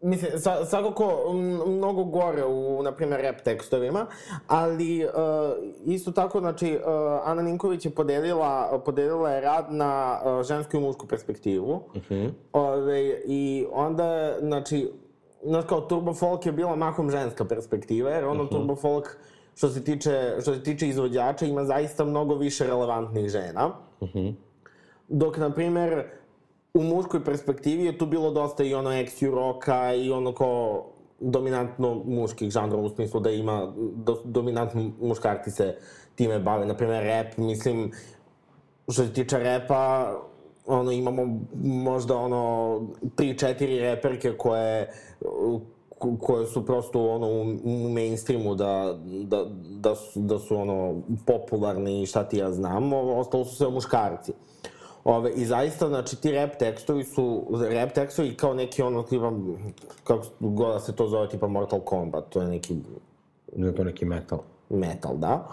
mislim, 0.00 0.38
sa, 0.38 0.64
svakako 0.64 1.32
mnogo 1.66 2.04
gore 2.04 2.44
u, 2.44 2.82
na 2.82 2.92
primjer, 2.92 3.20
rap 3.20 3.40
tekstovima, 3.40 4.06
ali 4.46 5.04
uh, 5.04 5.10
isto 5.86 6.12
tako, 6.12 6.40
znači, 6.40 6.76
uh, 6.76 6.82
Ana 7.24 7.42
Ninković 7.42 7.84
je 7.84 7.90
podelila, 7.90 8.82
podelila 8.84 9.30
je 9.30 9.40
rad 9.40 9.66
na 9.72 10.20
uh, 10.24 10.46
žensku 10.46 10.76
i 10.76 10.80
mušku 10.80 11.06
perspektivu. 11.06 11.72
Uh 11.72 12.02
-huh. 12.10 12.30
Ove, 12.52 13.20
I 13.24 13.66
onda, 13.72 14.36
znači, 14.40 14.92
znaš 15.42 15.64
kao 15.68 15.80
Turbo 15.80 16.14
Folk 16.14 16.46
je 16.46 16.52
bila 16.52 16.76
mahom 16.76 17.10
ženska 17.10 17.44
perspektiva, 17.44 18.10
jer 18.10 18.24
ono 18.24 18.42
uh 18.42 18.48
-huh. 18.48 18.52
Turbo 18.52 18.76
Folk 18.76 19.18
što 19.54 19.68
se 19.68 19.84
tiče, 19.84 20.36
što 20.42 20.54
se 20.54 20.62
tiče 20.62 20.88
izvođača 20.88 21.46
ima 21.46 21.64
zaista 21.64 22.04
mnogo 22.04 22.34
više 22.34 22.66
relevantnih 22.66 23.28
žena. 23.28 23.70
Dok, 25.08 25.36
na 25.36 25.54
primer, 25.54 26.04
u 26.74 26.82
muškoj 26.82 27.24
perspektivi 27.24 27.84
je 27.84 27.98
tu 27.98 28.06
bilo 28.06 28.30
dosta 28.30 28.64
i 28.64 28.74
ono 28.74 28.90
XU 28.90 29.30
roka 29.34 29.94
i 29.94 30.10
ono 30.10 30.32
kao 30.32 30.84
dominantno 31.20 32.02
muških 32.04 32.50
žanrova 32.50 32.82
u 32.82 32.88
smislu 32.88 33.20
da 33.20 33.30
ima 33.30 33.72
do, 33.94 34.20
dominantno 34.24 34.90
muškarci 35.00 35.50
se 35.50 35.76
time 36.14 36.38
bave. 36.38 36.66
Na 36.66 36.76
primer, 36.76 37.04
rap, 37.04 37.36
mislim, 37.36 37.92
što 38.88 39.04
se 39.04 39.12
tiče 39.12 39.38
repa, 39.38 40.12
ono, 40.66 40.90
imamo 40.90 41.38
možda 41.62 42.16
ono, 42.16 42.80
tri, 43.16 43.38
četiri 43.38 43.78
reperke 43.80 44.32
koje, 44.32 44.92
ko- 45.98 46.16
koje 46.20 46.46
su 46.46 46.66
prosto 46.66 47.08
ono 47.08 47.26
u, 47.64 47.88
mainstreamu 47.88 48.54
da, 48.54 48.98
da, 49.04 49.44
da, 49.70 49.94
su, 49.94 50.20
da 50.20 50.38
su 50.38 50.56
ono 50.56 51.02
popularni 51.26 52.02
i 52.02 52.06
šta 52.06 52.24
ti 52.24 52.36
ja 52.36 52.52
znam, 52.52 52.92
ostalo 52.92 53.44
su 53.44 53.56
sve 53.56 53.70
muškarci. 53.70 54.32
Ove, 55.08 55.30
I 55.30 55.44
zaista, 55.44 55.88
znači, 55.88 56.20
ti 56.20 56.32
rap 56.32 56.56
tekstovi 56.58 57.04
su, 57.04 57.46
rap 57.70 57.92
tekstovi 57.92 58.34
kao 58.36 58.54
neki 58.54 58.82
ono, 58.82 59.02
tipa, 59.02 59.32
kako 60.04 60.26
god 60.40 60.72
da 60.72 60.80
se 60.80 60.96
to 60.96 61.06
zove, 61.06 61.28
tipa 61.28 61.46
Mortal 61.46 61.80
Kombat, 61.80 62.28
to 62.28 62.40
je 62.40 62.48
neki 62.48 62.76
Ne, 63.56 63.74
to 63.74 63.84
neki 63.84 64.04
metal. 64.04 64.38
metal, 64.70 65.16
da. 65.16 65.48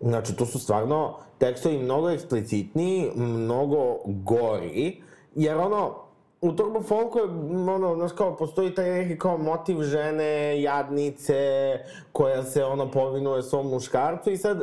Znači, 0.00 0.36
tu 0.36 0.46
su 0.46 0.58
stvarno 0.58 1.16
tekstovi 1.38 1.78
mnogo 1.78 2.10
eksplicitniji, 2.10 3.10
mnogo 3.16 3.98
gori, 4.04 5.02
jer 5.34 5.56
ono, 5.56 5.94
u 6.40 6.52
Turbo 6.52 6.82
Folku 6.82 7.18
je, 7.18 7.24
ono, 7.74 7.94
znaš 7.94 8.12
kao, 8.12 8.36
postoji 8.36 8.74
taj 8.74 8.90
neki 8.90 9.18
kao 9.18 9.38
motiv 9.38 9.82
žene, 9.82 10.62
jadnice, 10.62 11.72
koja 12.12 12.42
se, 12.42 12.64
ono, 12.64 12.90
povinuje 12.90 13.42
svom 13.42 13.68
muškarcu 13.68 14.30
i 14.30 14.36
sad, 14.36 14.62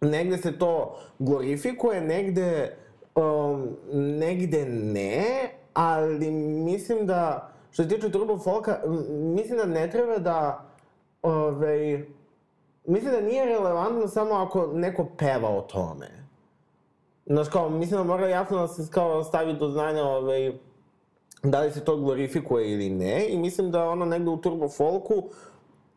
negde 0.00 0.36
se 0.36 0.58
to 0.58 0.98
glorifikuje, 1.18 2.00
negde, 2.00 2.76
um, 3.16 3.76
negde 3.92 4.64
ne, 4.66 5.50
ali 5.74 6.30
mislim 6.64 7.06
da, 7.06 7.50
što 7.70 7.82
se 7.82 7.88
tiče 7.88 8.10
Turbo 8.10 8.38
Folka, 8.38 8.80
mislim 9.10 9.58
da 9.58 9.64
ne 9.64 9.90
treba 9.90 10.18
da, 10.18 10.64
ovaj, 11.22 12.04
mislim 12.84 13.12
da 13.12 13.20
nije 13.20 13.44
relevantno 13.44 14.08
samo 14.08 14.34
ako 14.34 14.66
neko 14.66 15.06
peva 15.18 15.48
o 15.48 15.60
tome. 15.60 16.08
Znaš, 17.26 17.48
kao, 17.48 17.70
mislim 17.70 17.98
da 18.00 18.04
mora 18.04 18.28
jasno 18.28 18.58
da 18.58 18.68
se 18.68 18.90
kao 18.90 19.24
stavi 19.24 19.54
do 19.54 19.68
znanja, 19.68 20.04
ovaj, 20.04 20.52
da 21.42 21.60
li 21.60 21.72
se 21.72 21.84
to 21.84 21.96
glorifikuje 21.96 22.72
ili 22.72 22.90
ne, 22.90 23.26
i 23.28 23.38
mislim 23.38 23.70
da 23.70 23.88
ono 23.88 24.04
negde 24.04 24.30
u 24.30 24.36
Turbo 24.36 24.68
Folku 24.68 25.22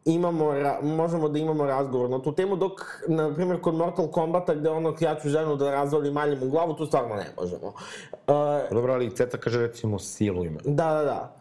imamo, 0.05 0.53
možemo 0.81 1.29
da 1.29 1.39
imamo 1.39 1.65
razgovor 1.65 2.09
na 2.09 2.21
tu 2.21 2.31
temu, 2.31 2.55
dok, 2.55 2.81
na 3.07 3.33
primjer, 3.33 3.62
kod 3.62 3.75
Mortal 3.75 4.07
Kombata, 4.07 4.55
gde 4.55 4.69
ono, 4.69 4.95
ja 4.99 5.15
ću 5.15 5.29
ženu 5.29 5.55
da 5.55 5.71
razvali 5.71 6.12
maljem 6.12 6.43
u 6.43 6.49
glavu, 6.49 6.73
tu 6.73 6.85
stvarno 6.85 7.15
ne 7.15 7.25
možemo. 7.38 7.67
Uh, 7.67 8.71
Dobro, 8.71 8.93
ali 8.93 9.15
Ceca 9.15 9.38
kaže 9.38 9.59
recimo 9.59 9.99
siluj 9.99 10.49
me. 10.49 10.59
Da, 10.65 10.93
da, 10.93 11.03
da. 11.03 11.35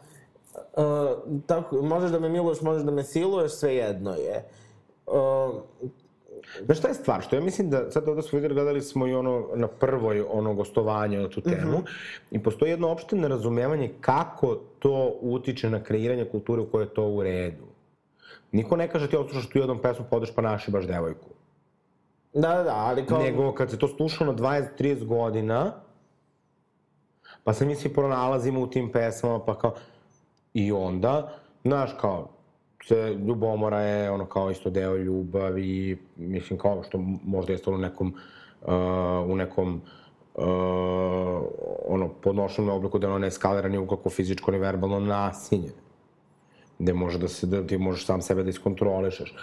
Uh, 0.77 1.41
tako, 1.47 1.83
možeš 1.83 2.11
da 2.11 2.21
me 2.21 2.29
miluješ, 2.29 2.61
možeš 2.61 2.83
da 2.83 2.91
me 2.91 3.05
siluješ, 3.05 3.53
sve 3.53 3.75
jedno 3.75 4.15
je. 4.15 4.49
Uh, 5.07 5.15
Znaš 6.65 6.79
šta 6.79 6.89
je 6.89 6.95
stvar? 6.95 7.23
Što 7.23 7.37
ja 7.37 7.43
mislim 7.43 7.71
da 7.71 7.91
sad 7.91 8.09
ovde 8.09 8.23
smo 8.23 8.37
videli, 8.37 8.55
gledali 8.55 8.83
smo 8.83 9.07
i 9.07 9.15
ono 9.15 9.49
na 9.55 9.69
prvoj 9.69 10.25
ono 10.31 10.55
gostovanje 10.55 11.19
na 11.19 11.29
tu 11.29 11.41
temu 11.41 11.83
i 12.31 12.43
postoji 12.43 12.71
jedno 12.71 12.89
opšte 12.89 13.17
nerazumevanje 13.17 13.91
kako 14.01 14.59
to 14.79 15.19
utiče 15.21 15.71
na 15.71 15.83
kreiranje 15.83 16.25
kulture 16.25 16.63
u 16.63 16.67
kojoj 16.67 16.85
je 16.85 16.95
to 16.95 17.09
u 17.09 17.23
redu. 17.23 17.68
Niko 18.53 18.77
ne 18.77 18.89
kaže 18.89 19.11
ti 19.11 19.17
odslušaš 19.17 19.51
tu 19.51 19.59
jednom 19.59 19.79
pesmu, 19.83 20.05
pa 20.11 20.17
odeš 20.17 20.35
pa 20.35 20.43
naši 20.43 20.71
baš 20.71 20.87
devojku. 20.87 21.29
da, 22.35 22.49
da, 22.49 22.63
da, 22.63 22.75
ali 22.75 23.07
kao... 23.07 23.23
Nego 23.23 23.53
kad 23.53 23.71
se 23.71 23.79
to 23.79 23.89
sluša 23.89 24.25
na 24.25 24.35
20-30 24.35 25.07
godina, 25.07 25.73
pa 27.45 27.53
se 27.53 27.67
mi 27.67 27.75
svi 27.75 27.93
pronalazimo 27.95 28.61
u 28.61 28.67
tim 28.67 28.93
pesmama, 28.93 29.45
pa 29.45 29.59
kao... 29.59 29.75
I 30.55 30.73
onda, 30.73 31.39
znaš, 31.65 31.91
kao, 32.01 32.29
se, 32.85 33.15
ljubomora 33.27 33.81
je 33.81 34.11
ono 34.11 34.27
kao 34.27 34.51
isto 34.51 34.71
deo 34.71 34.97
ljubavi, 34.97 35.99
mislim 36.17 36.59
kao 36.59 36.83
što 36.83 36.99
možda 37.25 37.53
jeste 37.53 37.71
u 37.71 37.79
nekom, 37.79 38.15
uh, 38.63 38.69
u 39.31 39.37
nekom 39.37 39.83
ono, 41.89 42.09
podnošenom 42.23 42.77
obliku 42.77 42.99
da 42.99 43.09
ono 43.09 43.19
ne 43.19 43.27
eskalira 43.27 43.69
ni 43.69 43.79
ukako 43.79 44.11
fizičko 44.11 44.51
ni 44.51 44.59
verbalno 44.59 45.01
nasilje. 45.01 45.73
Gde 46.79 46.93
može 46.93 47.19
da 47.19 47.29
se, 47.29 47.47
da 47.47 47.67
ti 47.67 47.79
možeš 47.79 48.07
sam 48.07 48.23
sebe 48.23 48.43
da 48.43 48.51
iskontrolišeš 48.51 49.35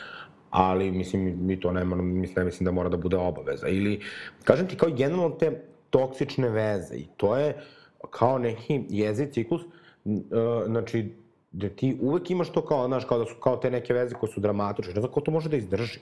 ali 0.55 0.91
mislim 0.91 1.37
mi 1.41 1.59
to 1.59 1.71
ne, 1.71 1.85
mislim, 1.85 2.35
ne 2.37 2.43
mislim 2.43 2.65
da 2.65 2.71
mora 2.71 2.89
da 2.89 2.97
bude 2.97 3.17
obaveza. 3.17 3.67
Ili, 3.67 4.01
kažem 4.43 4.67
ti, 4.67 4.77
kao 4.77 4.89
generalno 4.89 5.29
te 5.29 5.63
toksične 5.89 6.49
veze 6.49 6.95
i 6.95 7.07
to 7.17 7.37
je 7.37 7.61
kao 8.09 8.37
neki 8.39 8.83
jezi 8.89 9.31
ciklus, 9.31 9.61
uh, 9.61 10.21
znači, 10.65 11.13
da 11.51 11.69
ti 11.69 11.97
uvek 12.01 12.31
imaš 12.31 12.51
to 12.51 12.65
kao, 12.65 12.87
znaš, 12.87 13.05
kao 13.05 13.19
da 13.19 13.25
su 13.25 13.35
kao 13.43 13.57
te 13.57 13.71
neke 13.71 13.93
veze 13.93 14.15
koje 14.15 14.31
su 14.31 14.39
dramatične, 14.39 14.93
ne 14.93 15.01
znam 15.01 15.11
ko 15.11 15.21
to 15.21 15.31
može 15.31 15.49
da 15.49 15.57
izdrži. 15.57 15.99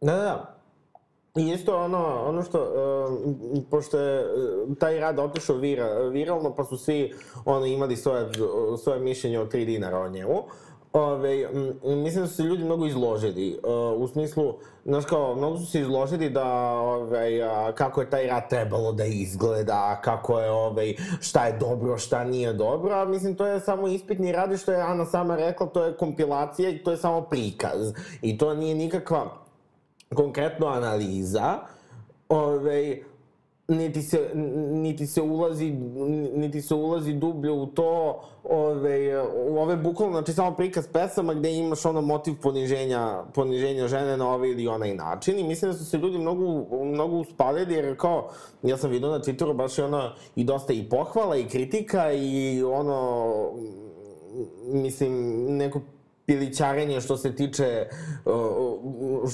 Da, 0.00 0.12
da, 0.12 0.22
da. 0.22 0.57
I 1.38 1.52
isto 1.52 1.76
ono, 1.76 2.22
ono 2.26 2.42
što, 2.42 2.62
uh, 2.62 3.62
pošto 3.70 3.98
je 3.98 4.26
taj 4.78 5.00
rad 5.00 5.18
otišao 5.18 5.56
vira, 5.56 5.98
viralno, 5.98 6.54
pa 6.54 6.64
su 6.64 6.76
svi 6.76 7.14
ono, 7.44 7.66
imali 7.66 7.96
svoje, 7.96 8.28
svoje 8.82 9.00
mišljenje 9.00 9.40
o 9.40 9.46
3 9.46 9.64
dinara 9.64 9.98
o 9.98 10.08
njemu, 10.08 10.42
Ove, 10.92 11.48
mislim 11.82 12.22
da 12.22 12.28
su 12.28 12.34
se 12.34 12.42
ljudi 12.42 12.64
mnogo 12.64 12.86
izložili, 12.86 13.58
uh, 13.64 14.02
u 14.02 14.08
smislu, 14.08 14.54
znaš 14.84 15.04
kao, 15.04 15.34
mnogo 15.34 15.58
su 15.58 15.66
se 15.66 15.80
izložili 15.80 16.30
da, 16.30 16.72
ove, 16.72 17.42
a, 17.42 17.72
kako 17.72 18.00
je 18.00 18.10
taj 18.10 18.26
rat 18.26 18.48
trebalo 18.48 18.92
da 18.92 19.04
izgleda, 19.04 20.00
kako 20.04 20.40
je, 20.40 20.50
ove, 20.50 20.94
šta 21.20 21.46
je 21.46 21.58
dobro, 21.58 21.98
šta 21.98 22.24
nije 22.24 22.52
dobro, 22.52 22.94
a 22.94 23.04
mislim, 23.04 23.36
to 23.36 23.46
je 23.46 23.60
samo 23.60 23.88
ispitni 23.88 24.32
radi, 24.32 24.56
što 24.56 24.72
je 24.72 24.80
Ana 24.80 25.04
sama 25.04 25.36
rekla, 25.36 25.66
to 25.66 25.84
je 25.84 25.96
kompilacija 25.96 26.70
i 26.70 26.82
to 26.82 26.90
je 26.90 26.96
samo 26.96 27.20
prikaz. 27.20 27.92
I 28.22 28.38
to 28.38 28.54
nije 28.54 28.74
nikakva 28.74 29.47
konkretno 30.14 30.66
analiza, 30.66 31.58
ove, 32.28 32.98
niti 33.68 34.02
se, 34.02 34.30
niti 34.72 35.06
se 35.06 35.22
ulazi, 35.22 35.70
niti 36.34 36.62
se 36.62 36.74
ulazi 36.74 37.12
dublje 37.12 37.50
u 37.50 37.66
to, 37.66 38.20
ove, 38.44 39.22
u 39.22 39.58
ove 39.58 39.76
bukvalno, 39.76 40.12
znači 40.12 40.32
samo 40.32 40.56
prikaz 40.56 40.86
pesama 40.92 41.34
gde 41.34 41.52
imaš 41.52 41.84
ono 41.84 42.00
motiv 42.00 42.34
poniženja, 42.42 43.24
poniženja 43.34 43.88
žene 43.88 44.16
na 44.16 44.28
ovaj 44.28 44.50
ili 44.50 44.68
onaj 44.68 44.94
način 44.94 45.38
i 45.38 45.44
mislim 45.44 45.70
da 45.70 45.78
su 45.78 45.84
se 45.84 45.98
ljudi 45.98 46.18
mnogo, 46.18 46.64
mnogo 46.84 47.16
uspalili 47.16 47.74
jer 47.74 47.96
kao, 47.96 48.30
ja 48.62 48.76
sam 48.76 48.90
vidio 48.90 49.10
na 49.10 49.18
Twitteru 49.18 49.52
baš 49.52 49.78
i 49.78 49.82
ono, 49.82 50.12
i 50.36 50.44
dosta 50.44 50.72
i 50.72 50.88
pohvala 50.88 51.36
i 51.36 51.48
kritika 51.48 52.12
i 52.12 52.62
ono, 52.62 53.32
mislim, 54.66 55.44
neko 55.56 55.80
pilićarenje 56.28 57.00
što 57.00 57.16
se 57.16 57.34
tiče 57.36 57.86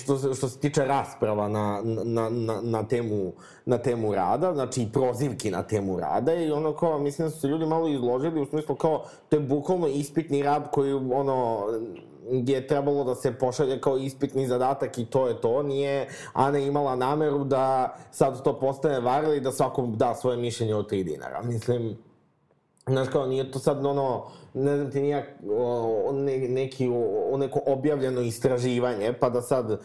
što 0.03 0.18
se, 0.18 0.34
što 0.34 0.49
se 0.49 0.59
tiče 0.59 0.84
rasprava 0.84 1.49
na, 1.49 1.80
na, 1.84 2.28
na, 2.30 2.61
na, 2.62 2.88
temu, 2.88 3.32
na 3.66 3.78
temu 3.78 4.14
rada, 4.14 4.55
znači 4.55 4.82
i 4.82 4.88
prozivki 4.92 5.51
na 5.51 5.62
temu 5.62 6.01
rada 6.01 6.34
i 6.34 6.51
ono 6.51 6.72
kao, 6.72 6.99
mislim 6.99 7.28
da 7.28 7.30
su 7.30 7.40
se 7.40 7.47
ljudi 7.47 7.66
malo 7.66 7.88
izložili 7.88 8.42
u 8.42 8.47
smislu 8.47 8.74
kao, 8.74 9.05
to 9.28 9.36
je 9.36 9.40
bukvalno 9.40 9.86
ispitni 9.86 10.42
rad 10.42 10.70
koji 10.70 10.92
ono, 10.92 11.66
je 12.30 12.66
trebalo 12.66 13.05
da 13.05 13.14
se 13.14 13.32
pošalje 13.32 13.80
kao 13.80 13.97
ispitni 13.99 14.47
zadatak 14.47 14.99
i 14.99 15.07
to 15.07 15.28
je 15.28 15.40
to. 15.40 15.62
Nije 15.62 16.09
Ana 16.32 16.59
imala 16.59 16.97
nameru 16.97 17.45
da 17.45 17.97
sad 18.11 18.42
to 18.45 18.59
postane 18.61 19.01
varili 19.01 19.40
da 19.40 19.53
svakom 19.53 19.97
da 19.97 20.14
svoje 20.14 20.36
mišljenje 20.36 20.74
od 20.74 20.90
3 20.90 21.05
dinara. 21.05 21.42
Mislim, 21.42 21.97
Znaš 22.87 23.09
kao, 23.09 23.26
nije 23.26 23.51
to 23.51 23.59
sad 23.59 23.87
ono, 23.87 24.26
ne 24.55 24.76
znam 24.76 24.91
ti 24.91 25.01
nijak, 25.01 25.24
o, 25.51 26.12
ne, 26.12 26.39
neki, 26.39 26.91
o, 27.32 27.37
neko 27.37 27.61
objavljeno 27.66 28.20
istraživanje, 28.20 29.12
pa 29.20 29.30
da 29.30 29.43
sad... 29.43 29.80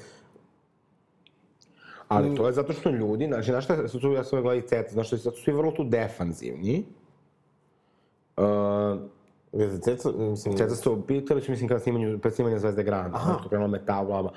Ali 2.07 2.35
to 2.35 2.47
je 2.47 2.53
zato 2.53 2.73
što 2.73 2.89
ljudi, 2.89 3.25
znači, 3.25 3.51
znaš 3.51 3.63
šta 3.63 3.87
su 3.87 3.99
tu, 3.99 4.11
ja 4.11 4.23
sam 4.23 4.41
gledali 4.41 4.67
CETA, 4.67 4.91
znaš 4.91 5.07
što 5.07 5.17
su 5.17 5.31
svi 5.31 5.53
vrlo 5.53 5.71
tu 5.71 5.83
defanzivni. 5.83 6.85
Uh, 8.37 8.99
Za 9.53 9.79
CETA, 9.79 10.11
mislim... 10.11 10.57
CETA 10.57 10.75
su 10.75 11.03
pitali 11.07 11.41
su, 11.41 11.51
mislim, 11.51 11.67
kada 11.67 11.79
snimanju, 11.79 12.19
pred 12.19 12.33
snimanju 12.33 12.59
Zvezde 12.59 12.83
Granda, 12.83 13.17
Aha. 13.17 13.39
to 13.43 13.49
krenulo 13.49 13.67
metal, 13.67 14.05
bla, 14.05 14.21
bla. 14.21 14.33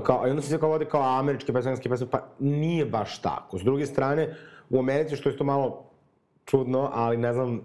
Kao, 0.00 0.26
I 0.26 0.30
onda 0.30 0.42
se 0.42 0.48
sve 0.48 0.58
kao 0.58 0.68
vode 0.68 0.84
kao 0.84 1.18
američke 1.18 1.52
pesmanske 1.52 1.88
pesme, 1.88 2.06
pa 2.10 2.26
nije 2.38 2.86
baš 2.86 3.18
tako. 3.18 3.58
S 3.58 3.62
druge 3.62 3.86
strane, 3.86 4.36
u 4.70 4.78
Americi, 4.78 5.16
što 5.16 5.28
je 5.28 5.36
to 5.36 5.44
malo 5.44 5.84
čudno, 6.44 6.90
ali 6.92 7.16
ne 7.16 7.32
znam, 7.32 7.60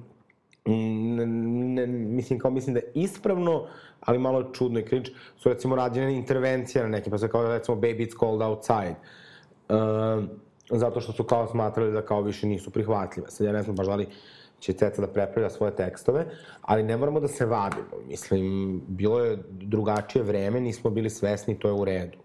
ne, 0.65 1.87
mislim, 1.87 2.39
kao 2.39 2.51
mislim 2.51 2.73
da 2.73 2.79
je 2.79 2.91
ispravno, 2.93 3.67
ali 3.99 4.19
malo 4.19 4.43
čudno 4.43 4.79
i 4.79 4.85
cringe, 4.87 5.09
su 5.37 5.49
recimo 5.49 5.75
rađene 5.75 6.15
intervencije 6.15 6.83
na 6.83 6.89
nekim, 6.89 7.11
pa 7.11 7.17
se 7.17 7.29
kao 7.29 7.47
recimo 7.47 7.77
Baby 7.77 8.07
It's 8.07 8.19
Cold 8.19 8.41
Outside. 8.41 8.95
Uh, 9.69 10.23
zato 10.71 11.01
što 11.01 11.11
su 11.11 11.23
kao 11.23 11.47
smatrali 11.47 11.91
da 11.91 12.01
kao 12.01 12.21
više 12.21 12.47
nisu 12.47 12.71
prihvatljive. 12.71 13.29
Sad 13.29 13.47
ja 13.47 13.53
ne 13.53 13.63
znam 13.63 13.75
baš 13.75 13.87
da 13.87 13.95
li 13.95 14.07
će 14.59 14.73
Ceca 14.73 15.01
da 15.01 15.07
prepravlja 15.07 15.49
svoje 15.49 15.75
tekstove, 15.75 16.25
ali 16.61 16.83
ne 16.83 16.97
moramo 16.97 17.19
da 17.19 17.27
se 17.27 17.45
vadimo. 17.45 17.87
Mislim, 18.07 18.81
bilo 18.87 19.19
je 19.19 19.37
drugačije 19.49 20.23
vreme, 20.23 20.59
nismo 20.59 20.89
bili 20.89 21.09
svesni, 21.09 21.59
to 21.59 21.67
je 21.67 21.73
u 21.73 21.85
redu. 21.85 22.17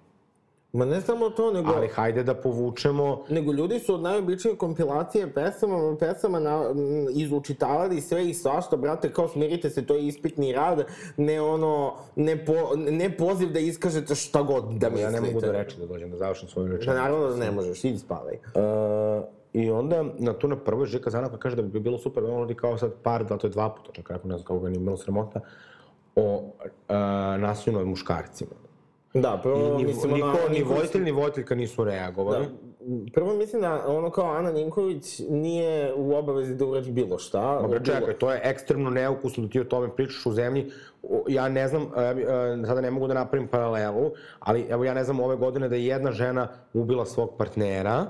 Ma 0.74 0.84
ne 0.84 1.00
samo 1.00 1.30
to, 1.30 1.52
nego... 1.52 1.72
Ali 1.76 1.88
hajde 1.88 2.22
da 2.22 2.34
povučemo... 2.34 3.24
Nego 3.28 3.52
ljudi 3.52 3.78
su 3.78 3.94
od 3.94 4.00
najobičnije 4.02 4.56
kompilacije 4.56 5.32
pesama, 5.32 5.96
pesama 6.00 6.40
na, 6.40 6.64
izučitavali 7.10 8.00
sve 8.00 8.28
i 8.28 8.34
svašta, 8.34 8.76
brate, 8.76 9.12
kao 9.12 9.28
smirite 9.28 9.70
se, 9.70 9.86
to 9.86 9.94
je 9.94 10.06
ispitni 10.06 10.52
rad, 10.52 10.86
ne 11.16 11.40
ono, 11.40 11.94
ne, 12.16 12.44
po, 12.44 12.52
ne 12.76 13.16
poziv 13.16 13.52
da 13.52 13.58
iskažete 13.58 14.14
šta 14.14 14.42
god 14.42 14.64
da 14.64 14.90
mislite. 14.90 15.02
Ja 15.02 15.10
ne 15.10 15.20
mogu 15.20 15.40
da 15.40 15.52
reći 15.52 15.78
da 15.78 15.86
dođem 15.86 16.10
da 16.10 16.16
završim 16.16 16.48
svoju 16.48 16.66
rečenicu. 16.66 16.90
Da, 16.90 17.02
naravno 17.02 17.28
da 17.28 17.36
ne 17.36 17.50
možeš, 17.50 17.84
idi 17.84 17.98
spavaj. 17.98 18.34
Uh, 18.34 19.24
I 19.52 19.70
onda, 19.70 20.04
na 20.18 20.32
tu 20.32 20.48
na 20.48 20.56
prvoj 20.56 20.86
Žika 20.86 21.10
Zanaka 21.10 21.36
kaže 21.36 21.56
da 21.56 21.62
bi 21.62 21.80
bilo 21.80 21.98
super 21.98 22.22
da 22.22 22.32
on 22.32 22.54
kao 22.54 22.78
sad 22.78 22.92
par, 23.02 23.24
da 23.24 23.38
to 23.38 23.46
je 23.46 23.50
dva 23.50 23.70
puta, 23.70 23.92
čak 23.92 24.10
ako 24.10 24.28
ne 24.28 24.34
znam 24.34 24.46
kako 24.46 24.58
ga 24.60 24.68
nije 24.68 24.80
bilo 24.80 24.96
sramota, 24.96 25.40
o 26.16 26.36
uh, 26.36 26.94
nasilju 27.38 27.78
nad 27.78 27.86
muškarcima 27.86 28.63
Da, 29.14 29.40
prvo 29.42 29.78
I, 29.80 29.84
mislim 29.84 30.12
niko, 30.12 30.26
ona... 30.28 30.38
ni 30.50 30.62
voditelj 30.62 31.02
ni 31.02 31.12
voditeljka 31.12 31.54
nisu 31.54 31.84
reagovali. 31.84 32.46
Da, 32.80 33.12
prvo 33.12 33.34
mislim 33.34 33.62
da 33.62 33.84
ono 33.86 34.10
kao 34.10 34.30
Ana 34.30 34.52
Ninković 34.52 35.20
nije 35.30 35.94
u 35.94 36.14
obavezi 36.14 36.54
da 36.54 36.66
uradi 36.66 36.90
bilo 36.90 37.18
šta. 37.18 37.60
Ma 37.62 37.68
bre, 37.68 37.84
čekaj, 37.84 38.14
to 38.14 38.32
je 38.32 38.40
ekstremno 38.44 38.90
neukusno 38.90 39.42
da 39.44 39.50
ti 39.50 39.60
o 39.60 39.64
tome 39.64 39.88
pričaš 39.96 40.26
u 40.26 40.32
zemlji. 40.32 40.70
Ja 41.28 41.48
ne 41.48 41.68
znam, 41.68 41.82
e, 41.82 42.00
e, 42.00 42.66
sada 42.66 42.80
ne 42.80 42.90
mogu 42.90 43.06
da 43.06 43.14
napravim 43.14 43.48
paralelu, 43.48 44.10
ali 44.40 44.66
evo 44.68 44.84
ja 44.84 44.94
ne 44.94 45.04
znam 45.04 45.20
ove 45.20 45.36
godine 45.36 45.68
da 45.68 45.76
je 45.76 45.86
jedna 45.86 46.12
žena 46.12 46.48
ubila 46.72 47.06
svog 47.06 47.30
partnera, 47.38 48.06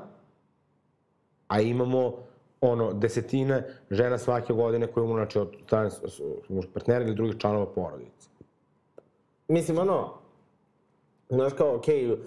a 1.48 1.61
imamo 1.61 2.12
ono, 2.61 2.92
desetine 2.92 3.64
žena 3.90 4.18
svake 4.18 4.52
godine 4.52 4.86
koje 4.86 5.05
umru, 5.05 5.16
znači, 5.16 5.38
od 5.38 5.57
strane 5.66 5.90
partnera 6.74 7.05
ili 7.05 7.14
drugih 7.14 7.38
članova 7.38 7.66
porodice. 7.66 8.28
Mislim, 9.48 9.78
ono, 9.78 10.24
Znaš 11.29 11.53
kao, 11.53 11.75
okej, 11.75 12.07
okay, 12.07 12.12
uh, 12.12 12.18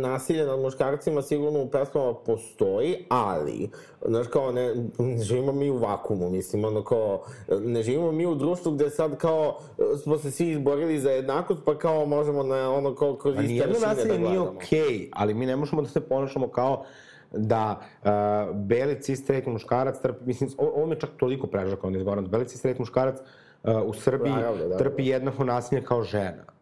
nasilje 0.00 0.46
nad 0.46 0.60
muškarcima 0.60 1.22
sigurno 1.22 1.62
u 1.62 1.70
pesmama 1.70 2.14
postoji, 2.14 3.06
ali, 3.08 3.70
znaš 4.08 4.26
kao, 4.26 4.52
ne, 4.52 4.74
ne 4.98 5.22
živimo 5.22 5.52
mi 5.52 5.70
u 5.70 5.78
vakumu, 5.78 6.30
mislim, 6.30 6.64
ono 6.64 6.84
kao, 6.84 7.22
ne 7.48 7.82
živimo 7.82 8.12
mi 8.12 8.26
u 8.26 8.34
društvu 8.34 8.72
gde 8.72 8.90
sad 8.90 9.16
kao 9.16 9.58
smo 10.02 10.18
se 10.18 10.30
svi 10.30 10.50
izborili 10.50 11.00
za 11.00 11.10
jednakost, 11.10 11.60
pa 11.64 11.78
kao 11.78 12.06
možemo 12.06 12.42
na 12.42 12.72
ono 12.72 12.94
kao 12.94 13.16
kroz 13.16 13.34
iste 13.34 13.66
rešine 13.66 13.66
da 13.66 13.94
gledamo. 13.94 13.94
nasilje 13.94 14.18
nije 14.18 14.40
okej, 14.40 14.78
okay, 14.78 15.08
ali 15.12 15.34
mi 15.34 15.46
ne 15.46 15.56
možemo 15.56 15.82
da 15.82 15.88
se 15.88 16.00
ponašamo 16.00 16.48
kao 16.48 16.84
da 17.30 17.80
uh, 18.02 18.56
beli 18.56 19.02
cis 19.02 19.22
straight 19.22 19.46
muškarac 19.46 20.00
trpi, 20.00 20.24
mislim, 20.24 20.50
ovo 20.58 20.86
me 20.86 21.00
čak 21.00 21.10
toliko 21.16 21.46
preža 21.46 21.76
kao 21.76 21.90
ne 21.90 21.98
izgovoram, 21.98 22.26
beli 22.26 22.48
cis 22.48 22.58
straight 22.58 22.78
muškarac 22.78 23.18
uh, 23.18 23.70
u 23.86 23.92
Srbiji 23.94 24.32
da, 24.32 24.52
da, 24.52 24.68
da, 24.68 24.76
trpi 24.76 25.06
jednako 25.06 25.44
nasilje 25.44 25.84
kao 25.84 26.02
žena 26.02 26.54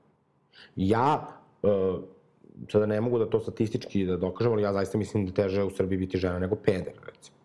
Ja, 0.76 1.26
uh, 1.62 2.00
sada 2.68 2.86
ne 2.86 3.00
mogu 3.00 3.18
da 3.18 3.30
to 3.30 3.40
statistički 3.40 4.04
da 4.06 4.16
dokažem, 4.16 4.52
ali 4.52 4.62
ja 4.62 4.72
zaista 4.72 4.98
mislim 4.98 5.26
da 5.26 5.32
teže 5.32 5.62
u 5.62 5.70
Srbiji 5.70 5.98
biti 5.98 6.18
žena 6.18 6.38
nego 6.38 6.56
peder, 6.56 6.94
recimo. 7.06 7.36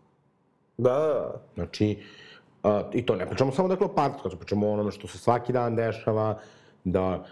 Da, 0.78 0.90
da, 0.90 1.08
da. 1.08 1.42
Znači, 1.56 1.98
uh, 2.64 2.72
i 2.94 3.06
to 3.06 3.16
ne 3.16 3.26
pričamo 3.30 3.52
samo 3.52 3.68
dakle 3.68 3.86
o 3.86 3.96
partijskom, 3.96 4.40
pričamo 4.40 4.68
o 4.68 4.74
onome 4.74 4.92
što 4.92 5.08
se 5.08 5.18
svaki 5.18 5.54
dan 5.54 5.76
dešava, 5.76 6.40
da, 6.92 7.26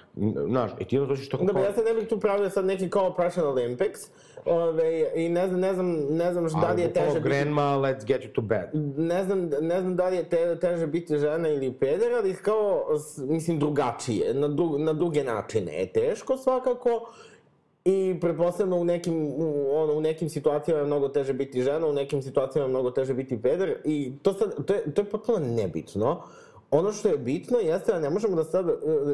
znaš, 0.48 0.72
i 0.80 0.86
ti 0.86 1.00
da 1.00 1.06
dođeš 1.06 1.30
tako... 1.30 1.44
Da, 1.44 1.54
pa 1.54 1.60
ja 1.60 1.74
sad 1.74 1.86
ne 1.86 1.94
bih 1.94 2.08
tu 2.08 2.20
pravio 2.20 2.50
sad 2.50 2.66
neki 2.66 2.90
kao 2.90 3.14
Prussian 3.14 3.46
Olympics, 3.46 4.10
ove, 4.46 5.12
i 5.16 5.30
ne 5.30 5.48
znam, 5.48 5.60
ne 5.60 5.74
znam, 5.74 5.92
ne 6.10 6.34
znam 6.34 6.62
da 6.62 6.72
li 6.72 6.82
je 6.82 6.94
teže 6.94 7.20
biti... 7.20 7.30
grandma, 7.30 7.62
let's 7.62 8.06
get 8.06 8.22
you 8.22 8.32
to 8.32 8.42
bed. 8.42 8.70
Ne 8.98 9.24
znam, 9.24 9.50
ne 9.62 9.82
znam 9.82 9.96
da 9.96 10.10
li 10.10 10.16
je 10.16 10.30
te, 10.30 10.60
teže 10.60 10.88
biti 10.88 11.18
žena 11.18 11.50
ili 11.50 11.74
peder, 11.74 12.14
ali 12.14 12.36
kao, 12.36 12.86
mislim, 13.18 13.60
drugačije, 13.60 14.34
na, 14.34 14.48
dru, 14.48 14.78
na 14.80 14.94
druge 14.94 15.24
načine 15.24 15.80
je 15.80 15.94
teško 15.94 16.38
svakako, 16.38 17.10
I 17.86 18.18
pretpostavljamo 18.22 18.82
u 18.82 18.84
nekim, 18.84 19.14
u, 19.38 19.70
ono, 19.76 19.94
u 19.94 20.02
nekim 20.02 20.30
situacijama 20.30 20.82
je 20.82 20.88
mnogo 20.88 21.10
teže 21.10 21.34
biti 21.34 21.62
žena, 21.62 21.88
u 21.88 21.94
nekim 21.94 22.22
situacijama 22.22 22.66
je 22.66 22.70
mnogo 22.70 22.92
teže 22.92 23.14
biti 23.14 23.42
peder 23.42 23.76
i 23.84 24.14
to 24.22 24.34
sad, 24.34 24.66
to 24.66 24.74
je, 24.74 24.94
to 24.94 25.02
je 25.02 25.06
potpuno 25.06 25.40
nebitno. 25.40 26.24
Ono 26.72 26.92
što 26.92 27.10
je 27.10 27.18
bitno 27.18 27.58
jeste 27.58 27.92
da 27.92 28.00
ne 28.00 28.10
možemo 28.10 28.36
da 28.36 28.44
sad, 28.44 28.66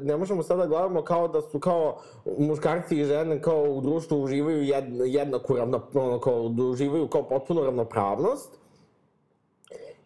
ne 0.03 0.17
možemo 0.17 0.43
sada 0.43 0.61
da 0.61 0.67
gledamo 0.67 1.01
kao 1.01 1.27
da 1.27 1.41
su 1.41 1.59
kao 1.59 1.97
muškarci 2.37 2.99
i 2.99 3.05
žene 3.05 3.41
kao 3.41 3.63
u 3.63 3.81
društvu 3.81 4.23
uživaju 4.23 4.63
jed, 4.63 4.85
jednaku 5.05 5.55
ravno, 5.55 5.81
ono, 5.93 6.19
kao 6.19 6.49
da 6.49 6.63
uživaju 6.63 7.07
kao 7.07 7.23
potpuno 7.23 7.63
ravnopravnost. 7.63 8.57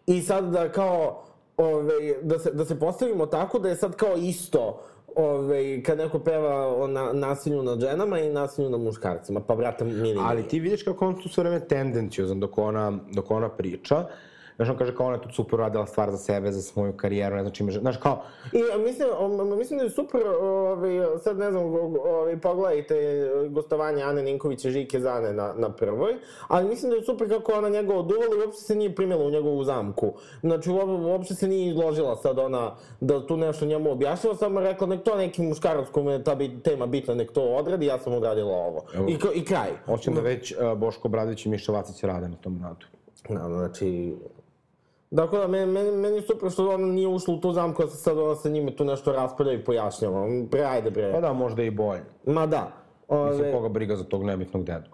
I 0.08 0.22
sad 0.22 0.52
da 0.52 0.72
kao, 0.72 1.24
ove, 1.58 1.94
da, 2.22 2.40
se, 2.40 2.52
da 2.52 2.66
se 2.66 2.80
postavimo 2.80 3.26
tako 3.26 3.60
da 3.60 3.70
je 3.70 3.76
sad 3.76 3.96
kao 3.96 4.16
isto 4.16 4.82
ove, 5.16 5.84
kad 5.84 5.98
neko 5.98 6.20
peva 6.20 6.76
o 6.76 6.88
na, 6.88 7.14
nasilju 7.14 7.64
nad 7.64 7.80
ženama 7.80 8.20
i 8.20 8.30
nasilju 8.30 8.70
nad 8.70 8.82
muškarcima, 8.82 9.40
pa 9.40 9.56
brate, 9.56 9.86
mini. 9.86 10.20
Ali 10.20 10.44
ti 10.44 10.60
vidiš 10.60 10.84
kako 10.84 11.08
on 11.08 11.22
tu 11.22 11.30
sve 11.30 11.44
vreme 11.44 11.68
tendencijozan 11.68 12.40
dok 12.40 12.58
ona, 12.58 13.00
dok 13.12 13.32
ona 13.32 13.50
priča. 13.50 14.06
Znaš, 14.56 14.70
on 14.70 14.78
kaže 14.78 14.96
kao 14.96 15.06
ona 15.06 15.16
je 15.16 15.22
tu 15.22 15.34
super 15.34 15.60
radila 15.60 15.86
stvar 15.86 16.12
za 16.12 16.18
sebe, 16.18 16.52
za 16.52 16.62
svoju 16.62 16.94
karijeru, 16.94 17.36
ne 17.36 17.42
znam 17.42 17.54
čime, 17.54 17.72
znaš, 17.72 17.98
kao... 17.98 18.22
I 18.54 18.60
mislim, 18.86 19.10
mislim 19.58 19.80
da 19.80 19.84
je 19.84 19.90
super, 19.90 20.22
ovaj, 20.42 20.92
sad 21.24 21.38
ne 21.38 21.52
znam, 21.52 21.64
ovaj, 21.66 22.40
pogledajte 22.42 22.96
gostovanje 23.50 24.04
Ane 24.04 24.24
Ninkovića 24.24 24.70
Žike 24.70 25.00
Zane 25.00 25.34
na, 25.34 25.54
na 25.58 25.70
prvoj, 25.70 26.14
ali 26.48 26.70
mislim 26.70 26.90
da 26.90 26.96
je 26.96 27.04
super 27.04 27.30
kako 27.30 27.52
ona 27.52 27.70
njega 27.70 27.96
oduvala 27.96 28.36
i 28.36 28.46
uopšte 28.46 28.62
se 28.62 28.76
nije 28.76 28.96
primila 28.96 29.26
u 29.26 29.30
njegovu 29.30 29.64
zamku. 29.64 30.14
Znači, 30.42 30.70
uopšte 30.70 31.36
se 31.36 31.48
nije 31.48 31.70
izložila 31.70 32.16
sad 32.16 32.40
ona 32.40 32.76
da 33.00 33.28
tu 33.28 33.38
nešto 33.38 33.66
njemu 33.66 33.92
objašnjava, 33.92 34.36
samo 34.36 34.60
rekla 34.60 34.88
nek 34.88 35.04
to 35.04 35.16
neki 35.16 35.42
muškarac 35.42 35.90
kome 35.92 36.14
je 36.14 36.24
ta 36.24 36.36
bit, 36.36 36.64
tema 36.64 36.86
bitna, 36.86 37.14
nek 37.14 37.32
to 37.32 37.42
odradi, 37.42 37.86
ja 37.86 38.00
sam 38.00 38.14
odradila 38.14 38.52
ovo. 38.52 38.84
Evo. 38.94 39.10
I, 39.10 39.18
I 39.36 39.46
kraj. 39.46 39.70
Hoćem 39.86 40.14
da 40.14 40.22
već 40.22 40.52
uh, 40.52 40.78
Boško 40.78 41.08
Bradović 41.08 41.46
i 41.46 41.50
Miša 41.50 41.72
Vacić 41.72 42.04
rade 42.04 42.28
na 42.28 42.36
tom 42.36 42.60
radu. 42.64 42.86
No, 43.30 43.50
znači, 43.50 44.16
Dakle, 45.16 45.40
da, 45.40 45.48
meni, 45.48 45.72
meni, 45.72 45.92
meni 45.92 46.16
je 46.16 46.22
super 46.22 46.52
što 46.52 46.70
ona 46.70 46.88
nije 46.88 47.08
ušla 47.08 47.34
u 47.34 47.38
tu 47.38 47.52
zamku, 47.52 47.84
da 47.84 47.90
se 47.90 47.98
sad 47.98 48.18
ona 48.18 48.36
sa 48.36 48.50
njime 48.50 48.76
tu 48.76 48.86
nešto 48.86 49.12
raspravlja 49.12 49.54
i 49.54 49.64
pojašnjava. 49.64 50.28
Bre, 50.52 50.64
ajde 50.64 50.92
bre. 50.92 51.12
Pa 51.14 51.22
da, 51.22 51.34
možda 51.34 51.64
i 51.64 51.72
bolje. 51.72 52.04
Ma 52.26 52.46
da. 52.46 52.72
Mislim, 53.10 53.42
Ove, 53.42 53.52
koga 53.52 53.70
briga 53.70 53.96
za 53.96 54.04
tog 54.04 54.24
nebitnog 54.24 54.64
dedu. 54.64 54.90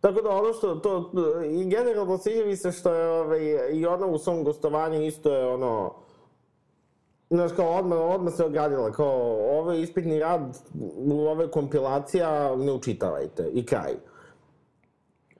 tako 0.00 0.22
da 0.22 0.30
ono 0.30 0.52
što, 0.52 0.74
to, 0.74 1.10
i 1.50 1.64
generalno 1.64 2.18
sviđa 2.18 2.44
mi 2.44 2.56
se 2.56 2.72
što 2.72 2.94
je, 2.94 3.08
ove, 3.08 3.70
i 3.72 3.86
ona 3.86 4.06
u 4.06 4.18
svom 4.18 4.44
gostovanju 4.44 5.02
isto 5.02 5.32
je 5.32 5.46
ono, 5.46 5.94
Znaš, 7.30 7.52
kao 7.52 7.70
odmah, 7.70 7.98
odmah 7.98 8.34
se 8.34 8.44
ogradila, 8.44 8.92
kao, 8.92 9.38
ovo 9.58 9.72
je 9.72 9.82
ispitni 9.82 10.18
rad, 10.18 10.58
ove 11.30 11.50
kompilacija, 11.50 12.56
ne 12.56 12.72
učitavajte, 12.72 13.48
i 13.52 13.66
kraj. 13.66 13.94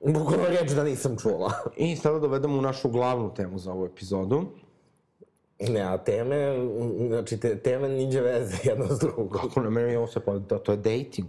Bukvalno 0.01 0.47
reč 0.47 0.71
da 0.71 0.85
nisam 0.85 1.17
čula. 1.19 1.53
I 1.77 1.97
sada 1.97 2.19
dovedemo 2.19 2.59
u 2.59 2.63
našu 2.63 2.89
glavnu 2.89 3.35
temu 3.35 3.59
za 3.59 3.73
ovu 3.73 3.87
epizodu. 3.87 4.47
Ne, 5.61 5.81
a 5.81 5.99
teme, 5.99 6.57
znači 7.09 7.41
te, 7.41 7.59
teme 7.59 7.89
niđe 7.89 8.21
veze 8.21 8.57
jedno 8.71 8.87
s 8.87 8.99
drugom. 8.99 9.31
Kako 9.31 9.61
na 9.61 9.71
meni 9.71 9.97
ovo 9.97 10.07
se 10.07 10.21
pa, 10.21 10.39
da, 10.39 10.59
to 10.59 10.73
je 10.73 10.77
dating. 10.77 11.29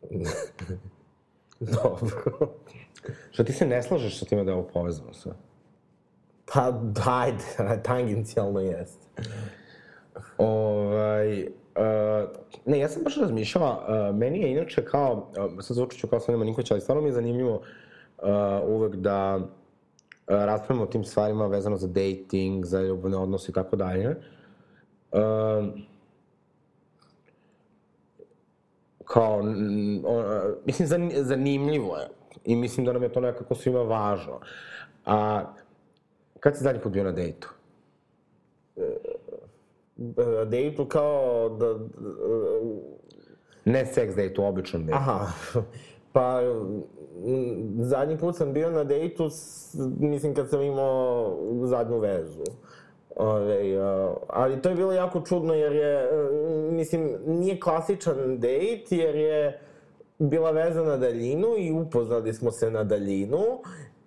Dobro. 1.60 2.52
Što 3.30 3.44
ti 3.44 3.52
se 3.52 3.66
ne 3.66 3.82
slažeš 3.82 4.18
sa 4.18 4.26
time 4.26 4.44
da 4.44 4.50
je 4.50 4.56
ovo 4.56 4.68
povezano 4.72 5.12
sve? 5.12 5.32
Pa, 6.52 6.72
ajde, 7.04 7.82
tangencijalno 7.82 8.60
jeste. 8.60 9.06
Ovaj, 10.38 11.46
uh, 11.76 12.30
ne, 12.66 12.78
ja 12.78 12.88
sam 12.88 13.02
baš 13.02 13.16
razmišljala, 13.16 13.86
uh, 14.10 14.16
meni 14.16 14.40
je 14.40 14.52
inače 14.52 14.84
kao, 14.84 15.30
uh, 15.38 15.62
sad 15.64 15.76
zvučit 15.76 16.00
ću 16.00 16.06
kao 16.06 16.20
Sonja 16.20 16.38
Maninković, 16.38 16.70
ali 16.70 16.80
stvarno 16.80 17.02
mi 17.02 17.08
je 17.08 17.12
zanimljivo 17.12 17.54
uh, 17.54 18.28
uvek 18.66 18.96
da 18.96 19.36
uh, 19.36 19.44
raspravimo 20.26 20.84
o 20.84 20.86
tim 20.86 21.04
stvarima 21.04 21.46
vezano 21.46 21.76
za 21.76 21.86
dating, 21.88 22.64
za 22.64 22.80
ljubavne 22.82 23.16
odnose 23.16 23.50
i 23.50 23.54
tako 23.54 23.76
dalje. 23.76 24.08
Uh, 25.12 25.20
kao, 29.04 29.40
n- 29.40 30.02
o, 30.06 30.18
uh, 30.18 30.24
mislim, 30.66 30.88
zan, 30.88 31.10
zanimljivo 31.14 31.96
je. 31.96 32.08
I 32.44 32.56
mislim 32.56 32.86
da 32.86 32.92
nam 32.92 33.02
je 33.02 33.12
to 33.12 33.20
nekako 33.20 33.54
svima 33.54 33.82
važno. 33.82 34.40
A, 35.06 35.42
kad 36.40 36.56
si 36.56 36.64
zadnji 36.64 36.82
put 36.82 36.92
bio 36.92 37.04
na 37.04 37.12
dejtu? 37.12 37.48
Dejtu 40.46 40.88
kao 40.88 41.48
da... 41.48 41.78
Ne 43.64 43.86
seks 43.86 44.14
dejtu, 44.14 44.44
običan 44.44 44.86
dejtu. 44.86 44.98
Aha, 44.98 45.26
pa 46.12 46.40
zadnji 47.80 48.18
put 48.18 48.36
sam 48.36 48.52
bio 48.52 48.70
na 48.70 48.84
dejtu, 48.84 49.30
mislim 49.98 50.34
kad 50.34 50.50
sam 50.50 50.62
imao 50.62 51.36
zadnju 51.64 51.98
vezu. 51.98 52.44
Ove, 53.16 53.78
ali 54.28 54.62
to 54.62 54.68
je 54.68 54.74
bilo 54.74 54.92
jako 54.92 55.20
čudno 55.20 55.54
jer 55.54 55.72
je, 55.72 56.08
mislim, 56.70 57.16
nije 57.26 57.60
klasičan 57.60 58.38
dejt 58.38 58.92
jer 58.92 59.14
je 59.14 59.60
bila 60.18 60.50
veza 60.50 60.82
na 60.82 60.96
daljinu 60.96 61.48
i 61.58 61.72
upoznali 61.72 62.34
smo 62.34 62.50
se 62.50 62.70
na 62.70 62.84
daljinu 62.84 63.42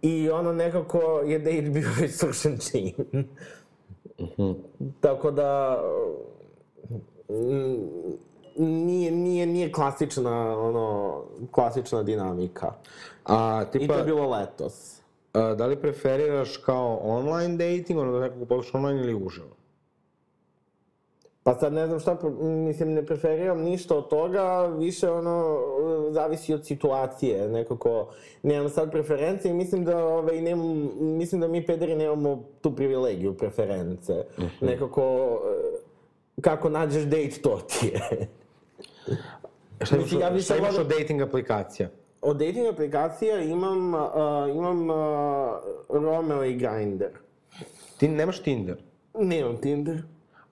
i 0.02 0.30
ono 0.30 0.54
nekako 0.54 1.22
je 1.26 1.40
dejt 1.40 1.70
bio 1.70 1.88
već 2.02 2.12
svršen 2.12 2.58
čin. 2.58 2.94
Tako 5.02 5.32
da 5.32 5.82
mm, 7.30 8.18
nije, 8.58 9.12
nije, 9.12 9.46
nije 9.46 9.72
klasična, 9.72 10.60
ono, 10.60 11.22
klasična 11.52 12.04
dinamika. 12.04 12.72
A, 13.26 13.64
I 13.70 13.72
tipa, 13.80 13.94
to 13.94 14.00
je 14.00 14.06
bilo 14.06 14.30
letos. 14.30 15.02
a, 15.34 15.56
da 15.56 15.66
li 15.66 15.82
preferiraš 15.82 16.58
kao 16.58 17.00
online 17.04 17.58
dating, 17.58 18.00
ono 18.00 18.12
da 18.12 18.20
nekako 18.20 18.46
podaš 18.46 18.74
online 18.74 19.00
ili 19.02 19.26
uživo? 19.26 19.57
Pa 21.48 21.54
sad 21.54 21.74
ne 21.74 21.88
znam 21.88 22.00
šta, 22.00 22.18
mislim, 22.42 22.94
ne 22.94 23.06
preferiram 23.06 23.62
ništa 23.62 23.98
od 23.98 24.10
toga, 24.10 24.66
više 24.66 25.10
ono, 25.10 25.60
zavisi 26.12 26.54
od 26.54 26.66
situacije, 26.66 27.50
nekako, 27.50 28.10
nemam 28.44 28.70
sad 28.70 28.92
preferencije 28.92 29.52
i 29.52 29.54
mislim 29.54 29.86
da, 29.86 30.06
ovaj, 30.06 30.42
nemam, 30.42 30.90
mislim 31.00 31.42
da 31.42 31.48
mi 31.48 31.66
pederi 31.66 31.96
nemamo 31.96 32.44
tu 32.62 32.76
privilegiju 32.76 33.34
preference. 33.34 34.14
Nekako, 34.62 35.40
eh, 35.46 36.42
kako 36.42 36.70
nađeš 36.70 37.04
date, 37.04 37.42
to 37.42 37.62
ti 37.68 37.88
je. 37.88 38.28
Šta 39.86 39.96
imaš, 39.96 40.06
Mislim, 40.06 40.22
ja 40.22 40.40
šta 40.40 40.58
imaš 40.58 40.78
od 40.78 40.88
dating 40.88 41.22
aplikacija? 41.22 41.90
Od 42.22 42.38
dating 42.38 42.68
aplikacija 42.68 43.42
imam, 43.42 43.94
uh, 43.94 44.02
imam 44.56 44.90
uh, 44.90 44.96
Romeo 45.90 46.44
i 46.44 46.56
Grindr. 46.58 47.10
Ti 47.98 48.08
nemaš 48.08 48.40
Tinder, 48.40 48.78
Nemam 49.20 49.58
Tinder. 49.58 50.02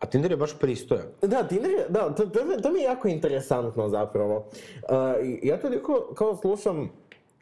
A 0.05 0.09
Tinder 0.09 0.31
je 0.31 0.37
baš 0.37 0.59
pristojan. 0.59 1.05
Da, 1.21 1.43
Tinder 1.47 1.71
je, 1.71 1.85
da, 1.89 2.15
to, 2.15 2.25
to, 2.25 2.39
to 2.61 2.71
mi 2.71 2.79
je 2.79 2.83
jako 2.83 3.07
interesantno 3.07 3.89
zapravo. 3.89 4.35
Uh, 4.35 4.99
ja 5.43 5.59
toliko 5.59 6.13
kao 6.15 6.35
slušam 6.35 6.89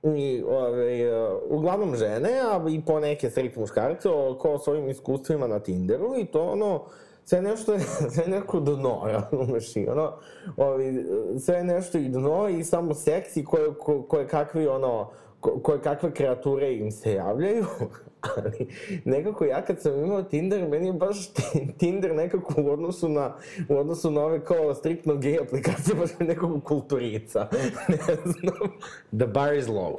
i, 0.04 0.44
ove, 0.48 1.20
uh, 1.20 1.42
uglavnom 1.50 1.96
žene, 1.96 2.30
a 2.30 2.62
i 2.70 2.82
po 2.86 3.00
neke 3.00 3.30
straight 3.30 3.58
muškarce 3.58 4.10
o 4.10 4.60
svojim 4.64 4.90
iskustvima 4.90 5.48
na 5.48 5.60
Tinderu 5.60 6.14
i 6.20 6.26
to 6.26 6.44
ono, 6.44 6.84
sve 7.26 7.42
nešto 7.42 7.80
sve 8.14 8.28
neko 8.28 8.60
dno, 8.60 9.02
razumeš 9.32 9.76
i 9.76 9.88
ono, 9.88 10.14
ovi, 10.58 11.06
sve 11.40 11.56
je 11.56 11.64
nešto 11.64 11.98
i 11.98 12.10
dno 12.10 12.50
i 12.50 12.64
samo 12.64 12.94
seksi 12.94 13.46
koje, 13.46 13.74
ko, 13.74 14.02
koje 14.02 14.28
kakvi 14.28 14.68
ono, 14.68 15.10
ko, 15.40 15.60
koje 15.60 15.82
kakve 15.82 16.12
kreature 16.12 16.74
im 16.74 16.92
se 16.92 17.14
javljaju, 17.14 17.66
ali 18.38 18.68
nekako 19.06 19.46
ja 19.46 19.66
kad 19.66 19.82
sam 19.82 20.04
imao 20.04 20.24
Tinder, 20.24 20.68
meni 20.70 20.88
je 20.88 20.94
baš 20.94 21.18
Tinder 21.80 22.16
nekako 22.16 22.62
u 22.62 22.72
odnosu 22.72 23.10
na, 23.10 23.36
u 23.70 23.78
odnosu 23.78 24.12
na 24.12 24.22
ove 24.22 24.44
kao 24.44 24.74
striktno 24.74 25.16
gej 25.16 25.40
aplikacije, 25.40 25.96
baš 25.96 26.10
nekako 26.20 26.60
kulturica, 26.60 27.48
ne 27.90 28.16
znam, 28.26 28.70
The 29.18 29.28
bar 29.28 29.54
is 29.54 29.68
low. 29.68 29.96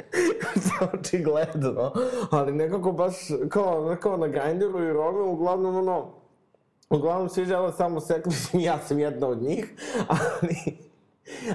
očigledno, 0.95 1.93
ali 2.31 2.53
nekako 2.53 2.93
baš 2.93 3.14
kao, 3.49 3.97
kao 4.01 4.16
na 4.16 4.29
Grindru 4.29 4.85
i 4.85 4.93
Romeo, 4.93 5.31
uglavnom 5.31 5.77
ono, 5.77 6.14
uglavnom 6.91 7.29
svi 7.29 7.45
žele 7.45 7.72
samo 7.72 8.01
seks, 8.01 8.27
mislim 8.27 8.62
ja 8.62 8.79
sam 8.79 8.99
jedna 8.99 9.27
od 9.27 9.43
njih, 9.43 9.75
ali, 10.09 10.57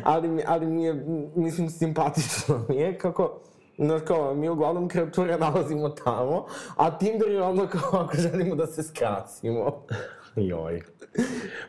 ali, 0.04 0.44
ali 0.48 0.66
mi 0.66 0.84
je, 0.84 1.06
mislim, 1.36 1.70
simpatično 1.70 2.66
mi 2.70 2.76
je 2.76 2.98
kako, 2.98 3.40
Znaš 3.80 4.02
kao, 4.08 4.34
mi 4.34 4.50
uglavnom 4.50 4.88
kreature 4.88 5.38
nalazimo 5.48 5.90
tamo, 5.90 6.46
a 6.76 6.98
Tinder 6.98 7.32
je 7.32 7.42
ono 7.42 7.68
kao 7.68 8.00
ako 8.00 8.18
želimo 8.18 8.56
da 8.56 8.68
se 8.68 8.84
skrasimo. 8.84 9.86
Joj. 10.36 10.82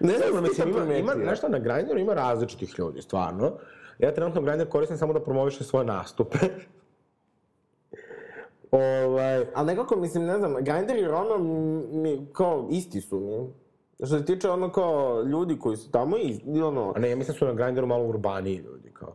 Ne 0.01 0.13
znam, 0.19 0.29
Dobro, 0.29 0.43
mislim, 0.43 0.69
ima, 0.99 1.15
ima, 1.15 1.35
šta, 1.35 1.49
na 1.49 1.59
Grindru 1.59 1.99
ima 1.99 2.15
različitih 2.15 2.75
ljudi, 2.79 3.03
stvarno. 3.03 3.53
Ja 3.99 4.15
trenutno 4.15 4.43
Grindr 4.43 4.69
koristim 4.69 4.99
samo 4.99 5.13
da 5.13 5.21
promovišem 5.21 5.67
svoje 5.67 5.87
nastupe. 5.87 6.39
ovaj, 8.71 9.47
Ali 9.55 9.67
nekako, 9.67 9.97
mislim, 9.97 10.25
ne 10.25 10.39
znam, 10.39 10.55
Grindr 10.55 10.97
i 10.97 11.05
Roma 11.05 11.39
mi, 11.93 12.27
kao, 12.33 12.69
isti 12.71 13.01
su 13.01 13.21
mi. 13.21 13.53
Što 14.07 14.19
se 14.19 14.25
tiče 14.25 14.51
ono 14.51 14.73
kao 14.73 15.23
ljudi 15.23 15.59
koji 15.59 15.77
su 15.77 15.91
tamo 15.91 16.17
i, 16.17 16.41
i 16.47 16.63
ono, 16.63 16.93
a 16.97 16.99
ne, 16.99 17.11
ja 17.11 17.17
mislim 17.17 17.35
da 17.35 17.39
su 17.39 17.47
na 17.47 17.53
Grindru 17.53 17.87
malo 17.87 18.05
urbaniji 18.05 18.57
ljudi, 18.57 18.91
kao. 18.93 19.15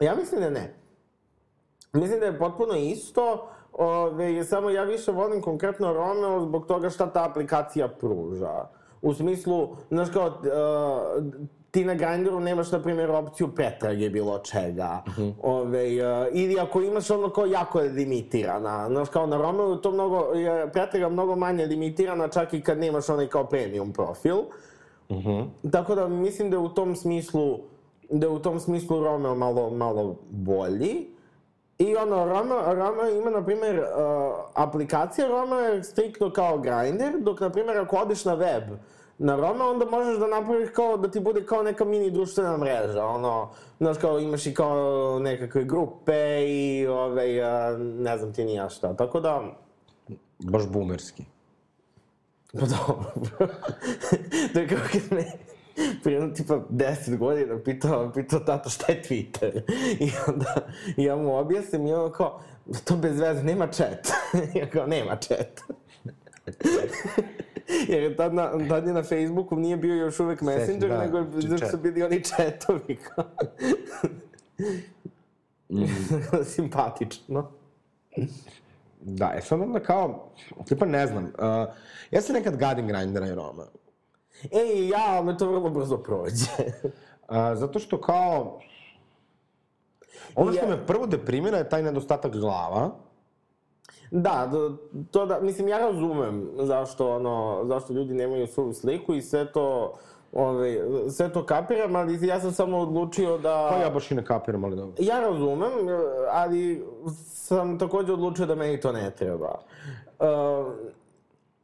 ja 0.00 0.14
mislim 0.16 0.40
da 0.40 0.50
ne. 0.50 0.83
Mislim 1.94 2.20
da 2.20 2.26
je 2.26 2.38
potpuno 2.38 2.74
isto, 2.76 3.48
ove, 3.72 4.44
samo 4.44 4.70
ja 4.70 4.84
više 4.84 5.12
volim 5.12 5.42
konkretno 5.42 5.92
Romeo 5.92 6.40
zbog 6.40 6.66
toga 6.66 6.90
šta 6.90 7.12
ta 7.12 7.24
aplikacija 7.30 7.88
pruža. 7.88 8.68
u 9.02 9.14
smislu, 9.14 9.68
znaš 9.90 10.08
kao, 10.10 10.26
uh, 10.26 11.24
ti 11.70 11.84
na 11.84 11.94
Grindru 11.94 12.40
nemaš, 12.40 12.72
na 12.72 12.82
primjer, 12.82 13.10
opciju 13.10 13.48
pretrage 13.54 14.10
bilo 14.10 14.38
čega. 14.38 15.02
Uh 15.06 15.14
-huh. 15.14 15.32
Ove, 15.42 15.84
uh, 15.84 16.26
ili 16.32 16.60
ako 16.60 16.82
imaš 16.82 17.10
ono 17.10 17.30
kao 17.30 17.46
jako 17.46 17.80
je 17.80 17.90
limitirana. 17.90 18.88
Znaš, 18.88 19.08
kao 19.08 19.26
na 19.26 19.36
Romeo 19.36 19.76
to 19.76 19.90
mnogo, 19.90 20.18
je 20.34 20.72
pretraga 20.72 21.08
mnogo 21.08 21.36
manje 21.36 21.66
limitirana, 21.66 22.28
čak 22.28 22.54
i 22.54 22.62
kad 22.62 22.78
nemaš 22.78 23.08
onaj 23.08 23.26
kao 23.26 23.44
premium 23.44 23.92
profil. 23.92 24.38
Uh 25.08 25.16
-huh. 25.16 25.46
Tako 25.72 25.94
da 25.94 26.08
mislim 26.08 26.50
da 26.50 26.56
je 26.56 26.60
u 26.60 26.68
tom 26.68 26.96
smislu, 26.96 27.58
da 28.10 28.26
je 28.26 28.30
u 28.30 28.38
tom 28.38 28.60
smislu 28.60 29.04
Romeo 29.04 29.34
malo, 29.34 29.70
malo 29.70 30.16
bolji. 30.30 31.13
I 31.78 31.96
ono, 31.96 32.24
Roma, 32.24 32.72
Roma 32.72 33.08
ima, 33.08 33.30
na 33.30 33.44
primjer, 33.44 33.78
uh, 33.78 33.84
aplikacija 34.54 35.28
Roma 35.28 35.56
je 35.56 35.84
striktno 35.84 36.30
kao 36.30 36.58
grinder, 36.58 37.12
dok, 37.20 37.40
na 37.40 37.50
primjer, 37.50 37.78
ako 37.78 37.96
odeš 37.96 38.24
na 38.24 38.34
web, 38.34 38.62
na 39.18 39.36
Roma, 39.36 39.68
onda 39.68 39.84
možeš 39.84 40.18
da 40.18 40.26
napraviš 40.26 40.68
kao, 40.74 40.96
da 40.96 41.10
ti 41.10 41.20
bude 41.20 41.46
kao 41.46 41.62
neka 41.62 41.84
mini 41.84 42.10
društvena 42.10 42.56
mreža, 42.56 43.06
ono, 43.06 43.50
znaš, 43.78 43.98
kao 43.98 44.20
imaš 44.20 44.46
i 44.46 44.54
kao 44.54 45.18
nekakve 45.18 45.64
grupe 45.64 46.44
i, 46.46 46.86
ove, 46.86 47.42
uh, 47.42 47.80
ne 47.80 48.18
znam 48.18 48.32
ti 48.32 48.44
nija 48.44 48.68
šta, 48.68 48.96
tako 48.96 49.20
da... 49.20 49.42
Baš 50.38 50.66
bumerski. 50.66 51.24
Pa 52.52 52.60
dobro. 52.60 53.48
to 54.52 54.60
je 54.60 54.68
kao 54.68 54.78
kad 54.92 55.02
me, 55.10 55.24
prije 56.02 56.34
tipa 56.34 56.60
10 56.70 57.16
godina 57.16 57.58
pitao, 57.64 58.12
pitao 58.12 58.40
tata 58.40 58.70
šta 58.70 58.92
je 58.92 59.02
Twitter. 59.02 59.60
I 60.06 60.10
onda 60.28 60.54
ja 60.96 61.16
mu 61.16 61.36
objasnim 61.36 61.86
i 61.86 61.92
on 61.92 62.12
kao, 62.12 62.40
to 62.84 62.96
bez 62.96 63.20
veze, 63.20 63.42
nema 63.42 63.66
chat. 63.66 64.08
ja 64.60 64.70
kao, 64.70 64.86
nema 64.86 65.16
chat. 65.16 65.60
Jer 67.88 68.16
tad, 68.16 68.34
na, 68.34 68.68
tad 68.68 68.86
je 68.86 68.92
na 68.92 69.02
Facebooku 69.02 69.56
nije 69.56 69.76
bio 69.76 69.94
još 69.94 70.20
uvek 70.20 70.40
Messenger, 70.40 70.90
da, 70.90 70.98
nego 70.98 71.20
da 71.22 71.70
su 71.70 71.78
bili 71.78 72.02
oni 72.02 72.22
chatovi. 72.24 72.98
mm. 75.68 75.84
Simpatično. 76.44 77.50
Da, 79.00 79.32
e 79.36 79.40
sad 79.40 79.60
onda 79.60 79.80
kao, 79.80 80.30
tipa 80.68 80.86
ne 80.86 81.06
znam, 81.06 81.24
uh, 81.24 81.74
ja 82.10 82.20
se 82.20 82.32
nekad 82.32 82.56
gadim 82.56 82.86
grindera 82.88 83.26
i 83.26 83.34
Roma. 83.34 83.64
Ej, 84.42 84.88
ja, 84.88 85.04
ali 85.06 85.26
me 85.26 85.38
to 85.38 85.46
vrlo 85.46 85.70
brzo 85.70 85.96
prođe. 85.98 86.50
A, 87.28 87.56
zato 87.56 87.78
što 87.78 88.00
kao... 88.00 88.60
Ono 90.34 90.52
što 90.52 90.66
me 90.68 90.86
prvo 90.86 91.06
deprimira 91.06 91.58
je 91.58 91.68
taj 91.68 91.82
nedostatak 91.82 92.36
glava. 92.36 92.90
Da, 94.10 94.50
to 95.10 95.26
da, 95.26 95.40
mislim, 95.40 95.68
ja 95.68 95.78
razumem 95.78 96.50
zašto, 96.54 97.14
ono, 97.16 97.60
zašto 97.64 97.92
ljudi 97.92 98.14
nemaju 98.14 98.46
svoju 98.46 98.72
sliku 98.72 99.14
i 99.14 99.22
sve 99.22 99.52
to, 99.52 99.94
ove, 100.32 100.78
sve 101.10 101.32
to 101.32 101.46
kapiram, 101.46 101.96
ali 101.96 102.26
ja 102.26 102.40
sam 102.40 102.52
samo 102.52 102.78
odlučio 102.78 103.38
da... 103.38 103.68
Pa 103.70 103.76
ja 103.76 103.90
baš 103.90 104.10
i 104.10 104.14
ne 104.14 104.24
kapiram, 104.24 104.64
ali 104.64 104.76
dobro. 104.76 104.94
Ja 104.98 105.20
razumem, 105.20 105.72
ali 106.30 106.84
sam 107.34 107.78
takođe 107.78 108.12
odlučio 108.12 108.46
da 108.46 108.54
meni 108.54 108.80
to 108.80 108.92
ne 108.92 109.10
treba. 109.10 109.60
Uh, 110.18 110.26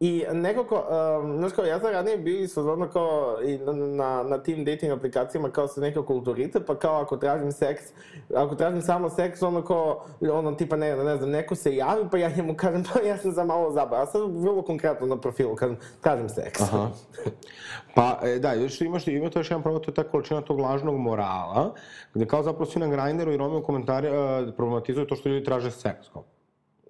I 0.01 0.25
nekako, 0.33 0.75
um, 1.23 1.39
znaš 1.39 1.53
kao, 1.53 1.65
ja 1.65 1.81
sam 1.81 1.91
ranije 1.91 2.19
bio 2.19 2.41
izfazono 2.41 2.89
kao 2.89 3.39
i 3.43 3.59
na, 3.59 3.73
na, 3.73 4.23
na 4.23 4.43
tim 4.43 4.65
dating 4.65 4.93
aplikacijama 4.93 5.51
kao 5.51 5.69
sa 5.69 5.81
neka 5.81 6.07
kulturice, 6.07 6.67
pa 6.67 6.79
kao 6.79 7.01
ako 7.01 7.17
tražim 7.17 7.53
seks, 7.53 7.83
ako 8.35 8.55
tražim 8.55 8.83
samo 8.83 9.11
seks, 9.11 9.43
ono 9.43 9.63
kao, 9.63 10.05
ono 10.33 10.53
tipa 10.53 10.77
ne, 10.77 10.97
ne 10.97 11.17
znam, 11.17 11.31
neko 11.31 11.55
se 11.55 11.77
javi, 11.77 12.09
pa 12.11 12.19
ja 12.19 12.31
njemu 12.37 12.55
kažem, 12.55 12.85
pa 12.93 13.01
ja 13.01 13.19
sam 13.19 13.33
za 13.33 13.45
malo 13.45 13.73
zabava. 13.73 14.03
Ja 14.03 14.07
sam 14.07 14.37
vrlo 14.37 14.63
konkretno 14.63 15.07
na 15.07 15.17
profilu 15.17 15.57
kažem, 15.57 15.77
tražim 16.01 16.29
seks. 16.29 16.61
Aha. 16.61 16.91
Pa, 17.95 18.21
e, 18.23 18.39
da, 18.39 18.53
još 18.53 18.81
imaš, 18.81 19.09
ima 19.09 19.31
to 19.31 19.39
još 19.39 19.51
jedan 19.51 19.63
problem, 19.63 19.83
to 19.83 19.91
je 19.91 19.95
ta 19.95 20.05
količina 20.05 20.41
tog 20.41 20.59
lažnog 20.59 20.99
morala, 20.99 21.75
gde 22.15 22.27
kao 22.27 22.43
zapravo 22.43 22.67
svi 22.67 22.81
na 22.81 22.87
Grindru 22.87 23.33
i 23.33 23.37
Romeo 23.37 23.63
komentari 23.63 24.09
uh, 24.09 24.15
problematizuju 24.57 25.07
to 25.07 25.17
što 25.17 25.29
ljudi 25.29 25.45
traže 25.45 25.71
seks. 25.71 26.09
Kao. 26.13 26.25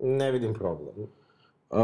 Ne 0.02 0.30
vidim 0.30 0.54
problem. 0.54 1.19
Uh, 1.70 1.78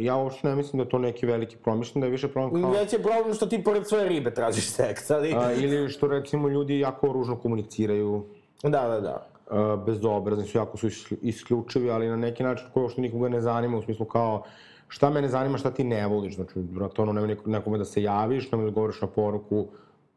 ja 0.00 0.16
uopšte 0.16 0.48
ne 0.48 0.54
mislim 0.56 0.82
da 0.82 0.88
to 0.88 0.98
neki 0.98 1.26
veliki 1.26 1.56
promišljen, 1.56 2.00
da 2.00 2.06
je 2.06 2.10
više 2.10 2.28
problem 2.28 2.62
kao... 2.62 2.70
Već 2.70 2.92
je 2.92 3.02
problem 3.02 3.34
što 3.34 3.46
ti 3.46 3.64
pored 3.64 3.88
svoje 3.88 4.08
ribe 4.08 4.34
tražiš 4.34 4.70
seks, 4.70 5.10
ali... 5.10 5.34
Uh, 5.36 5.62
ili 5.62 5.88
što 5.88 6.06
recimo 6.06 6.48
ljudi 6.48 6.78
jako 6.78 7.12
ružno 7.12 7.36
komuniciraju. 7.36 8.24
Da, 8.62 8.88
da, 8.88 9.00
da. 9.00 9.26
Uh, 9.50 9.84
bezobrazni 9.84 10.46
su, 10.46 10.58
jako 10.58 10.76
su 10.76 10.88
isključivi, 11.22 11.90
ali 11.90 12.08
na 12.08 12.16
neki 12.16 12.42
način 12.42 12.66
koji 12.74 12.88
što 12.88 13.00
nikoga 13.00 13.28
ne 13.28 13.40
zanima, 13.40 13.78
u 13.78 13.82
smislu 13.82 14.06
kao 14.06 14.42
šta 14.88 15.10
me 15.10 15.22
ne 15.22 15.28
zanima, 15.28 15.58
šta 15.58 15.70
ti 15.70 15.84
ne 15.84 16.06
voliš, 16.06 16.34
znači, 16.34 16.52
brate, 16.58 17.02
ono, 17.02 17.12
nema 17.12 17.34
nekome 17.44 17.78
da 17.78 17.84
se 17.84 18.02
javiš, 18.02 18.52
nema 18.52 18.64
da 18.64 18.70
govoriš 18.70 19.00
na 19.00 19.08
poruku, 19.08 19.66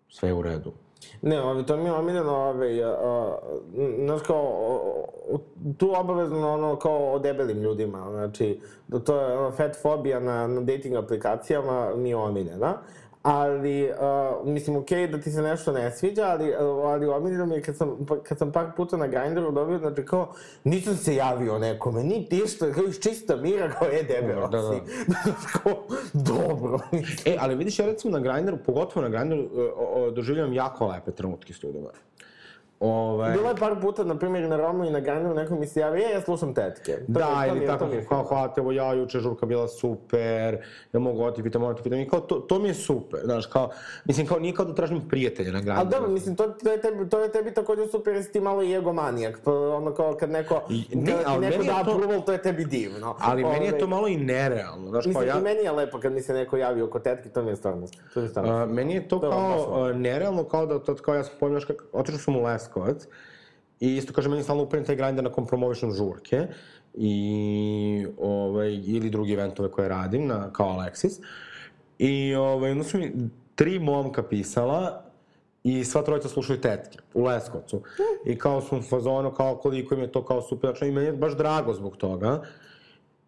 sve 0.10 0.30
je 0.30 0.34
u 0.34 0.42
redu. 0.42 0.72
Ne, 1.22 1.42
ovi, 1.42 1.66
to 1.66 1.78
mi 1.78 1.86
je 1.86 1.94
omiljeno, 1.94 2.36
ove, 2.36 2.84
a, 2.84 3.38
znaš 4.06 4.22
kao, 4.22 4.78
tu 5.78 5.92
obavezno 6.00 6.54
ono 6.54 6.76
kao 6.76 7.14
o 7.14 7.20
debelim 7.20 7.62
ljudima, 7.62 8.08
znači, 8.12 8.60
da 8.88 9.00
to 9.00 9.22
je 9.22 9.38
ono, 9.38 9.52
fat 9.52 9.82
fobija 9.82 10.20
na, 10.20 10.48
na 10.48 10.62
dating 10.62 10.96
aplikacijama 10.96 11.96
mi 11.96 12.10
je 12.10 12.16
omiljena 12.16 12.78
ali, 13.24 13.92
uh, 13.92 14.48
mislim, 14.48 14.76
okej 14.76 15.00
okay, 15.00 15.12
da 15.12 15.22
ti 15.22 15.32
se 15.32 15.42
nešto 15.42 15.72
ne 15.72 15.92
sviđa, 15.92 16.26
ali, 16.28 16.50
uh, 16.50 16.86
ali 16.86 17.06
omiljeno 17.06 17.46
mi 17.46 17.56
je 17.56 17.62
kad 17.62 17.78
sam, 17.78 18.06
kad 18.24 18.38
sam 18.38 18.52
par 18.52 18.72
puta 18.78 18.98
na 18.98 19.08
Grindru 19.08 19.52
dobio, 19.52 19.78
znači 19.78 20.06
kao, 20.06 20.34
nisam 20.64 20.96
se 20.96 21.16
javio 21.16 21.60
nekome, 21.60 22.04
ni 22.04 22.30
ti 22.30 22.44
što, 22.48 22.72
kao 22.72 22.84
iz 22.84 23.00
čista 23.00 23.36
mira, 23.36 23.72
kao, 23.72 23.88
e, 23.88 24.04
debelo 24.04 24.48
da, 24.48 24.62
da. 24.62 24.74
si. 24.74 24.82
kao, 25.54 25.84
dobro. 26.14 26.80
e, 27.26 27.38
ali 27.40 27.56
vidiš, 27.56 27.80
ja 27.80 27.86
recimo 27.86 28.18
na 28.18 28.20
Grindru, 28.20 28.58
pogotovo 28.66 29.10
na 29.10 29.10
Grindru, 29.10 29.40
uh, 29.40 30.14
doživljam 30.14 30.54
jako 30.54 30.88
lepe 30.88 31.12
trenutke 31.12 31.54
s 31.54 31.64
ljudima. 31.64 31.90
Ovaj... 32.82 33.32
Bilo 33.32 33.50
je 33.50 33.56
par 33.56 33.76
puta, 33.82 34.04
na 34.04 34.16
primjer, 34.18 34.50
na 34.50 34.58
Romu 34.58 34.86
i 34.86 34.90
na 34.90 35.00
Ganju, 35.00 35.34
neko 35.34 35.56
mi 35.56 35.68
se 35.68 35.80
javi, 35.80 36.02
e, 36.02 36.10
ja 36.14 36.22
slušam 36.22 36.54
tetke. 36.54 36.92
To 36.92 37.04
da, 37.08 37.44
je, 37.46 37.50
ili 37.50 37.68
tako, 37.68 37.88
kao, 38.10 38.24
hvala 38.24 38.54
te, 38.54 38.62
evo 38.62 38.72
ja, 38.72 38.94
juče 38.94 39.20
žurka 39.20 39.46
bila 39.46 39.68
super, 39.68 40.58
ja 40.94 41.00
mogu 41.00 41.24
oti 41.24 41.44
pitam, 41.44 41.62
mogu 41.62 41.74
ti 41.74 41.84
pitam, 41.84 42.00
i 42.00 42.10
kao, 42.10 42.20
to, 42.20 42.36
to 42.36 42.60
mi 42.60 42.68
je 42.68 42.74
super, 42.74 43.20
znaš, 43.24 43.46
kao, 43.46 43.70
mislim, 44.06 44.28
kao, 44.28 44.40
nije 44.40 44.54
kao 44.54 44.66
da 44.66 44.76
tražim 44.76 45.02
prijatelja 45.10 45.52
na 45.52 45.62
Ganju. 45.62 45.80
Ali 45.80 45.90
dobro, 45.90 46.10
mislim, 46.10 46.36
to, 46.36 46.48
to, 46.48 46.72
je 46.72 46.82
tebi, 46.82 47.10
to 47.10 47.20
je 47.20 47.32
tebi 47.32 47.54
takođe 47.54 47.88
super, 47.88 48.14
jer 48.14 48.24
si 48.24 48.32
ti 48.32 48.40
malo 48.40 48.64
i 48.64 48.74
egomanijak, 48.74 49.40
pa 49.44 49.52
ono 49.54 49.94
kao, 49.94 50.14
kad 50.14 50.30
neko, 50.30 50.62
I, 50.70 50.86
ne, 50.94 51.12
kad 51.12 51.34
ti 51.34 51.40
neko 51.40 51.64
da 51.64 51.84
to... 51.84 51.92
approval, 51.92 52.22
to 52.22 52.32
je 52.32 52.42
tebi 52.42 52.66
divno. 52.66 53.16
Ali 53.20 53.44
Ove, 53.44 53.54
meni 53.54 53.66
je 53.66 53.80
to 53.80 53.88
malo 53.88 54.08
i 54.08 54.18
nerealno, 54.18 54.90
znaš, 54.90 55.06
mislim, 55.06 55.28
kao 55.28 55.36
ja... 55.36 55.40
i 55.40 55.44
meni 55.44 55.64
je 55.64 55.72
lepo 55.72 56.00
kad 56.00 56.14
mi 56.14 56.22
se 56.22 56.34
neko 56.34 56.58
javi 56.58 56.82
oko 56.82 57.00
tetke, 57.00 57.30
to 57.30 57.44
mi 57.44 57.50
je 57.50 57.56
stvarno, 57.56 57.88
to 58.14 58.20
mi 58.20 58.26
je 58.26 58.30
stvarno. 58.30 58.64
Uh, 58.64 58.70
meni 58.70 58.94
je 58.94 59.08
to, 59.08 59.20
to 59.20 59.30
kao, 59.30 59.82
uh, 59.82 59.96
nerealno, 59.96 60.44
kao 60.44 60.66
da, 60.66 60.80
to, 60.80 60.96
kao 60.96 61.16
ja 61.16 61.24
sam 61.24 61.34
pojmio, 61.40 61.60
znaš, 61.60 61.78
otišao 61.94 62.20
sam 62.20 62.36
u 62.36 62.42
Leskovac, 62.80 63.08
I 63.82 63.96
isto 63.98 64.14
kaže, 64.14 64.30
meni 64.30 64.44
stalno 64.44 64.64
uprem 64.64 64.86
taj 64.86 64.96
grinder 64.96 65.24
na 65.24 65.32
kom 65.32 65.48
promovišem 65.48 65.92
žurke 65.92 66.48
i, 66.94 68.06
ovaj, 68.20 68.74
ili 68.74 69.10
drugi 69.10 69.34
eventove 69.34 69.72
koje 69.72 69.90
radim 69.90 70.28
na, 70.28 70.54
kao 70.54 70.68
Alexis. 70.68 71.22
I 71.98 72.36
ovaj, 72.36 72.72
onda 72.72 72.84
su 72.84 72.98
mi 72.98 73.12
tri 73.56 73.80
momka 73.80 74.24
pisala 74.24 75.04
i 75.64 75.84
sva 75.84 76.02
trojica 76.02 76.28
slušaju 76.28 76.62
tetke 76.62 77.00
u 77.14 77.24
Leskovcu. 77.24 77.82
I 78.26 78.38
kao 78.38 78.62
su 78.62 78.78
u 78.78 78.82
fazonu, 78.82 79.32
kao 79.32 79.56
koliko 79.56 79.96
im 79.96 80.02
je 80.02 80.12
to 80.12 80.26
kao 80.26 80.42
super, 80.42 80.70
znači 80.70 80.88
i 80.88 80.92
meni 80.92 81.08
je 81.08 81.14
baš 81.14 81.38
drago 81.38 81.74
zbog 81.74 81.98
toga. 81.98 82.42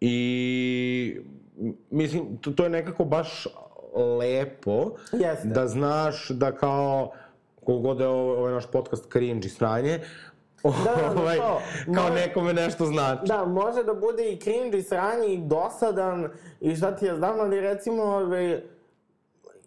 I 0.00 1.20
mislim, 1.90 2.36
to, 2.36 2.50
to 2.50 2.64
je 2.64 2.70
nekako 2.70 3.04
baš 3.04 3.46
lepo 4.18 4.90
Jeste. 5.12 5.48
da 5.48 5.66
znaš 5.68 6.28
da 6.28 6.52
kao 6.52 7.12
kogod 7.64 8.00
je 8.00 8.06
ovaj 8.06 8.52
naš 8.52 8.66
podcast 8.72 9.12
cringe 9.12 9.46
i 9.46 9.50
sranje, 9.50 10.00
Da, 10.64 10.70
da, 10.70 11.20
ovaj, 11.20 11.36
to. 11.36 11.60
kao 11.94 12.08
može, 12.08 12.14
nekome 12.14 12.52
nešto 12.52 12.86
znači. 12.86 13.26
Da, 13.26 13.44
može 13.44 13.82
da 13.82 13.94
bude 13.94 14.32
i 14.32 14.40
cringe 14.40 14.78
i 14.78 14.82
sranje 14.82 15.28
i 15.28 15.38
dosadan 15.38 16.28
i 16.60 16.76
šta 16.76 16.96
ti 16.96 17.06
ja 17.06 17.16
znam, 17.16 17.40
ali 17.40 17.60
recimo, 17.60 18.02
ovaj, 18.02 18.60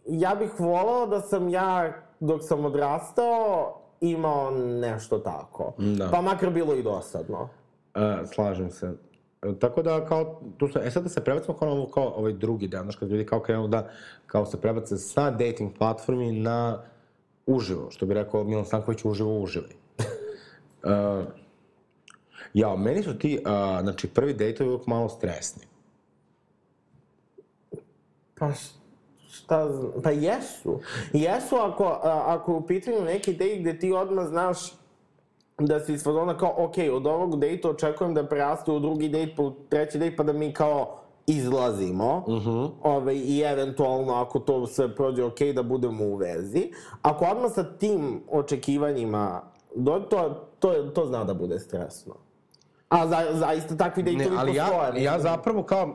ja 0.05 0.35
bih 0.35 0.59
volao 0.59 1.07
da 1.07 1.21
sam 1.21 1.49
ja, 1.49 1.93
dok 2.19 2.41
sam 2.43 2.65
odrastao, 2.65 3.73
imao 4.01 4.51
nešto 4.51 5.19
tako. 5.19 5.73
Da. 5.77 6.09
Pa 6.11 6.21
makar 6.21 6.49
bilo 6.49 6.75
i 6.75 6.83
dosadno. 6.83 7.49
E, 7.95 8.25
slažem 8.25 8.71
se. 8.71 8.93
E, 9.41 9.59
tako 9.59 9.81
da, 9.81 10.05
kao, 10.05 10.41
tu 10.57 10.67
se, 10.67 10.79
e 10.83 10.91
sad 10.91 11.03
da 11.03 11.09
se 11.09 11.23
prebacimo 11.23 11.57
kao, 11.57 11.71
ovo, 11.71 11.91
kao 11.91 12.13
ovaj 12.17 12.33
drugi 12.33 12.67
dan, 12.67 12.83
znaš, 12.83 12.95
kad 12.95 13.09
ljudi 13.09 13.25
kao 13.25 13.39
krenu 13.39 13.67
da, 13.67 13.89
kao 14.27 14.45
se 14.45 14.61
prebace 14.61 14.97
sa 14.97 15.31
dating 15.31 15.77
platformi 15.77 16.31
na 16.31 16.83
uživo, 17.47 17.91
što 17.91 18.05
bi 18.05 18.13
rekao 18.13 18.43
Milan 18.43 18.65
Stanković, 18.65 19.05
uživo 19.05 19.39
uživaj. 19.39 19.71
Uh, 20.83 21.25
ja, 22.53 22.75
meni 22.75 23.03
su 23.03 23.19
ti, 23.19 23.39
uh, 23.41 23.81
znači, 23.81 24.07
prvi 24.07 24.33
dejtovi 24.33 24.69
uvijek 24.69 24.87
malo 24.87 25.09
stresni. 25.09 25.63
Pa 28.39 28.51
šta, 29.29 29.69
pa 30.03 30.11
jesu. 30.11 30.79
Jesu 31.13 31.55
ako, 31.55 31.83
a, 31.83 32.23
ako 32.25 32.55
u 32.55 32.67
pitanju 32.67 33.01
neki 33.01 33.33
dejt 33.33 33.61
gde 33.61 33.79
ti 33.79 33.91
odmah 33.91 34.27
znaš 34.27 34.57
da 35.57 35.79
si 35.79 35.93
iz 35.93 36.03
fazona 36.03 36.37
kao, 36.37 36.53
ok, 36.57 36.75
od 36.93 37.07
ovog 37.07 37.39
dejta 37.39 37.69
očekujem 37.69 38.13
da 38.13 38.27
preraste 38.27 38.71
u 38.71 38.79
drugi 38.79 39.09
dejt, 39.09 39.35
pa 39.35 39.43
u 39.43 39.53
treći 39.69 39.97
dejt, 39.97 40.17
pa 40.17 40.23
da 40.23 40.33
mi 40.33 40.53
kao 40.53 40.99
izlazimo, 41.27 42.23
uh 42.27 42.45
-huh. 42.45 42.69
ove, 42.83 43.15
i 43.15 43.41
eventualno 43.41 44.13
ako 44.13 44.39
to 44.39 44.67
sve 44.67 44.95
prođe 44.95 45.23
ok, 45.23 45.39
da 45.55 45.63
budemo 45.63 46.05
u 46.05 46.15
vezi. 46.15 46.71
Ako 47.01 47.25
odmah 47.25 47.51
sa 47.51 47.63
tim 47.63 48.21
očekivanjima, 48.31 49.41
do, 49.75 49.99
to, 49.99 50.47
to, 50.59 50.73
to 50.73 51.05
zna 51.05 51.23
da 51.23 51.33
bude 51.33 51.59
stresno. 51.59 52.15
A 52.89 53.07
za, 53.07 53.25
zaista 53.33 53.77
takvi 53.77 54.03
dejtovi 54.03 54.29
ne, 54.29 54.35
ali 54.37 54.55
ja, 54.55 54.93
ja 54.97 55.19
zapravo 55.19 55.63
kao 55.63 55.85
uh, 55.85 55.93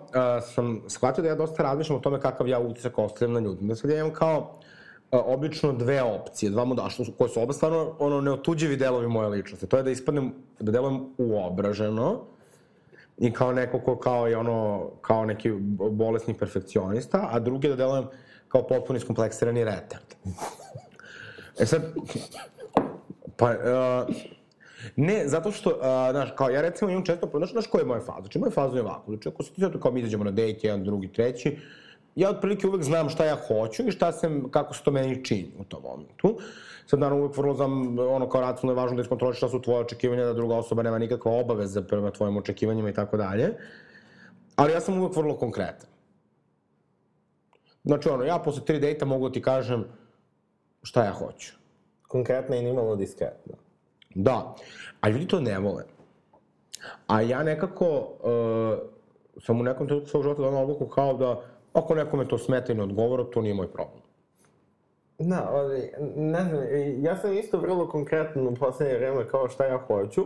sam 0.54 0.82
shvatio 0.88 1.22
da 1.22 1.28
ja 1.28 1.34
dosta 1.34 1.62
razmišljam 1.62 1.98
o 1.98 2.00
tome 2.00 2.20
kakav 2.20 2.48
ja 2.48 2.60
utisak 2.60 2.98
ostavljam 2.98 3.32
na 3.32 3.40
ljudima. 3.40 3.68
Da 3.68 3.76
sad 3.76 3.90
ja 3.90 3.98
imam 3.98 4.12
kao 4.12 4.38
uh, 4.38 5.20
obično 5.24 5.72
dve 5.72 6.02
opcije, 6.02 6.50
dva 6.50 6.64
modela, 6.64 6.90
što 6.90 7.04
su, 7.04 7.12
koje 7.18 7.28
su 7.28 7.40
oba 7.40 7.52
stvarno 7.52 7.96
ono, 7.98 8.20
neotuđivi 8.20 8.76
delovi 8.76 9.08
moje 9.08 9.28
ličnosti. 9.28 9.66
To 9.66 9.76
je 9.76 9.82
da 9.82 9.90
ispadnem, 9.90 10.32
da 10.60 10.72
delujem 10.72 11.06
uobraženo 11.18 12.20
i 13.18 13.32
kao 13.32 13.52
neko 13.52 13.78
ko 13.78 13.98
kao 13.98 14.26
je 14.26 14.36
ono, 14.36 14.90
kao 15.00 15.24
neki 15.24 15.52
bolesni 15.90 16.34
perfekcionista, 16.34 17.28
a 17.32 17.38
drugi 17.38 17.68
da 17.68 17.76
delujem 17.76 18.04
kao 18.48 18.66
potpuno 18.66 18.96
iskompleksirani 18.96 19.64
retard. 19.64 20.14
e 21.60 21.66
sad, 21.66 21.82
pa, 23.36 23.50
uh, 23.50 24.14
Ne, 24.96 25.28
zato 25.28 25.50
što, 25.50 25.70
uh, 25.70 25.76
znaš, 26.10 26.30
kao 26.36 26.50
ja 26.50 26.60
recimo 26.60 26.90
imam 26.90 27.04
često, 27.04 27.30
znaš, 27.36 27.52
znaš 27.52 27.66
koja 27.66 27.80
je 27.80 27.86
moja 27.86 28.00
faza? 28.00 28.20
Znači, 28.20 28.38
moja 28.38 28.50
faza 28.50 28.76
je 28.76 28.82
ovako, 28.82 29.12
znači, 29.12 29.28
ako 29.28 29.42
se 29.42 29.52
ti 29.52 29.60
zato 29.60 29.80
kao 29.80 29.92
mi 29.92 30.00
izađemo 30.00 30.24
na 30.24 30.30
dejt, 30.30 30.64
jedan, 30.64 30.84
drugi, 30.84 31.12
treći, 31.12 31.58
ja 32.14 32.30
otprilike 32.30 32.66
uvek 32.66 32.82
znam 32.82 33.08
šta 33.08 33.24
ja 33.24 33.36
hoću 33.48 33.82
i 33.88 33.90
šta 33.90 34.12
se, 34.12 34.30
kako 34.50 34.74
se 34.74 34.82
to 34.84 34.90
meni 34.90 35.24
čini 35.24 35.52
u 35.58 35.64
tom 35.64 35.82
momentu. 35.82 36.38
Sad, 36.86 37.00
naravno, 37.00 37.24
uvek 37.24 37.36
vrlo 37.36 37.54
znam, 37.54 37.98
ono, 37.98 38.28
kao 38.28 38.40
racionalno 38.40 38.80
je 38.80 38.82
važno 38.82 38.96
da 38.96 39.02
iskontroliš 39.02 39.36
šta 39.36 39.48
su 39.48 39.62
tvoje 39.62 39.80
očekivanja, 39.80 40.24
da 40.24 40.32
druga 40.32 40.56
osoba 40.56 40.82
nema 40.82 40.98
nikakva 40.98 41.32
obaveza 41.32 41.82
prema 41.82 42.10
tvojim 42.10 42.36
očekivanjima 42.36 42.90
i 42.90 42.94
tako 42.94 43.16
dalje. 43.16 43.54
Ali 44.56 44.72
ja 44.72 44.80
sam 44.80 44.98
uvek 44.98 45.16
vrlo 45.16 45.36
konkretan. 45.36 45.88
Znači, 47.84 48.08
ono, 48.08 48.24
ja 48.24 48.38
posle 48.38 48.64
tri 48.64 48.78
dejta 48.78 49.04
mogu 49.04 49.28
da 49.28 49.32
ti 49.32 49.42
kažem 49.42 49.84
šta 50.82 51.04
ja 51.04 51.12
hoću. 51.12 51.52
Konkretno 52.08 52.56
i 52.56 52.62
nimalo 52.62 52.96
diskretno. 52.96 53.54
Da, 54.14 54.54
a 55.00 55.08
ljudi 55.08 55.26
to 55.26 55.40
ne 55.40 55.58
vole. 55.58 55.84
A 57.06 57.20
ja 57.20 57.42
nekako 57.42 57.86
uh, 57.88 59.42
sam 59.42 59.60
u 59.60 59.62
nekom 59.62 59.86
trenutku 59.86 60.10
svog 60.10 60.22
života 60.22 60.42
donao 60.42 60.62
odluku 60.62 60.86
kao 60.86 61.14
da 61.14 61.40
ako 61.72 61.94
nekome 61.94 62.28
to 62.28 62.38
smeta 62.38 62.72
i 62.72 62.76
ne 62.76 62.82
odgovora, 62.82 63.24
to 63.24 63.40
nije 63.40 63.54
moj 63.54 63.72
problem. 63.72 64.02
Da, 65.18 65.48
ali, 65.52 65.90
ne 66.16 66.44
znam, 66.44 66.62
ja 67.04 67.16
sam 67.16 67.32
isto 67.32 67.58
vrlo 67.58 67.88
konkretno 67.88 68.50
u 68.50 68.54
poslednje 68.54 68.94
vreme 68.96 69.28
kao 69.28 69.48
šta 69.48 69.64
ja 69.64 69.78
hoću. 69.78 70.24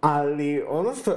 Ali 0.00 0.64
ono 0.68 0.94
što, 0.94 1.12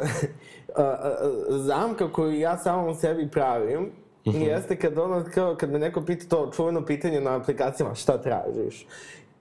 zamka 1.67 2.11
koju 2.11 2.39
ja 2.39 2.57
samom 2.57 2.95
sebi 2.95 3.31
pravim, 3.31 3.81
mm 3.81 3.91
-hmm. 4.31 4.47
jeste 4.47 4.79
kad 4.79 4.97
ono, 4.97 5.25
kao, 5.33 5.55
kad 5.55 5.71
me 5.71 5.79
neko 5.79 6.01
pita 6.01 6.25
to 6.29 6.51
čuveno 6.55 6.85
pitanje 6.85 7.21
na 7.21 7.35
aplikacijama, 7.35 7.95
šta 7.95 8.17
tražiš? 8.17 8.87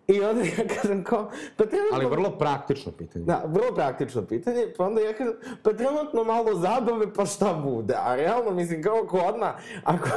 I 0.06 0.20
onda 0.20 0.42
ja 0.42 0.68
kažem 0.82 1.04
kao, 1.04 1.30
pa 1.56 1.66
trenutno... 1.66 1.94
Ali 1.94 2.06
vrlo 2.06 2.30
praktično 2.38 2.92
pitanje. 2.92 3.24
Da, 3.24 3.42
vrlo 3.46 3.74
praktično 3.74 4.22
pitanje, 4.22 4.72
pa 4.76 4.86
onda 4.86 5.00
ja 5.00 5.12
kažem, 5.12 5.34
pa 5.62 5.72
trenutno 5.72 6.24
malo 6.24 6.54
zabave, 6.54 7.12
pa 7.12 7.26
šta 7.26 7.54
bude? 7.64 7.94
A 7.98 8.16
realno, 8.16 8.50
mislim, 8.50 8.82
kao 8.82 8.96
ako 9.04 9.18
odmah, 9.18 9.54
ako, 9.84 10.08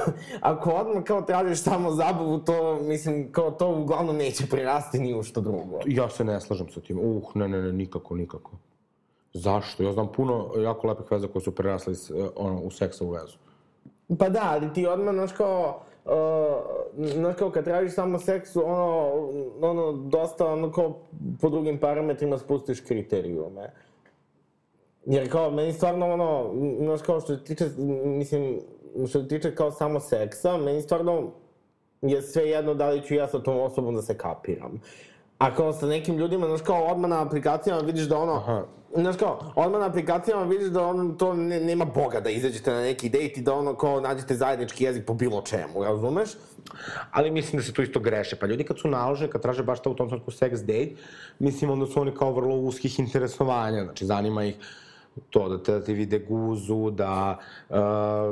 ako 0.42 0.70
odmah 0.72 1.04
kao 1.04 1.22
tražiš 1.22 1.64
samo 1.64 1.92
zabavu, 1.92 2.40
to, 2.40 2.80
mislim, 2.82 3.32
kao 3.32 3.52
to 3.52 3.76
uglavnom 3.76 4.18
neće 4.18 4.48
prerasti 4.48 5.00
ni 5.00 5.20
u 5.20 5.24
što 5.24 5.42
drugo. 5.42 5.80
Ja 5.86 6.10
se 6.10 6.24
ne 6.24 6.42
slažem 6.42 6.70
sa 6.70 6.82
tim. 6.82 7.00
Uh, 7.00 7.36
ne, 7.36 7.48
ne, 7.48 7.62
ne, 7.62 7.74
nikako, 7.74 8.16
nikako. 8.16 8.52
Zašto? 9.34 9.84
Ja 9.84 9.94
znam 9.94 10.12
puno 10.12 10.52
jako 10.58 10.88
lepih 10.88 11.12
veza 11.12 11.28
koje 11.28 11.42
su 11.42 11.56
prerasli 11.56 11.96
s, 11.96 12.12
ono, 12.36 12.62
u 12.62 12.72
seksa 12.72 13.06
u 13.06 13.10
vezu. 13.10 13.38
Pa 14.20 14.30
da, 14.30 14.42
ali 14.44 14.74
ti 14.74 14.88
odmah, 14.88 15.14
znaš, 15.14 15.32
kao, 15.32 15.84
znaš 16.96 17.36
kao 17.36 17.52
kad 17.52 17.64
tražiš 17.64 17.94
samo 17.94 18.20
seksu, 18.20 18.64
ono, 18.66 19.30
ono, 19.62 19.92
dosta, 19.92 20.52
ono, 20.52 20.72
kao 20.72 21.00
po 21.42 21.50
drugim 21.50 21.78
parametrima 21.78 22.38
spustiš 22.38 22.80
kriterijume. 22.80 23.72
Jer 25.06 25.32
kao, 25.32 25.52
meni 25.52 25.74
stvarno, 25.74 26.14
ono, 26.14 26.52
znaš 26.80 27.02
kao 27.02 27.22
što 27.22 27.36
tiče, 27.36 27.66
mislim, 28.06 28.60
što 29.10 29.22
se 29.22 29.28
tiče 29.28 29.56
kao 29.56 29.72
samo 29.72 30.00
seksa, 30.00 30.58
meni 30.58 30.82
stvarno 30.82 31.32
je 32.02 32.22
sve 32.22 32.50
jedno 32.50 32.74
da 32.74 32.90
li 32.90 33.02
ću 33.02 33.16
ja 33.16 33.28
sa 33.28 33.44
tom 33.44 33.60
osobom 33.60 33.96
da 33.96 34.02
se 34.02 34.18
kapiram. 34.18 34.82
A 35.38 35.56
kao 35.56 35.74
sa 35.74 35.86
nekim 35.86 36.18
ljudima, 36.18 36.48
znaš 36.48 36.62
kao, 36.62 36.84
odmah 36.84 37.10
na 37.10 37.22
aplikacijama 37.22 37.82
vidiš 37.82 38.04
da 38.04 38.18
ono, 38.18 38.34
Aha. 38.34 38.64
znaš 38.96 39.16
kao, 39.16 39.40
odmah 39.56 39.80
na 39.82 39.88
aplikacijama 39.88 40.44
vidiš 40.44 40.68
da 40.68 40.86
ono, 40.88 41.14
to 41.14 41.34
ne, 41.34 41.60
nema 41.60 41.86
boga 41.86 42.20
da 42.20 42.30
izađete 42.30 42.72
na 42.72 42.82
neki 42.82 43.10
dejt 43.10 43.38
i 43.38 43.42
da 43.42 43.54
ono 43.54 43.76
kao 43.76 44.02
nađete 44.02 44.36
zajednički 44.36 44.84
jezik 44.84 45.06
po 45.06 45.14
bilo 45.14 45.42
čemu, 45.42 45.84
razumeš? 45.84 46.30
Ali 47.12 47.32
mislim 47.32 47.60
da 47.60 47.66
se 47.66 47.74
tu 47.74 47.82
isto 47.82 48.00
greše. 48.00 48.36
Pa 48.36 48.46
ljudi 48.46 48.64
kad 48.64 48.80
su 48.80 48.88
naloženi, 48.88 49.32
kad 49.32 49.42
traže 49.42 49.64
baš 49.64 49.82
ta 49.82 49.90
u 49.90 49.96
tom 49.96 50.08
trenutku 50.08 50.32
sex 50.32 50.52
date, 50.60 50.96
mislim 51.40 51.72
onda 51.72 51.86
su 51.86 52.02
oni 52.02 52.16
kao 52.16 52.32
vrlo 52.32 52.56
uskih 52.56 53.00
interesovanja, 53.00 53.84
znači 53.84 54.06
zanima 54.06 54.44
ih 54.44 54.56
to 55.30 55.50
da 55.50 55.64
te, 55.64 55.72
da 55.72 55.84
ti 55.84 55.94
vide 55.94 56.20
guzu, 56.20 56.90
da, 56.90 57.38
uh, 57.70 57.78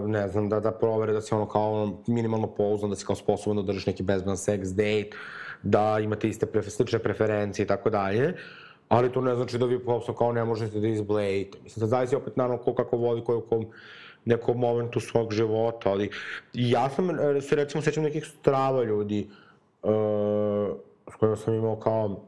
ne 0.10 0.28
znam, 0.28 0.50
da, 0.50 0.60
da 0.60 0.72
provere 0.72 1.14
da 1.14 1.22
si 1.22 1.34
ono 1.36 1.48
kao 1.48 1.98
minimalno 2.08 2.48
pouzdan, 2.48 2.90
da 2.90 2.96
si 2.96 3.06
kao 3.06 3.16
sposoban 3.16 3.58
da 3.58 3.64
držiš 3.64 3.86
neki 3.86 4.04
bezbedan 4.04 4.36
sex 4.36 4.74
date, 4.74 5.18
da 5.66 6.00
imate 6.00 6.30
iste 6.30 6.46
prefe, 6.46 6.70
slične 6.70 7.00
preferencije 7.00 7.64
i 7.64 7.68
tako 7.68 7.90
dalje, 7.90 8.34
ali 8.90 9.12
to 9.12 9.22
ne 9.22 9.36
znači 9.36 9.58
da 9.58 9.66
vi 9.66 9.80
prosto 9.80 10.16
kao 10.16 10.32
ne 10.32 10.46
možete 10.46 10.80
da 10.80 10.88
izblejite. 10.88 11.58
Mislim, 11.64 11.82
da 11.82 11.88
zavisi 11.88 12.16
opet 12.16 12.38
naravno 12.38 12.64
ko 12.64 12.74
kako 12.74 12.98
voli, 12.98 13.24
ko 13.24 13.34
je 13.34 13.38
u 13.38 13.42
kom 13.42 13.66
nekom 14.26 14.60
momentu 14.60 15.00
svog 15.00 15.34
života, 15.34 15.90
ali 15.90 16.10
ja 16.54 16.90
sam 16.90 17.10
se 17.42 17.56
recimo 17.56 17.82
sećam 17.82 18.04
nekih 18.04 18.26
strava 18.26 18.84
ljudi 18.84 19.30
uh, 19.84 19.92
s 21.14 21.16
kojima 21.16 21.36
sam 21.36 21.54
imao 21.54 21.76
kao 21.76 22.22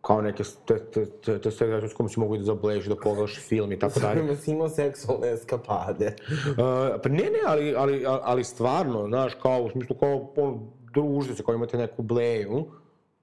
kao 0.00 0.22
neke 0.22 0.42
te, 0.66 0.78
te, 0.78 1.06
te, 1.06 1.38
te 1.38 1.50
sve 1.50 1.88
s 1.88 1.94
kojima 1.94 2.08
si 2.08 2.20
mogu 2.20 2.36
da 2.36 2.44
zableži, 2.44 2.88
da 2.88 2.96
pogledaš 2.96 3.38
film 3.48 3.72
i 3.72 3.78
tako 3.78 4.00
dalje. 4.00 4.14
S 4.14 4.18
kojima 4.18 4.36
si 4.36 4.50
imao 4.50 4.68
seksualne 4.68 5.32
eskapade. 5.32 6.16
uh, 6.50 6.56
pa 7.02 7.08
ne, 7.08 7.16
ne, 7.16 7.40
ali, 7.46 7.74
ali, 7.76 8.04
ali 8.06 8.44
stvarno, 8.44 9.06
znaš, 9.08 9.34
kao 9.34 9.62
u 9.62 9.70
smislu 9.70 9.96
kao 9.96 10.32
on, 10.36 10.70
družite 10.94 11.34
se, 11.34 11.42
kao 11.42 11.54
imate 11.54 11.78
neku 11.78 12.02
bleju. 12.02 12.64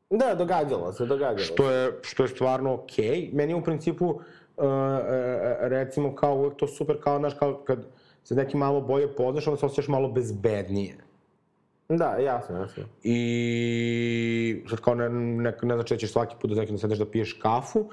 Da, 0.10 0.36
događalo 0.36 0.94
se, 0.94 1.06
događalo 1.06 1.38
se. 1.38 1.44
Što 1.44 1.72
je, 1.72 1.92
što 2.02 2.24
je 2.24 2.30
stvarno 2.30 2.74
okej. 2.74 3.06
Okay. 3.06 3.34
Meni 3.34 3.52
je 3.52 3.56
u 3.56 3.64
principu, 3.64 4.06
uh, 4.08 4.20
recimo, 5.60 6.16
kao 6.16 6.36
uvek 6.36 6.56
to 6.56 6.68
super, 6.68 7.02
kao, 7.02 7.20
znaš, 7.20 7.34
kao 7.34 7.64
kad 7.68 7.86
se 8.24 8.36
neki 8.36 8.58
malo 8.58 8.82
bolje 8.82 9.16
poznaš, 9.16 9.48
onda 9.48 9.60
se 9.60 9.66
osjećaš 9.66 9.88
malo 9.88 10.12
bezbednije. 10.12 10.98
Da, 11.90 12.16
jasno, 12.20 12.58
jasno. 12.58 12.84
I 13.04 14.64
sad 14.70 14.80
kao 14.80 14.96
ne, 14.96 15.10
ne, 15.10 15.54
ne 15.62 15.76
znači 15.76 15.94
da 15.94 15.98
ćeš 15.98 16.12
svaki 16.12 16.36
put 16.42 16.50
da 16.50 16.62
nekim 16.62 16.78
sedeš 16.78 16.98
da 16.98 17.06
piješ 17.06 17.34
kafu, 17.34 17.90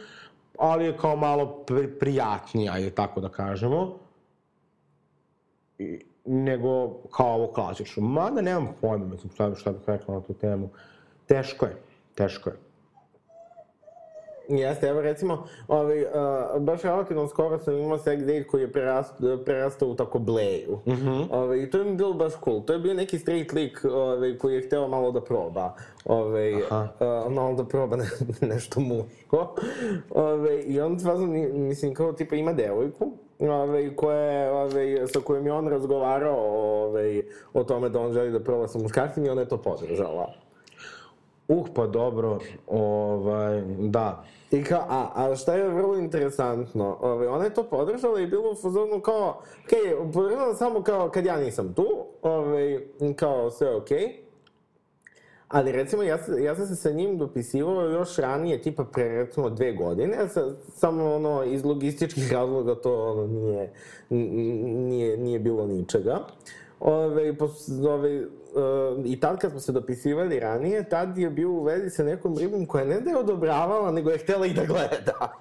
ali 0.58 0.84
je 0.84 0.96
kao 0.96 1.16
malo 1.16 1.64
pri, 1.66 1.98
prijatnije, 1.98 2.70
ajde 2.70 2.90
tako 2.90 3.20
da 3.20 3.28
kažemo. 3.28 3.98
I, 5.78 6.00
nego 6.28 6.88
kao 7.10 7.34
ovo 7.34 7.46
klasično. 7.46 8.02
Mada 8.02 8.40
nemam 8.40 8.74
pojma, 8.80 9.04
mislim, 9.04 9.32
šta, 9.32 9.54
šta 9.54 9.72
bih 9.72 9.80
rekla 9.86 10.14
na 10.14 10.20
tu 10.20 10.34
temu. 10.34 10.68
Teško 11.26 11.66
je, 11.66 11.76
teško 12.14 12.50
je. 12.50 12.56
Jeste, 14.48 14.86
evo 14.88 15.00
recimo, 15.00 15.44
ovaj, 15.68 16.02
uh, 16.02 16.08
baš 16.62 16.82
relativno 16.82 17.28
skoro 17.28 17.58
sam 17.58 17.78
imao 17.78 17.98
sex 17.98 18.18
date 18.20 18.46
koji 18.46 18.60
je 18.60 18.72
prerastao, 18.72 19.38
prerastao 19.44 19.88
u 19.88 19.94
tako 19.94 20.18
bleju. 20.18 20.78
Mm 20.86 20.90
-hmm. 20.90 21.26
ovaj, 21.30 21.62
I 21.62 21.70
to 21.70 21.78
je 21.78 21.84
mi 21.84 21.96
bilo 21.96 22.14
baš 22.14 22.32
cool. 22.44 22.62
To 22.62 22.72
je 22.72 22.78
bio 22.78 22.94
neki 22.94 23.18
straight 23.18 23.52
lik 23.52 23.84
ovaj, 23.84 24.38
koji 24.38 24.54
je 24.54 24.66
hteo 24.66 24.88
malo 24.88 25.12
da 25.12 25.20
proba. 25.20 25.74
Ovaj, 26.04 26.54
uh, 26.54 26.62
malo 27.30 27.54
da 27.54 27.64
proba 27.64 27.96
ne, 27.96 28.04
nešto 28.54 28.80
muško. 28.80 29.54
Ovaj, 30.10 30.62
I 30.66 30.80
on 30.80 30.98
stvarno, 30.98 31.26
mislim, 31.52 31.94
kao 31.94 32.12
tipa 32.12 32.36
ima 32.36 32.52
devojku 32.52 33.12
ovaj, 33.38 33.96
koje, 33.96 34.52
ovaj, 34.52 35.06
sa 35.12 35.20
kojim 35.20 35.46
je 35.46 35.52
on 35.52 35.68
razgovarao 35.68 36.40
ovaj, 36.84 37.22
o 37.54 37.64
tome 37.64 37.88
da 37.88 38.00
on 38.00 38.12
želi 38.12 38.30
da 38.30 38.40
proba 38.40 38.68
sa 38.68 38.78
muškarcima 38.78 39.26
i 39.26 39.30
ona 39.30 39.40
je 39.40 39.48
to 39.48 39.56
podržala. 39.56 40.32
Uh, 41.48 41.66
pa 41.74 41.86
dobro, 41.86 42.38
ovaj, 42.66 43.62
da. 43.78 44.24
I 44.50 44.64
kao, 44.64 44.84
a, 44.88 45.10
a 45.14 45.36
šta 45.36 45.54
je 45.54 45.68
vrlo 45.68 45.96
interesantno, 45.96 46.96
ovaj, 47.00 47.26
ona 47.26 47.44
je 47.44 47.54
to 47.54 47.62
podržala 47.62 48.20
i 48.20 48.26
bilo 48.26 48.50
u 48.50 48.54
fazonu 48.54 49.00
kao, 49.00 49.40
okej, 49.64 49.78
okay, 49.80 50.12
podržala 50.12 50.54
samo 50.54 50.82
kao 50.82 51.10
kad 51.10 51.26
ja 51.26 51.36
nisam 51.36 51.74
tu, 51.74 51.86
ovaj, 52.22 52.80
kao 53.16 53.50
sve 53.50 53.76
okej. 53.76 53.98
Okay. 53.98 54.27
Ali 55.48 55.72
recimo, 55.72 56.02
ja, 56.02 56.18
ja 56.44 56.56
sam 56.56 56.66
se 56.66 56.76
sa 56.76 56.90
njim 56.90 57.18
dopisivao 57.18 57.82
još 57.82 58.16
ranije, 58.16 58.62
tipa 58.62 58.84
pre 58.84 59.08
recimo 59.08 59.50
dve 59.50 59.72
godine, 59.72 60.28
sa, 60.28 60.54
samo 60.74 61.14
ono, 61.14 61.44
iz 61.44 61.64
logističkih 61.64 62.32
razloga 62.32 62.74
to 62.74 63.10
ono, 63.10 63.26
nije, 63.26 63.72
nije, 64.08 65.16
nije 65.16 65.38
bilo 65.38 65.66
ničega. 65.66 66.18
Ove, 66.80 67.38
pos, 67.38 67.68
ove, 67.68 68.20
uh, 68.20 69.04
I 69.04 69.20
tad 69.20 69.38
kad 69.38 69.50
smo 69.50 69.60
se 69.60 69.72
dopisivali 69.72 70.40
ranije, 70.40 70.88
tad 70.88 71.18
je 71.18 71.30
bio 71.30 71.50
u 71.50 71.62
vezi 71.62 71.90
sa 71.90 72.04
nekom 72.04 72.38
ribom 72.38 72.66
koja 72.66 72.84
ne 72.84 73.00
da 73.00 73.10
je 73.10 73.16
odobravala, 73.16 73.90
nego 73.90 74.10
je 74.10 74.18
htela 74.18 74.46
i 74.46 74.54
da 74.54 74.64
gleda. 74.64 75.32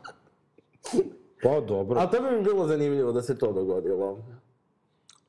Pa 1.43 1.59
dobro. 1.59 1.99
Ali 1.99 2.09
to 2.11 2.21
bi 2.21 2.37
mi 2.37 2.43
bilo 2.43 2.67
zanimljivo 2.67 3.11
da 3.11 3.21
se 3.21 3.37
to 3.37 3.51
dogodilo. 3.51 4.17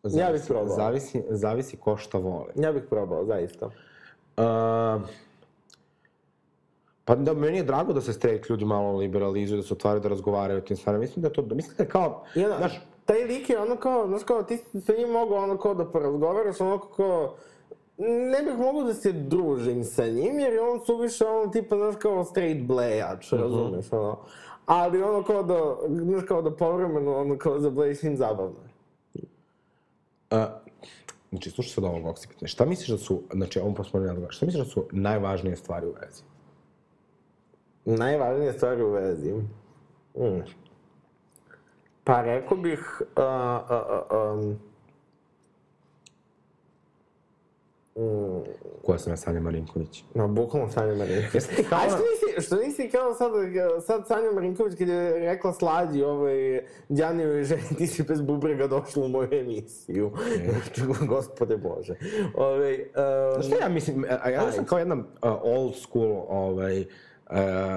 ja 0.05 0.33
bih 0.33 0.43
probao. 0.49 0.77
Zavisi, 0.77 1.23
zavisi 1.29 1.77
ko 1.77 1.97
šta 1.97 2.19
voli. 2.19 2.53
Ja 2.55 2.73
bih 2.73 2.83
probao, 2.91 3.25
zaista. 3.25 3.71
Uh, 4.39 5.03
pa 7.05 7.15
da, 7.17 7.35
meni 7.35 7.57
je 7.57 7.65
drago 7.65 7.93
da 7.93 8.01
se 8.01 8.13
straight 8.13 8.51
ljudi 8.51 8.65
malo 8.65 8.97
liberalizuju, 8.97 9.61
da 9.61 9.67
se 9.67 9.75
otvaraju 9.75 10.01
da 10.01 10.09
razgovaraju 10.09 10.59
o 10.59 10.63
tim 10.63 10.77
stvarima. 10.77 11.01
Mislim 11.01 11.23
da 11.23 11.31
to, 11.31 11.43
mislim 11.43 11.75
da 11.77 11.83
je 11.83 11.89
kao, 11.89 12.25
ono, 12.37 12.57
znaš, 12.57 12.81
taj 13.05 13.25
lik 13.25 13.51
je 13.51 13.59
ono 13.61 13.77
kao, 13.77 14.07
znaš 14.07 14.23
kao, 14.23 14.43
ti 14.43 14.57
sa 14.87 14.93
njim 14.93 15.09
mogu 15.09 15.35
ono 15.35 15.57
kao 15.59 15.75
da 15.75 15.85
porazgovaraš, 15.85 16.61
ono 16.61 16.79
kao, 16.79 17.35
ne 17.99 18.43
bih 18.45 18.59
mogu 18.59 18.83
da 18.83 18.95
se 18.95 19.13
družim 19.13 19.85
sa 19.85 20.07
njim, 20.07 20.39
jer 20.39 20.53
je 20.53 20.61
on 20.63 20.81
suviše 20.87 21.27
ono 21.27 21.51
tipa, 21.51 21.77
znaš 21.77 21.95
kao 21.97 22.25
straight 22.25 22.63
blejač, 22.63 23.33
Mhm. 23.33 23.43
razumeš, 23.43 23.93
ono. 23.93 24.19
Ali 24.67 25.03
ono 25.03 25.23
kao 25.23 25.43
da, 25.43 25.77
znaš 25.89 26.23
kao 26.29 26.43
da 26.43 26.51
povremeno 26.57 27.17
ono 27.17 27.39
kao 27.39 27.61
zablejiš 27.61 27.99
s 27.99 28.03
njim 28.03 28.17
zabavno. 28.17 28.55
je. 30.31 30.47
Znači, 31.31 31.51
slušaj 31.51 31.73
sad 31.73 31.85
ovog 31.85 32.19
pitanje. 32.29 32.49
Šta 32.49 32.65
misliš 32.65 32.89
da 32.89 32.99
su, 32.99 33.23
znači, 33.33 33.61
ovom 33.61 33.75
posmo 33.75 34.01
ne 34.01 34.31
šta 34.31 34.47
misliš 34.47 34.65
da 34.65 34.71
su 34.71 34.89
najvažnije 34.93 35.57
stvari 35.57 35.87
u 35.87 35.95
vezi? 36.01 36.23
Najvažnije 37.85 38.53
stvari 38.53 38.83
u 38.83 38.91
vezi. 38.91 39.33
Mm. 39.33 40.43
Pa 42.05 42.23
rekao 42.23 42.57
bih, 42.57 43.03
uh, 43.03 43.25
uh, 43.71 44.39
um, 44.39 44.59
mm, 47.99 48.43
Koja 48.85 48.99
sam 48.99 49.13
ja 49.13 49.17
Sanja 49.17 49.41
Marinković? 49.41 50.05
Ma, 50.15 50.27
bukvalno 50.27 50.71
Sanja 50.71 50.95
Marinković. 50.95 51.35
Jesi 51.35 51.57
ti 51.57 51.65
kao 51.69 51.79
A 51.79 51.89
što 51.89 51.99
nisi, 51.99 52.47
što 52.47 52.57
nisi 52.57 52.91
kao 52.91 53.15
sad, 53.15 53.33
sad 53.87 54.07
Sanja 54.07 54.33
Marinković 54.35 54.79
kad 54.79 54.89
je 54.89 55.19
rekla 55.19 55.53
slađi 55.53 56.03
ovaj, 56.03 56.61
Đanijoj 56.89 57.45
ženi, 57.45 57.63
ti 57.79 57.87
si 57.87 58.03
bez 58.03 58.21
bubrega 58.21 58.67
došla 58.67 59.05
u 59.05 59.09
moju 59.09 59.29
emisiju. 59.33 60.11
Znači, 60.49 61.07
gospode 61.07 61.57
Bože. 61.57 61.95
Ove, 62.35 62.73
um, 62.73 63.33
Znaš 63.33 63.47
šta 63.47 63.65
ja 63.65 63.69
mislim, 63.69 64.05
a 64.23 64.31
ja 64.31 64.53
sam 64.53 64.65
kao 64.65 64.79
jedna 64.79 64.95
uh, 64.95 65.03
old 65.43 65.75
school 65.77 66.25
ovaj, 66.29 66.81
uh, 66.81 66.87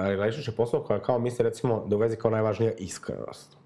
relationship 0.04 0.60
osoba 0.60 0.84
koja 0.84 1.02
kao 1.02 1.18
misli 1.18 1.42
recimo 1.42 1.84
da 1.86 1.96
u 1.96 1.98
vezi 1.98 2.16
kao 2.16 2.30
najvažnija 2.30 2.72
iskrenost. 2.72 3.61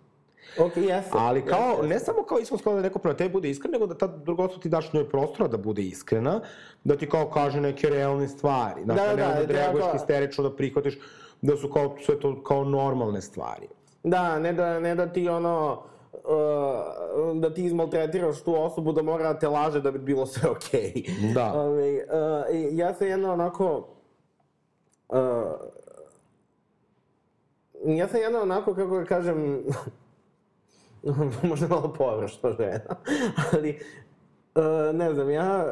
Ok, 0.59 0.77
jeste. 0.77 1.11
Ali 1.13 1.45
kao, 1.45 1.71
Jeste. 1.71 1.87
ne 1.87 1.99
samo 1.99 2.23
kao 2.23 2.39
iskrenost 2.39 2.65
kao 2.65 2.75
da 2.75 2.81
neko 2.81 2.99
prema 2.99 3.17
tebi 3.17 3.33
bude 3.33 3.51
iskren, 3.51 3.73
nego 3.73 3.87
da 3.87 3.95
ta 3.95 4.07
druga 4.07 4.43
osoba 4.43 4.63
ti 4.63 4.69
daš 4.69 4.93
njoj 4.93 5.09
prostora 5.09 5.49
da 5.49 5.57
bude 5.57 5.83
iskrena, 5.83 6.41
da 6.85 6.97
ti 6.97 7.09
kao 7.09 7.31
kaže 7.31 7.61
neke 7.61 7.89
realne 7.89 8.29
stvari. 8.29 8.83
Znaš, 8.85 8.97
Da, 8.97 9.05
da, 9.05 9.11
da, 9.13 9.17
da, 9.19 9.29
da 9.31 9.35
treba 9.37 9.53
reaguješ 9.55 9.85
kao- 9.85 9.93
histerično, 9.93 10.45
da 10.45 10.57
prihvatiš 10.57 10.99
da 11.43 11.57
su 11.57 11.71
kao 11.71 11.97
sve 12.01 12.21
to 12.21 12.43
kao 12.43 12.65
normalne 12.65 13.23
stvari. 13.23 13.69
Da, 14.03 14.39
ne 14.39 14.53
da, 14.53 14.81
ne 14.81 14.95
da 14.95 15.07
ti 15.07 15.29
ono, 15.29 15.83
uh, 16.15 16.21
da 17.35 17.55
ti 17.55 17.65
izmaltretiraš 17.65 18.43
tu 18.43 18.55
osobu 18.57 18.93
da 18.93 19.03
mora 19.03 19.33
da 19.33 19.39
te 19.39 19.49
laže 19.49 19.81
da 19.81 19.91
bi 19.91 19.99
bilo 19.99 20.27
sve 20.27 20.51
okej. 20.51 20.93
Da. 21.35 21.53
Ove, 21.63 21.95
uh, 21.95 22.01
ja 22.73 22.95
sam 22.95 23.07
jedno 23.07 23.33
onako... 23.33 23.89
Uh, 25.09 25.17
ja 27.87 28.09
sam 28.09 28.21
jedno 28.21 28.41
onako, 28.41 28.75
kako 28.75 28.99
da 28.99 29.05
kažem, 29.05 29.65
možda 31.49 31.69
malo 31.69 31.95
površno 31.99 32.53
žena, 32.53 32.97
ali 33.53 33.79
uh, 34.55 34.97
ne 34.97 35.15
znam, 35.15 35.31
ja, 35.31 35.67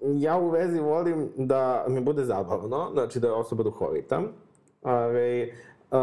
ja 0.00 0.38
u 0.38 0.50
vezi 0.50 0.80
volim 0.80 1.30
da 1.36 1.84
mi 1.88 2.00
bude 2.00 2.24
zabavno, 2.24 2.90
znači 2.92 3.20
da 3.20 3.26
je 3.26 3.32
osoba 3.32 3.62
duhovita, 3.62 4.22
Ove, 4.82 5.48
uh, 5.90 5.98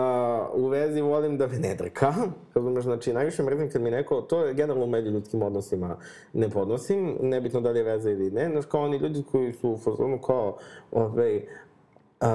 u 0.53 0.67
vezi 0.67 1.01
volim 1.01 1.37
da 1.37 1.47
me 1.47 1.59
ne 1.59 1.75
drka, 1.75 2.13
razumeš, 2.55 2.83
znači 2.83 3.13
najviše 3.13 3.43
mrzim 3.43 3.69
kad 3.71 3.81
mi 3.81 3.91
neko, 3.91 4.21
to 4.21 4.45
je 4.45 4.53
generalno 4.53 4.85
u 4.85 4.89
međuljudskim 4.89 5.41
odnosima 5.41 5.97
ne 6.33 6.49
podnosim, 6.49 7.17
nebitno 7.21 7.61
da 7.61 7.71
li 7.71 7.79
je 7.79 7.83
veza 7.83 8.11
ili 8.11 8.31
ne, 8.31 8.49
znaš 8.49 8.65
kao 8.65 8.81
oni 8.81 8.97
ljudi 8.97 9.23
koji 9.31 9.53
su 9.53 9.69
u 9.69 9.77
fazonu 9.77 10.21
kao, 10.21 10.57
ove, 10.91 11.41
uh, 12.21 12.27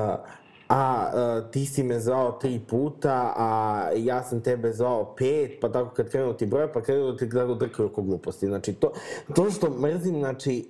a, 0.73 1.11
uh, 1.12 1.51
ti 1.51 1.66
si 1.66 1.83
me 1.83 2.01
zvao 2.01 2.33
tri 2.33 2.61
puta, 2.68 3.35
a 3.37 3.91
ja 3.97 4.23
sam 4.23 4.41
tebe 4.41 4.73
zvao 4.73 5.14
pet, 5.16 5.61
pa 5.61 5.68
tako 5.68 5.95
kad 5.95 6.11
krenu 6.11 6.37
ti 6.37 6.47
broje, 6.47 6.73
pa 6.73 6.83
krenu 6.83 7.12
da 7.12 7.16
ti 7.16 7.27
gledaju 7.27 7.55
drkaju 7.55 7.89
oko 7.89 8.03
gluposti. 8.03 8.47
Znači, 8.47 8.73
to, 8.73 8.93
to 9.35 9.51
što 9.51 9.70
mrzim, 9.70 10.18
znači, 10.18 10.68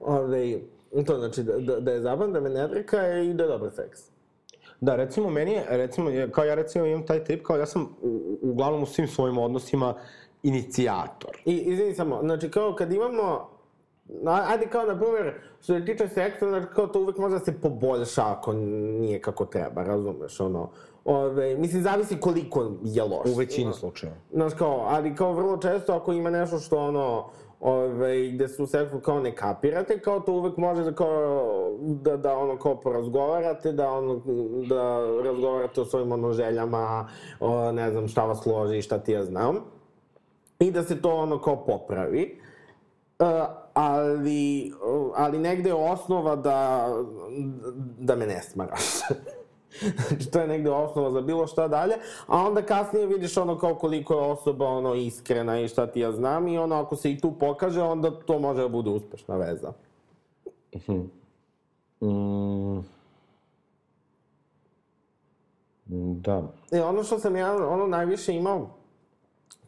ove, 0.00 0.58
to 1.06 1.18
znači 1.18 1.42
da, 1.42 1.58
da, 1.58 1.80
da 1.80 1.92
je 1.92 2.00
zabavan, 2.00 2.32
da 2.32 2.40
me 2.40 2.50
ne 2.50 2.68
drka 2.68 3.18
i 3.18 3.34
da 3.34 3.44
je 3.44 3.48
dobar 3.48 3.70
seks. 3.70 4.00
Da, 4.80 4.96
recimo 4.96 5.30
meni 5.30 5.52
je, 5.52 5.64
recimo, 5.68 6.10
kao 6.30 6.44
ja 6.44 6.54
recimo 6.54 6.86
imam 6.86 7.06
taj 7.06 7.24
trip, 7.24 7.42
kao 7.42 7.56
ja 7.56 7.66
sam 7.66 7.96
u, 8.02 8.38
uglavnom 8.42 8.82
u 8.82 8.86
svim 8.86 9.08
svojim 9.08 9.38
odnosima 9.38 9.94
inicijator. 10.42 11.36
I, 11.44 11.56
izvini 11.56 11.94
samo, 11.94 12.20
znači 12.22 12.50
kao 12.50 12.74
kad 12.74 12.92
imamo, 12.92 13.50
ajde 14.24 14.66
kao 14.66 14.84
na 14.84 15.00
primjer, 15.00 15.34
što 15.60 15.74
se 15.74 15.84
tiče 15.84 16.08
seksa, 16.08 16.48
znači 16.48 16.66
kao 16.74 16.86
to 16.86 17.00
uvek 17.00 17.18
može 17.18 17.38
da 17.38 17.44
se 17.44 17.60
poboljša 17.60 18.22
ako 18.26 18.52
nije 18.52 19.20
kako 19.20 19.44
treba, 19.44 19.82
razumeš, 19.82 20.40
ono, 20.40 20.70
Ove, 21.06 21.56
mislim, 21.56 21.82
zavisi 21.82 22.20
koliko 22.20 22.72
je 22.82 23.02
loš. 23.02 23.30
U 23.30 23.38
većini 23.38 23.72
slučajeva. 23.72 24.16
Znaš 24.32 24.54
kao, 24.54 24.84
ali 24.88 25.14
kao 25.14 25.32
vrlo 25.32 25.56
često 25.56 25.92
ako 25.92 26.12
ima 26.12 26.30
nešto 26.30 26.58
što 26.58 26.78
ono, 26.78 27.24
ove, 27.60 28.28
gde 28.28 28.48
se 28.48 28.62
u 28.62 28.66
seksu 28.66 29.00
kao 29.00 29.20
ne 29.20 29.34
kapirate, 29.34 30.00
kao 30.00 30.20
to 30.20 30.32
uvek 30.32 30.56
može 30.56 30.84
da 30.84 30.92
kao, 30.92 31.76
da, 31.80 32.16
da 32.16 32.38
ono 32.38 32.58
kao 32.58 32.80
porazgovarate, 32.80 33.72
da 33.72 33.90
ono, 33.90 34.22
da 34.68 35.00
razgovarate 35.24 35.80
o 35.80 35.84
svojim 35.84 36.12
ono 36.12 36.32
željama, 36.32 37.08
o, 37.40 37.72
ne 37.72 37.90
znam 37.90 38.08
šta 38.08 38.24
vas 38.24 38.46
loži, 38.46 38.82
šta 38.82 38.98
ti 38.98 39.12
ja 39.12 39.24
znam. 39.24 39.56
I 40.58 40.70
da 40.70 40.82
se 40.82 41.02
to 41.02 41.14
ono 41.14 41.40
kao 41.40 41.64
popravi. 41.66 42.40
Uh, 43.18 43.26
ali, 43.76 44.72
ali 45.16 45.38
negde 45.38 45.68
je 45.68 45.74
osnova 45.74 46.36
da, 46.36 46.88
da 47.98 48.16
me 48.16 48.26
ne 48.26 48.42
smaraš. 48.42 48.82
znači, 50.08 50.30
to 50.30 50.40
je 50.40 50.46
negde 50.46 50.70
osnova 50.70 51.10
za 51.10 51.20
bilo 51.20 51.46
šta 51.46 51.68
dalje, 51.68 51.94
a 52.26 52.46
onda 52.46 52.62
kasnije 52.62 53.06
vidiš 53.06 53.36
ono 53.36 53.58
kao 53.58 53.74
koliko 53.74 54.14
je 54.14 54.20
osoba 54.20 54.68
ono 54.68 54.94
iskrena 54.94 55.60
i 55.60 55.68
šta 55.68 55.86
ti 55.86 56.00
ja 56.00 56.12
znam 56.12 56.48
i 56.48 56.58
ono 56.58 56.74
ako 56.74 56.96
se 56.96 57.12
i 57.12 57.18
tu 57.18 57.32
pokaže, 57.38 57.82
onda 57.82 58.10
to 58.10 58.38
može 58.38 58.62
da 58.62 58.68
bude 58.68 58.90
uspešna 58.90 59.36
veza. 59.36 59.72
Mm. 62.00 62.80
Da. 66.20 66.42
E, 66.70 66.82
ono 66.82 67.02
što 67.02 67.18
sam 67.18 67.36
ja 67.36 67.68
ono 67.68 67.86
najviše 67.86 68.34
imao 68.34 68.75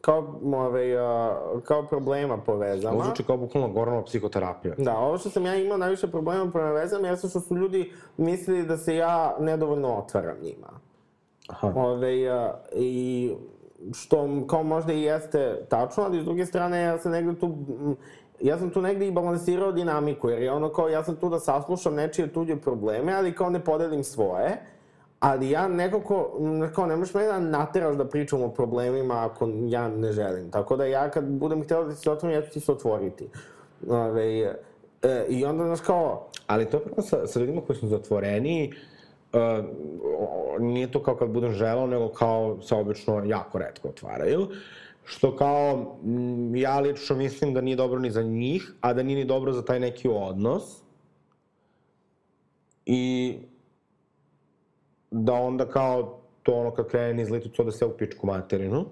kao, 0.01 0.39
ovaj, 0.43 0.95
uh, 0.95 1.63
kao 1.63 1.87
problema 1.87 2.37
po 2.37 2.55
vezama. 2.55 2.95
Ovo 2.95 3.03
zvuči 3.03 3.23
kao 3.23 3.37
bukvalno 3.37 3.69
Goranova 3.69 4.03
psihoterapija. 4.03 4.75
Da, 4.77 4.97
ovo 4.97 5.17
što 5.17 5.29
sam 5.29 5.45
ja 5.45 5.55
imao 5.55 5.77
najviše 5.77 6.07
problema 6.07 6.51
prema 6.51 6.71
vezama 6.71 7.07
jeste 7.07 7.27
što 7.27 7.39
su 7.39 7.55
ljudi 7.55 7.91
mislili 8.17 8.65
da 8.65 8.77
se 8.77 8.95
ja 8.95 9.35
nedovoljno 9.39 9.97
otvaram 9.97 10.37
njima. 10.41 10.67
Aha. 11.47 11.73
Ove, 11.75 12.27
a, 12.29 12.53
I 12.75 13.31
što 13.93 14.27
kao 14.47 14.63
možda 14.63 14.93
i 14.93 15.01
jeste 15.01 15.65
tačno, 15.69 16.03
ali 16.03 16.21
s 16.21 16.25
druge 16.25 16.45
strane 16.45 16.81
ja 16.81 16.97
sam 16.99 17.11
negde 17.11 17.39
tu, 17.39 17.57
ja 18.39 18.57
sam 18.57 18.69
tu 18.69 18.81
negde 18.81 19.07
i 19.07 19.11
balansirao 19.11 19.71
dinamiku, 19.71 20.29
jer 20.29 20.41
je 20.41 20.51
ono 20.51 20.69
kao 20.69 20.89
ja 20.89 21.03
sam 21.03 21.15
tu 21.15 21.29
da 21.29 21.39
saslušam 21.39 21.95
nečije 21.95 22.33
tuđe 22.33 22.55
probleme, 22.55 23.13
ali 23.13 23.35
kao 23.35 23.49
ne 23.49 23.63
podelim 23.63 24.03
svoje. 24.03 24.61
Ali 25.19 25.49
ja 25.49 25.67
nekako, 25.67 26.37
m, 26.39 26.73
kao 26.73 26.85
ne 26.85 26.95
možeš 26.95 27.13
mene 27.13 27.27
da 27.27 27.39
nateraš 27.39 27.95
da 27.95 28.05
pričam 28.05 28.43
o 28.43 28.49
problemima 28.53 29.25
ako 29.25 29.49
ja 29.67 29.87
ne 29.87 30.11
želim. 30.11 30.51
Tako 30.51 30.77
da 30.77 30.85
ja 30.85 31.11
kad 31.11 31.25
budem 31.25 31.63
hteo 31.63 31.83
da 31.83 31.89
ti 31.91 31.97
se 31.97 32.11
otvorim, 32.11 32.37
ja 32.37 32.45
ću 32.45 32.51
ti 32.51 32.59
se 32.59 32.71
otvoriti. 32.71 33.27
Ove, 33.89 34.55
e, 35.01 35.25
I 35.29 35.45
onda, 35.45 35.65
znaš, 35.65 35.81
kao, 35.81 36.27
Ali 36.47 36.65
to 36.65 36.77
je 36.77 36.83
prvo 36.83 37.01
sa, 37.01 37.27
sa 37.27 37.39
ljudima 37.39 37.61
koji 37.61 37.77
su 37.79 37.87
zatvoreniji, 37.87 38.73
uh, 39.33 39.39
o- 40.19 40.59
nije 40.59 40.91
to 40.91 41.03
kao 41.03 41.15
kad 41.15 41.29
budem 41.29 41.51
želao, 41.53 41.87
nego 41.87 42.09
kao 42.09 42.61
se 42.61 42.75
obično 42.75 43.23
jako 43.25 43.57
redko 43.57 43.87
otvaraju. 43.87 44.47
Što 45.03 45.35
kao, 45.35 45.95
mm, 46.03 46.55
ja 46.55 46.79
lično 46.79 47.15
mislim 47.15 47.53
da 47.53 47.61
nije 47.61 47.75
dobro 47.75 47.99
ni 47.99 48.11
za 48.11 48.21
njih, 48.23 48.73
a 48.81 48.93
da 48.93 49.03
nije 49.03 49.17
ni 49.17 49.25
dobro 49.25 49.53
za 49.53 49.65
taj 49.65 49.79
neki 49.79 50.09
odnos. 50.11 50.81
I 52.85 53.35
da 55.11 55.33
onda 55.33 55.65
kao 55.65 56.19
to 56.43 56.53
ono 56.53 56.71
kad 56.71 56.87
krene 56.87 57.13
niz 57.13 57.29
litu, 57.29 57.49
to 57.49 57.63
da 57.63 57.71
se 57.71 57.85
u 57.85 57.97
pičku 57.97 58.27
materinu. 58.27 58.85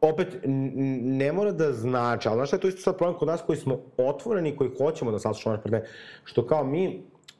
Opet, 0.00 0.28
ne 0.44 1.32
mora 1.32 1.52
da 1.52 1.72
znači, 1.72 2.28
ali 2.28 2.36
znaš 2.36 2.48
šta 2.48 2.56
je 2.56 2.60
to 2.60 2.68
isto 2.68 2.80
sad 2.80 2.96
problem 2.96 3.18
kod 3.18 3.28
nas 3.28 3.42
koji 3.46 3.56
smo 3.56 3.78
otvoreni, 3.96 4.56
koji 4.56 4.70
hoćemo 4.78 5.10
da 5.10 5.18
saslušamo 5.18 5.56
naš 5.56 5.62
partner, 5.62 5.82
što 6.24 6.46
kao 6.46 6.64
mi, 6.64 6.86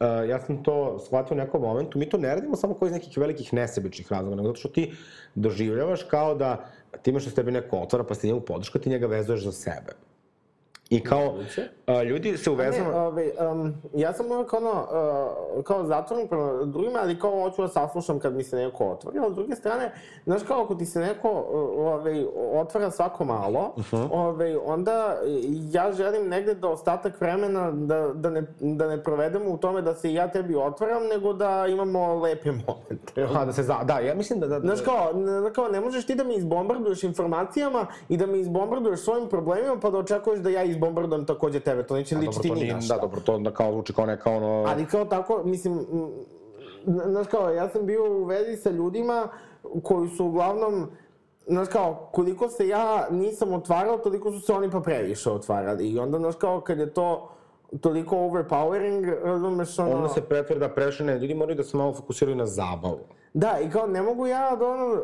uh, 0.01 0.28
ja 0.28 0.41
sam 0.41 0.62
to 0.62 0.99
shvatio 0.99 1.35
u 1.35 1.39
nekom 1.39 1.62
momentu, 1.62 1.99
mi 1.99 2.09
to 2.09 2.18
ne 2.18 2.35
radimo 2.35 2.57
samo 2.57 2.74
kao 2.74 2.87
iz 2.87 2.93
nekih 2.93 3.18
velikih 3.18 3.55
nesebičnih 3.55 4.12
razloga, 4.12 4.37
nego 4.37 4.49
zato 4.49 4.59
što 4.59 4.68
ti 4.68 4.93
doživljavaš 5.35 6.03
kao 6.03 6.35
da 6.35 6.64
time 7.03 7.20
što 7.20 7.31
se 7.31 7.37
tebi 7.37 7.53
neko 7.53 7.76
otvara, 7.76 8.05
pa 8.05 8.14
si 8.14 8.26
njemu 8.26 8.41
podrška, 8.41 8.78
ti 8.78 8.91
njega 8.91 9.07
vezuješ 9.07 9.45
za 9.45 9.53
sebe. 9.53 9.93
I 10.91 11.01
kao, 11.05 11.34
a, 11.86 12.03
ljudi 12.03 12.36
se 12.36 12.51
u 12.51 12.57
Ne, 12.57 12.64
vezama... 12.64 13.03
ovaj, 13.03 13.30
um, 13.53 13.74
ja 13.95 14.12
sam 14.12 14.30
uvek 14.30 14.53
ono, 14.53 14.70
uh, 15.57 15.64
kao 15.64 15.84
zatvoren 15.84 16.28
prema 16.28 16.64
drugima, 16.64 16.99
ali 17.03 17.18
kao 17.18 17.30
hoću 17.30 17.62
da 17.62 17.68
saslušam 17.68 18.18
kad 18.18 18.34
mi 18.34 18.45
se 18.45 18.57
neko 18.57 18.84
otvori, 18.84 19.18
ali 19.18 19.32
s 19.32 19.34
druge 19.34 19.55
strane, 19.55 19.93
znaš 20.24 20.43
kao 20.43 20.62
ako 20.62 20.74
ti 20.74 20.86
se 20.86 21.01
neko 21.01 21.30
uh, 21.30 21.86
ovaj, 21.86 22.24
otvara 22.53 22.91
svako 22.91 23.24
malo, 23.24 23.72
uh 23.76 23.84
-huh. 23.84 24.09
ovaj, 24.12 24.57
onda 24.64 25.16
ja 25.72 25.93
želim 25.93 26.28
negde 26.28 26.55
da 26.55 26.68
ostatak 26.68 27.20
vremena 27.20 27.70
da, 27.70 28.09
da, 28.14 28.30
ne, 28.30 28.43
da 28.61 28.88
ne 28.88 29.03
provedemo 29.03 29.51
u 29.51 29.57
tome 29.57 29.82
da 29.82 29.95
se 29.95 30.12
ja 30.12 30.28
tebi 30.28 30.57
otvaram, 30.57 31.03
nego 31.07 31.32
da 31.32 31.66
imamo 31.66 32.14
lepe 32.14 32.53
momente. 32.53 33.22
Aha, 33.22 33.45
da 33.45 33.53
se 33.53 33.62
za... 33.62 33.84
Da, 33.84 33.99
ja 33.99 34.14
mislim 34.14 34.41
da... 34.41 34.47
da, 34.47 34.61
da... 34.61 34.66
Znaš 34.66 34.80
kao, 34.80 35.12
ne, 35.12 35.53
kao, 35.53 35.68
ne 35.68 35.80
možeš 35.80 36.07
ti 36.07 36.14
da 36.14 36.24
me 36.24 36.34
izbombarduješ 36.34 37.03
informacijama 37.03 37.86
i 38.09 38.16
da 38.16 38.26
me 38.26 38.41
izbombarduješ 38.41 39.01
svojim 39.01 39.28
problemima 39.28 39.76
pa 39.82 39.91
da 39.91 39.99
očekuješ 39.99 40.41
da 40.41 40.51
ja 40.51 40.62
izbombardujem 40.81 41.26
takođe 41.26 41.61
tebe, 41.61 41.83
to 41.83 41.95
neće 41.95 42.16
ličiti 42.18 42.51
ni 42.51 42.61
nije, 42.61 42.78
da, 42.89 42.97
dobro, 42.97 43.20
to 43.20 43.35
onda 43.35 43.51
kao 43.51 43.72
zvuči 43.72 43.93
kao 43.93 44.07
neka 44.07 44.31
ono... 44.31 44.64
Ali 44.68 44.87
kao 44.87 45.05
tako, 45.05 45.43
mislim, 45.45 45.87
znaš 46.87 47.26
kao, 47.26 47.51
ja 47.51 47.68
sam 47.68 47.87
bio 47.87 48.12
u 48.12 48.24
vezi 48.24 48.57
sa 48.57 48.70
ljudima 48.70 49.28
koji 49.83 50.09
su 50.09 50.26
uglavnom, 50.26 50.89
znaš 51.47 51.68
kao, 51.68 52.09
koliko 52.12 52.49
se 52.49 52.68
ja 52.68 53.07
nisam 53.11 53.53
otvarao, 53.53 53.99
toliko 53.99 54.33
su 54.33 54.41
se 54.41 54.53
oni 54.53 54.70
pa 54.70 54.81
previše 54.81 55.31
otvarali. 55.31 55.89
I 55.89 55.99
onda, 55.99 56.18
znaš 56.18 56.35
kao, 56.37 56.61
kad 56.61 56.78
je 56.78 56.95
to 56.95 57.31
toliko 57.81 58.16
overpowering, 58.16 59.24
razumeš, 59.24 59.78
ono... 59.78 59.97
Onda 59.97 60.09
se 60.09 60.20
pretvori 60.20 60.61
da 60.61 60.68
previše 60.68 61.05
ne, 61.05 61.18
ljudi 61.18 61.35
moraju 61.35 61.57
da 61.57 61.64
se 61.64 61.76
malo 61.76 61.93
fokusiraju 61.95 62.37
na 62.37 62.47
zabavu. 62.47 62.99
Da, 63.35 63.59
i 63.62 63.70
kao 63.70 63.87
ne 63.87 64.03
mogu 64.03 64.26
ja 64.26 64.57
da 64.57 64.66
ono, 64.66 64.97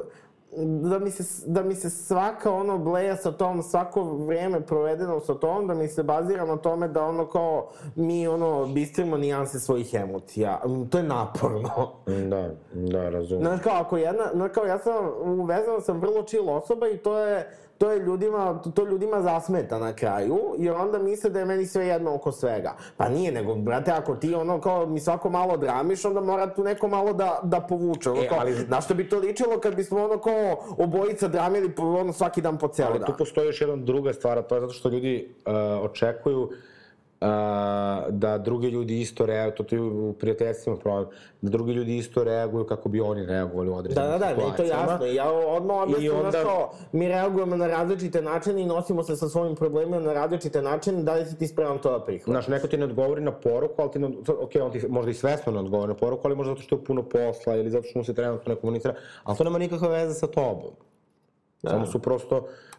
da 0.82 0.99
mi 0.99 1.11
se, 1.11 1.44
da 1.47 1.62
mi 1.62 1.74
se 1.74 1.90
svaka 1.90 2.53
ono 2.53 2.78
bleja 2.78 3.16
sa 3.16 3.32
tom, 3.32 3.62
svako 3.62 4.03
vreme 4.05 4.61
provedeno 4.61 5.20
sa 5.20 5.34
tom, 5.34 5.66
da 5.66 5.74
mi 5.74 5.88
se 5.88 6.03
bazira 6.03 6.44
na 6.44 6.57
tome 6.57 6.88
da 6.88 7.05
ono 7.05 7.26
kao 7.26 7.68
mi 7.94 8.28
ono 8.28 8.66
bistrimo 8.66 9.16
nijanse 9.16 9.61
svojih 9.61 9.94
emocija. 9.94 10.61
Mm, 10.66 10.84
To 10.88 10.99
je 10.99 11.05
naporno. 11.05 11.92
Da, 12.30 12.51
da, 12.72 13.09
razumem. 13.09 13.44
Znaš 13.44 13.61
kao, 13.62 13.72
ako 13.74 13.97
jedna, 13.97 14.24
znaš 14.34 14.53
kao, 14.53 14.64
ja 14.64 14.78
sam 14.78 14.94
uvezana 15.40 15.80
sam 15.80 16.01
vrlo 16.01 16.22
chill 16.22 16.51
osoba 16.51 16.88
i 16.88 16.99
to 16.99 17.18
je, 17.18 17.57
to 17.79 17.91
je 17.91 17.99
ljudima, 17.99 18.45
to 18.66 18.85
ljudima 18.85 19.22
zasmeta 19.22 19.79
na 19.79 19.93
kraju, 19.93 20.39
jer 20.59 20.74
onda 20.74 20.99
misle 20.99 21.31
da 21.31 21.39
je 21.39 21.45
meni 21.45 21.66
sve 21.66 21.87
jedno 21.87 22.14
oko 22.14 22.33
svega. 22.33 22.72
Pa 22.97 23.09
nije, 23.09 23.33
nego, 23.33 23.55
brate, 23.55 23.91
ako 23.93 24.14
ti 24.14 24.35
ono 24.35 24.61
kao 24.61 24.87
mi 24.87 25.01
svako 25.01 25.31
malo 25.31 25.57
dramiš, 25.57 26.05
onda 26.05 26.20
mora 26.20 26.55
tu 26.55 26.64
neko 26.64 26.89
malo 26.89 27.12
da, 27.12 27.41
da 27.43 27.61
povuče. 27.61 28.11
Ono, 28.11 28.22
E, 28.22 28.29
kao, 28.29 28.39
ali- 28.41 28.66
Na 28.68 28.81
što 28.81 28.95
bi 28.95 29.09
to 29.09 29.18
ličilo 29.18 29.61
kad 29.61 29.74
bismo 29.77 30.05
ono 30.05 30.18
kao 30.18 30.57
obojica 30.79 31.29
dramili 31.29 31.70
po, 31.70 31.83
ono 31.85 32.12
svaki 32.12 32.43
dan 32.43 32.59
po 32.59 32.68
ceo 32.68 32.93
dan. 32.93 33.07
tu 33.07 33.12
postoji 33.18 33.47
još 33.47 33.61
jedna 33.61 33.77
druga 33.77 34.12
stvar, 34.12 34.43
to 34.43 34.55
je 34.55 34.61
zato 34.61 34.72
što 34.72 34.89
ljudi 34.89 35.35
uh, 35.47 35.53
očekuju 35.85 36.43
uh, 36.43 36.49
da 38.10 38.38
drugi 38.38 38.68
ljudi 38.68 39.00
isto 39.00 39.26
reaguju, 39.26 39.56
to 39.56 39.64
ti 39.64 39.78
u 39.78 40.14
prijateljstvima 40.20 40.76
problem, 40.76 41.06
da 41.42 41.50
drugi 41.50 41.72
ljudi 41.72 41.96
isto 41.96 42.24
reaguju 42.24 42.64
kako 42.64 42.88
bi 42.88 43.00
oni 43.00 43.26
reagovali 43.26 43.68
u 43.68 43.72
Da, 43.72 43.78
određenim 43.78 44.10
da, 44.10 44.18
da, 44.18 44.28
ne, 44.28 44.56
to 44.56 44.62
je 44.62 44.68
jasno. 44.68 45.06
Ja 45.06 45.32
odmah 45.32 45.76
objasnim, 45.76 46.06
I 46.06 46.10
onda... 46.10 46.42
kao, 46.42 46.72
mi 46.92 47.08
reagujemo 47.08 47.56
na 47.56 47.66
različite 47.66 48.22
načine 48.22 48.62
i 48.62 48.66
nosimo 48.66 49.02
se 49.02 49.16
sa 49.16 49.28
svojim 49.28 49.56
problemima 49.56 50.00
na 50.00 50.12
različite 50.12 50.62
načine, 50.62 51.02
da 51.02 51.14
li 51.14 51.26
si 51.26 51.38
ti 51.38 51.46
spreman 51.46 51.78
to 51.78 51.98
da 51.98 52.04
prihvatiš? 52.04 52.32
Znaš, 52.32 52.48
neko 52.48 52.68
ti 52.68 52.76
ne 52.76 52.84
odgovori 52.84 53.22
na 53.22 53.32
poruku, 53.32 53.82
ali 53.82 53.90
ti 53.90 53.98
ne, 53.98 54.06
ok, 54.40 54.50
on 54.62 54.72
ti 54.72 54.88
možda 54.88 55.10
i 55.10 55.14
svesno 55.14 55.52
ne 55.52 55.58
odgovori 55.58 55.88
na 55.88 55.96
poruku, 55.96 56.22
ali 56.24 56.36
možda 56.36 56.52
zato 56.52 56.62
što 56.62 56.76
je 56.76 56.84
puno 56.84 57.02
posla 57.02 57.56
ili 57.56 57.70
zato 57.70 57.88
što 57.88 57.98
mu 57.98 58.04
se 58.04 58.14
trenutno 58.14 58.54
ne 58.54 58.60
komunicira, 58.60 58.94
ali 59.24 59.38
to 59.38 59.44
nema 59.44 59.58
nikakve 59.58 59.88
veze 59.88 60.14
sa 60.14 60.26
tobom. 60.26 60.70
Da. 61.66 61.70
Samo 61.70 61.86
su 61.86 61.98
prosto 61.98 62.36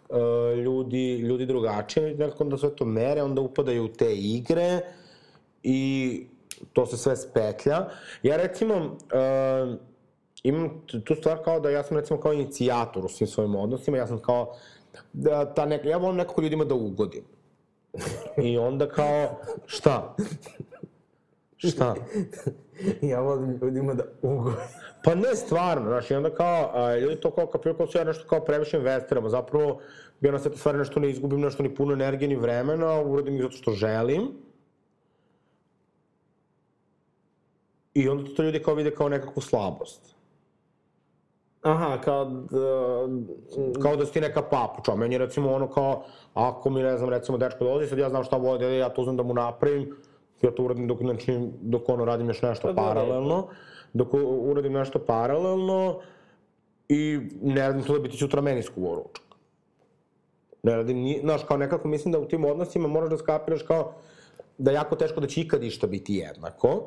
uh, 0.10 0.18
ljudi, 0.58 1.18
ljudi 1.18 1.46
drugačiji, 1.46 2.16
nekako 2.16 2.44
da 2.44 2.58
sve 2.58 2.76
to 2.76 2.86
mere, 2.86 3.24
onda 3.24 3.42
upadaju 3.42 3.86
u 3.86 3.88
te 3.88 4.16
igre 4.16 4.80
i 5.64 6.26
to 6.74 6.86
se 6.86 6.98
sve 6.98 7.16
spetlja. 7.16 7.90
Ja 8.24 8.38
recimo, 8.38 8.76
uh, 8.76 9.76
imam 10.44 10.82
tu 11.06 11.16
stvar 11.16 11.44
kao 11.44 11.60
da 11.60 11.70
ja 11.70 11.84
sam 11.84 11.98
recimo 11.98 12.20
kao 12.20 12.34
inicijator 12.34 13.06
u 13.06 13.10
svim 13.10 13.28
svojim 13.28 13.56
odnosima, 13.56 13.98
ja 13.98 14.08
sam 14.08 14.20
kao, 14.20 14.54
da, 15.14 15.54
ta 15.54 15.66
nek, 15.66 15.86
ja 15.86 15.98
volim 15.98 16.18
nekako 16.18 16.42
ljudima 16.42 16.66
da 16.66 16.76
ugodim. 16.76 17.24
I 18.44 18.58
onda 18.58 18.90
kao, 18.90 19.40
šta? 19.66 20.16
Šta? 21.58 21.96
ja 23.12 23.22
volim 23.22 23.60
ljudima 23.62 23.94
da 23.94 24.04
ugodim. 24.22 24.60
Pa 25.04 25.16
ne 25.16 25.36
stvarno, 25.36 25.90
znaš, 25.90 26.12
i 26.12 26.16
onda 26.16 26.30
kao, 26.30 26.72
a, 26.74 26.96
ljudi 26.96 27.22
to 27.22 27.32
kao 27.32 27.48
kapiraju 27.48 27.78
kao 27.78 27.88
su 27.88 27.98
ja 27.98 28.04
nešto 28.04 28.28
kao 28.28 28.40
previše 28.40 28.78
investiram, 28.78 29.26
a 29.26 29.30
zapravo 29.30 29.80
ja 30.22 30.32
na 30.32 30.40
sve 30.40 30.52
te 30.52 30.58
stvari 30.58 30.78
nešto 30.78 31.00
ne 31.00 31.10
izgubim, 31.10 31.42
nešto 31.42 31.64
ni 31.64 31.76
puno 31.76 31.94
energije, 31.94 32.28
ni 32.28 32.36
vremena, 32.36 33.02
uradim 33.02 33.36
ih 33.36 33.42
zato 33.42 33.56
što 33.56 33.72
želim. 33.72 34.28
I 37.94 38.10
onda 38.10 38.36
to 38.36 38.44
ljudi 38.44 38.64
kao 38.64 38.74
vide 38.74 38.92
kao 38.92 39.10
nekakvu 39.10 39.42
slabost. 39.42 40.16
Aha, 41.62 41.98
kao 42.02 42.26
da... 42.26 43.08
Kao 43.82 43.96
da 43.96 44.06
si 44.06 44.14
ti 44.14 44.22
neka 44.22 44.42
papuča. 44.42 44.96
Meni 44.96 45.16
je 45.16 45.20
recimo 45.20 45.54
ono 45.54 45.68
kao, 45.70 46.04
ako 46.34 46.70
mi 46.70 46.84
ne 46.84 46.98
znam, 46.98 47.10
recimo 47.10 47.38
dečko 47.38 47.64
dolazi, 47.64 47.88
sad 47.88 48.00
ja 48.00 48.10
znam 48.10 48.24
šta 48.24 48.38
jede, 48.38 48.78
ja 48.78 48.90
to 48.90 49.04
znam 49.04 49.18
da 49.18 49.24
mu 49.24 49.34
napravim, 49.34 49.96
ja 50.42 50.52
to 50.52 50.64
uradim 50.64 50.88
dok, 50.88 51.00
znači, 51.02 51.40
dok 51.62 51.90
ono 51.90 52.06
radim 52.06 52.28
još 52.28 52.42
nešto 52.42 52.68
Pa 52.68 52.82
paralelno, 52.82 53.48
dok 53.94 54.14
uradim 54.24 54.74
nešto 54.74 55.00
paralelno 55.00 56.00
i 56.90 57.20
ne 57.42 57.68
radim 57.68 57.84
to 57.84 57.94
da 57.94 58.00
bi 58.00 58.10
ti 58.10 58.18
sutra 58.18 58.42
meni 58.42 58.64
skuvao 58.64 58.96
ručak. 58.96 59.26
Ne 60.64 60.76
radim, 60.76 60.98
ni, 60.98 61.20
znaš, 61.22 61.44
kao 61.44 61.58
nekako 61.58 61.88
mislim 61.88 62.12
da 62.12 62.20
u 62.20 62.28
tim 62.28 62.46
odnosima 62.46 62.88
moraš 62.88 63.10
da 63.10 63.18
skapiraš 63.18 63.62
kao 63.62 63.94
da 64.58 64.72
je 64.72 64.76
jako 64.76 64.96
teško 64.96 65.20
da 65.20 65.28
će 65.28 65.42
ikad 65.42 65.64
išta 65.64 65.88
biti 65.88 66.16
jednako, 66.16 66.84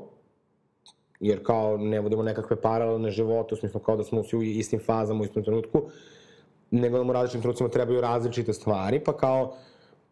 jer 1.20 1.44
kao 1.44 1.76
ne 1.76 2.01
vodimo 2.01 2.22
nekakve 2.22 2.61
paralelne 2.61 3.11
živote, 3.11 3.55
u 3.55 3.59
smislu 3.59 3.80
kao 3.80 3.96
da 3.96 4.05
smo 4.05 4.22
svi 4.22 4.38
u 4.38 4.42
istim 4.42 4.80
fazama 4.80 5.20
u 5.20 5.24
istom 5.24 5.44
trenutku, 5.44 5.82
nego 6.70 6.98
nam 6.98 7.11
u 7.11 7.12
različitim 7.12 7.42
trenucima 7.42 7.68
trebaju 7.68 8.01
različite 8.01 8.53
stvari, 8.53 9.01
pa 9.05 9.16
kao 9.16 9.55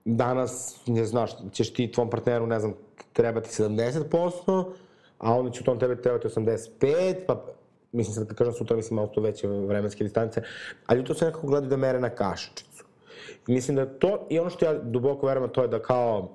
danas, 0.04 0.80
ne 0.86 1.04
znaš, 1.04 1.30
ćeš 1.52 1.72
ti 1.72 1.92
tvom 1.92 2.10
partneru, 2.10 2.46
ne 2.46 2.60
znam, 2.60 2.74
trebati 3.12 3.62
70%, 3.62 4.72
a 5.18 5.34
onda 5.34 5.50
će 5.50 5.60
u 5.60 5.64
tom 5.64 5.78
tebe 5.78 6.02
trebati 6.02 6.28
85%, 6.28 7.14
pa 7.26 7.44
mislim 7.92 8.14
sad 8.14 8.28
kad 8.28 8.36
kažem 8.36 8.54
sutra, 8.54 8.76
mislim 8.76 8.96
malo 8.96 9.08
to 9.08 9.20
veće 9.20 9.48
vremenske 9.48 10.04
distance, 10.04 10.42
ali 10.86 11.04
to 11.04 11.14
se 11.14 11.24
nekako 11.24 11.46
gledaju 11.46 11.70
da 11.70 11.76
mere 11.76 12.00
na 12.00 12.10
kašičicu. 12.10 12.84
Mislim 13.46 13.76
da 13.76 13.86
to, 13.86 14.26
i 14.30 14.38
ono 14.38 14.50
što 14.50 14.64
ja 14.64 14.74
duboko 14.74 15.26
verujem, 15.26 15.50
to 15.50 15.62
je 15.62 15.68
da 15.68 15.82
kao 15.82 16.28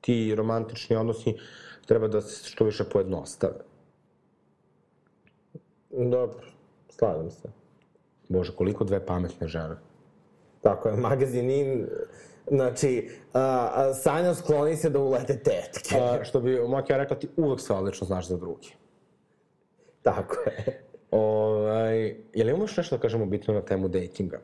ti 0.00 0.34
romantični 0.34 0.96
odnosi 0.96 1.36
treba 1.86 2.08
da 2.08 2.20
se 2.20 2.48
što 2.48 2.64
više 2.64 2.84
pojednostave. 2.84 3.54
Dobro, 5.90 6.38
slažem 6.88 7.30
se. 7.30 7.48
Bože, 8.28 8.52
koliko 8.56 8.84
dve 8.84 9.06
pametne 9.06 9.48
žene. 9.48 9.76
Tako 10.62 10.88
je, 10.88 10.96
magazin 10.96 11.50
in, 11.50 11.86
znači, 12.46 13.10
a, 13.32 13.70
a, 13.74 13.94
Sanja 13.94 14.34
skloni 14.34 14.76
se 14.76 14.90
da 14.90 14.98
ulete 14.98 15.38
tetke. 15.38 15.98
A, 16.00 16.24
što 16.24 16.40
bi 16.40 16.60
Mokija 16.68 16.98
rekla, 16.98 17.18
ti 17.18 17.28
uvek 17.36 17.60
sve 17.60 17.76
odlično 17.76 18.06
znaš 18.06 18.28
za 18.28 18.36
drugi. 18.36 18.74
Tako 20.02 20.36
je. 20.46 20.82
Ovaj, 21.10 22.06
je 22.34 22.44
li 22.44 22.52
imaš 22.52 22.76
nešto 22.76 22.96
da 22.96 23.02
kažemo 23.02 23.26
bitno 23.26 23.54
na 23.54 23.62
temu 23.62 23.88
datinga? 23.88 24.40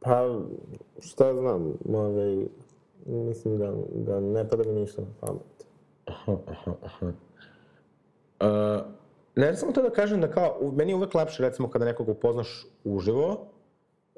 Pa, 0.00 0.40
šta 1.00 1.34
znam, 1.34 1.74
ovaj, 1.88 2.46
mislim 3.06 3.58
da, 3.58 3.72
da 3.94 4.20
ne 4.20 4.48
pada 4.48 4.64
mi 4.64 4.80
ništa 4.80 5.02
na 5.02 5.08
pamet. 5.20 5.42
Uh, 8.40 8.86
ne, 9.36 9.56
samo 9.56 9.72
to 9.72 9.82
da 9.82 9.90
kažem 9.90 10.20
da 10.20 10.30
kao, 10.30 10.72
meni 10.72 10.92
je 10.92 10.96
uvek 10.96 11.14
lepše 11.14 11.42
recimo 11.42 11.70
kada 11.70 11.84
nekog 11.84 12.08
upoznaš 12.08 12.66
uživo, 12.84 13.46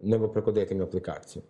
nego 0.03 0.29
preko 0.29 0.53
dating 0.53 0.83
aplikacije. 0.83 1.43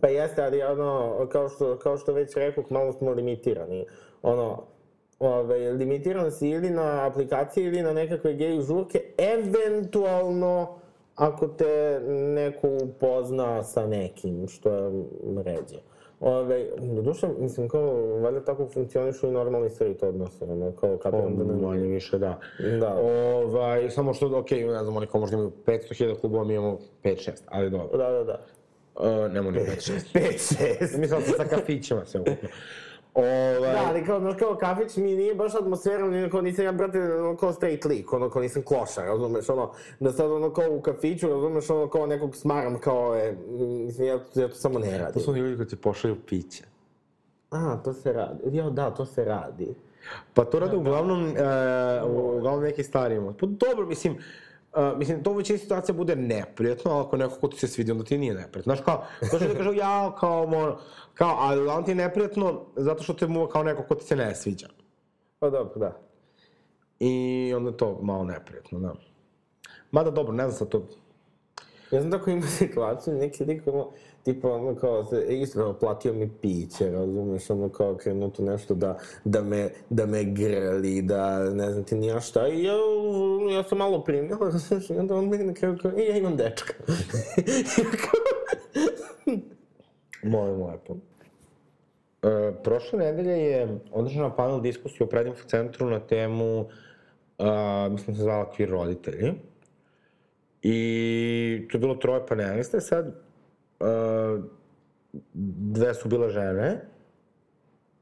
Pa 0.00 0.08
jeste, 0.08 0.42
ali 0.42 0.62
ono, 0.62 1.26
kao 1.32 1.48
što, 1.48 1.78
kao 1.78 1.96
što 1.96 2.12
već 2.12 2.36
rekao, 2.36 2.64
malo 2.70 2.92
smo 2.92 3.10
limitirani. 3.10 3.86
Ono, 4.22 4.62
ove, 5.18 5.72
limitiran 5.72 6.32
si 6.32 6.48
ili 6.48 6.70
na 6.70 7.06
aplikacije 7.06 7.66
ili 7.66 7.82
na 7.82 7.92
nekakve 7.92 8.34
gej 8.34 8.60
žurke, 8.60 9.02
eventualno 9.18 10.80
ako 11.14 11.48
te 11.48 12.00
neko 12.08 12.68
upozna 12.82 13.62
sa 13.62 13.86
nekim, 13.86 14.48
što 14.48 14.70
je 14.70 14.90
ređe. 15.44 15.78
Ove, 16.20 16.66
doduše, 16.78 17.28
mislim, 17.38 17.68
kao, 17.68 17.94
valjda 18.22 18.44
tako 18.44 18.66
funkcionišu 18.66 19.26
i 19.26 19.30
normalni 19.30 19.70
straight 19.70 20.02
odnosi, 20.02 20.44
ono, 20.44 20.72
kao 20.72 20.96
kapiram 20.96 21.36
da 21.36 21.44
ne... 21.44 21.66
Manje 21.66 21.86
više, 21.86 22.18
da. 22.18 22.38
Da. 22.80 22.94
Ovaj, 22.94 23.90
samo 23.90 24.14
što, 24.14 24.38
ok, 24.38 24.50
ne 24.50 24.82
znam, 24.82 24.96
oni 24.96 25.06
kao 25.06 25.20
možda 25.20 25.36
imaju 25.36 25.52
500.000 25.66 26.20
klubova, 26.20 26.44
mi 26.44 26.54
imamo 26.54 26.78
5-6, 27.04 27.30
ali 27.46 27.70
dobro. 27.70 27.98
Da, 27.98 28.10
da, 28.10 28.24
da. 28.24 28.40
Uh, 28.94 29.32
nemo 29.32 29.50
ni 29.50 29.58
5-6. 29.58 29.92
5, 30.14 30.56
6. 30.80 30.98
Mislim 30.98 31.20
da 31.20 31.26
sa 31.36 31.44
kafićima 31.44 32.06
sve 32.06 32.20
ukupno. 32.20 32.48
Ovaj, 33.14 33.72
Da, 33.72 33.82
ali 33.88 34.04
kao, 34.04 34.20
znaš, 34.20 34.34
kao 34.38 34.56
kafić 34.56 34.96
mi 34.96 35.14
nije 35.14 35.34
baš 35.34 35.54
atmosfera, 35.54 36.08
ni 36.08 36.30
kao 36.30 36.40
nisam 36.40 36.64
ja, 36.64 36.72
brate, 36.72 37.14
ono, 37.14 37.36
kao 37.36 37.52
straight 37.52 37.84
lik, 37.84 38.12
ono, 38.12 38.30
kao 38.30 38.42
nisam 38.42 38.62
klošar, 38.62 39.04
razumeš, 39.04 39.48
ono, 39.48 39.70
da 40.00 40.12
sad, 40.12 40.30
ono, 40.30 40.52
kao 40.52 40.64
u 40.70 40.80
kafiću, 40.80 41.28
razumeš, 41.28 41.70
ono, 41.70 41.88
kao 41.88 42.06
nekog 42.06 42.36
smaram, 42.36 42.78
kao, 42.78 43.16
e, 43.16 43.34
mislim, 43.86 44.06
ja, 44.06 44.18
ja 44.34 44.48
to 44.48 44.54
samo 44.54 44.78
ne 44.78 44.90
To 44.90 44.98
radim. 44.98 45.22
su 45.22 45.30
oni 45.30 45.40
ljudi 45.40 45.56
koji 45.56 45.68
ti 45.68 45.76
pošalju 45.76 46.16
piće. 46.26 46.64
A, 47.50 47.76
to 47.84 47.92
se 47.92 48.12
radi, 48.12 48.56
ja, 48.56 48.70
da, 48.70 48.90
to 48.90 49.06
se 49.06 49.24
radi. 49.24 49.74
Pa 50.34 50.44
to 50.44 50.58
rade 50.58 50.76
uglavnom, 50.76 51.26
e, 51.36 52.02
uglavnom 52.36 52.62
neki 52.62 52.82
stariji. 52.82 53.20
Pa 53.40 53.46
dobro, 53.46 53.86
mislim, 53.86 54.12
Uh, 54.14 54.49
mislim, 54.96 55.22
to 55.22 55.30
u 55.30 55.34
većini 55.34 55.58
situacija 55.58 55.94
bude 55.94 56.16
neprijatno, 56.16 56.90
ali 56.90 57.00
ako 57.00 57.16
neko 57.16 57.34
ko 57.40 57.48
ti 57.48 57.58
se 57.58 57.68
svidi, 57.68 57.92
onda 57.92 58.04
ti 58.04 58.18
nije 58.18 58.34
neprijatno. 58.34 58.74
Znaš, 58.74 58.84
kao, 58.84 59.04
to 59.20 59.26
što 59.26 59.38
ti 59.38 59.56
kažu, 59.56 59.72
ja, 59.72 60.16
kao, 60.20 60.46
mora, 60.46 60.76
kao, 61.14 61.36
ali 61.38 61.60
uglavnom 61.60 61.84
ti 61.84 61.90
je 61.90 61.94
neprijatno 61.94 62.66
zato 62.76 63.02
što 63.02 63.14
te 63.14 63.26
mu 63.26 63.46
kao 63.46 63.62
neko 63.62 63.82
ko 63.82 63.94
ti 63.94 64.04
se 64.04 64.16
ne 64.16 64.34
sviđa. 64.34 64.68
Pa 65.38 65.50
dobro, 65.50 65.78
da. 65.78 66.00
I 66.98 67.52
onda 67.56 67.72
to 67.72 67.98
malo 68.02 68.24
neprijatno, 68.24 68.78
da. 68.78 68.94
Mada 69.90 70.10
dobro, 70.10 70.32
ne 70.32 70.42
znam 70.42 70.58
sad 70.58 70.68
to, 70.68 70.86
Ja 71.90 72.00
sam 72.00 72.10
tako 72.10 72.30
imao 72.30 72.48
situaciju, 72.48 73.14
neki 73.14 73.44
lik, 73.44 73.62
ono, 73.66 73.90
tipa, 74.24 74.52
ono, 74.52 74.74
kao, 74.74 75.06
kao, 75.54 75.72
platio 75.72 76.12
mi 76.12 76.30
piće, 76.42 76.90
razumeš, 76.90 77.50
ono, 77.50 77.68
kao, 77.68 77.96
krenuo 77.96 78.28
tu 78.28 78.42
nešto 78.42 78.74
da, 78.74 78.98
da 79.24 79.42
me, 79.42 79.70
da 79.90 80.06
me 80.06 80.24
grli, 80.24 81.02
da, 81.02 81.50
ne 81.50 81.70
znam 81.70 81.84
ti 81.84 81.94
nija 81.94 82.20
šta, 82.20 82.48
i 82.48 82.62
ja, 82.62 82.74
ja 83.52 83.62
sam 83.62 83.78
malo 83.78 84.04
primila, 84.04 84.38
razumeš, 84.52 84.90
i 84.90 84.92
onda 84.92 85.14
on 85.14 85.28
meni 85.28 85.44
na 85.44 85.54
kraju 85.54 85.78
kao, 85.82 85.90
e, 85.90 86.04
ja 86.04 86.16
imam 86.16 86.36
dečka. 86.36 86.74
Kao, 88.02 88.20
molim 90.22 90.62
lepo. 90.66 90.96
E, 92.22 92.52
prošle 92.64 92.98
nedelje 92.98 93.32
je 93.32 93.78
održana 93.92 94.36
panel 94.36 94.60
diskusija 94.60 95.06
u 95.06 95.10
predinfo 95.10 95.48
centru 95.48 95.90
na 95.90 96.00
temu, 96.00 96.68
a, 97.38 97.88
mislim 97.90 98.16
se 98.16 98.22
zvala 98.22 98.52
Queer 98.58 98.70
roditelji. 98.70 99.32
I 100.62 101.66
to 101.70 101.76
je 101.76 101.80
bilo 101.80 101.94
troje 101.94 102.26
panelista, 102.26 102.80
sad 102.80 103.29
dve 105.80 105.94
su 105.94 106.08
bile 106.08 106.28
žene. 106.28 106.80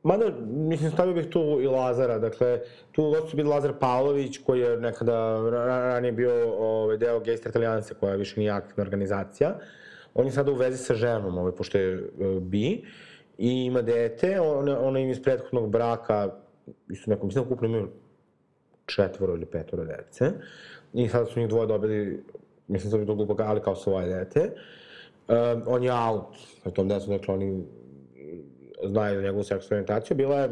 Mada, 0.02 0.30
mislim, 0.46 0.90
stavio 0.90 1.14
bih 1.14 1.26
tu 1.30 1.58
i 1.60 1.66
Lazara, 1.66 2.18
dakle, 2.18 2.60
tu 2.92 3.04
u 3.04 3.10
gostu 3.10 3.36
bili 3.36 3.48
Lazar 3.48 3.72
Pavlović, 3.80 4.38
koji 4.46 4.60
je 4.60 4.76
nekada 4.76 5.12
ra- 5.12 5.66
ra- 5.66 5.88
ranije 5.94 6.12
bio 6.12 6.32
ovaj, 6.58 6.96
deo 6.96 7.20
Gejster 7.20 7.50
Italijance, 7.50 7.94
koja 7.94 8.14
više 8.14 8.40
nije 8.40 8.50
aktivna 8.50 8.82
organizacija. 8.82 9.58
On 10.14 10.26
je 10.26 10.32
sada 10.32 10.52
u 10.52 10.54
vezi 10.54 10.78
sa 10.78 10.94
ženom, 10.94 11.38
ovaj, 11.38 11.52
pošto 11.52 11.78
je 11.78 11.98
uh, 11.98 12.42
bi, 12.42 12.84
i 13.38 13.50
ima 13.64 13.82
dete, 13.82 14.40
ona, 14.40 14.80
ona 14.80 14.98
ima 14.98 15.10
iz 15.10 15.22
prethodnog 15.22 15.70
braka, 15.70 16.30
isto 16.90 17.10
neko, 17.10 17.26
mislim 17.26 17.44
da 17.44 17.46
ukupno 17.46 17.68
imaju 17.68 17.88
četvoro 18.86 19.34
ili 19.34 19.46
petoro 19.46 19.84
dece, 19.84 20.30
i 20.94 21.08
sada 21.08 21.26
su 21.26 21.40
njih 21.40 21.48
dvoje 21.48 21.66
dobili, 21.66 22.24
mislim 22.68 22.90
da 22.90 22.98
bi 22.98 23.06
to 23.06 23.14
glupo, 23.14 23.36
ali 23.38 23.60
kao 23.60 23.76
svoje 23.76 24.08
dete. 24.08 24.50
Um, 25.28 25.62
on 25.66 25.82
je 25.82 25.92
out 25.92 26.36
na 26.64 26.70
tom 26.70 26.88
decu, 26.88 27.10
dakle 27.10 27.34
oni 27.34 27.64
znaju 28.84 29.22
njegovu 29.22 29.44
seksualnu 29.44 29.84
orijentaciju. 29.84 30.16
Bila 30.16 30.36
je 30.36 30.50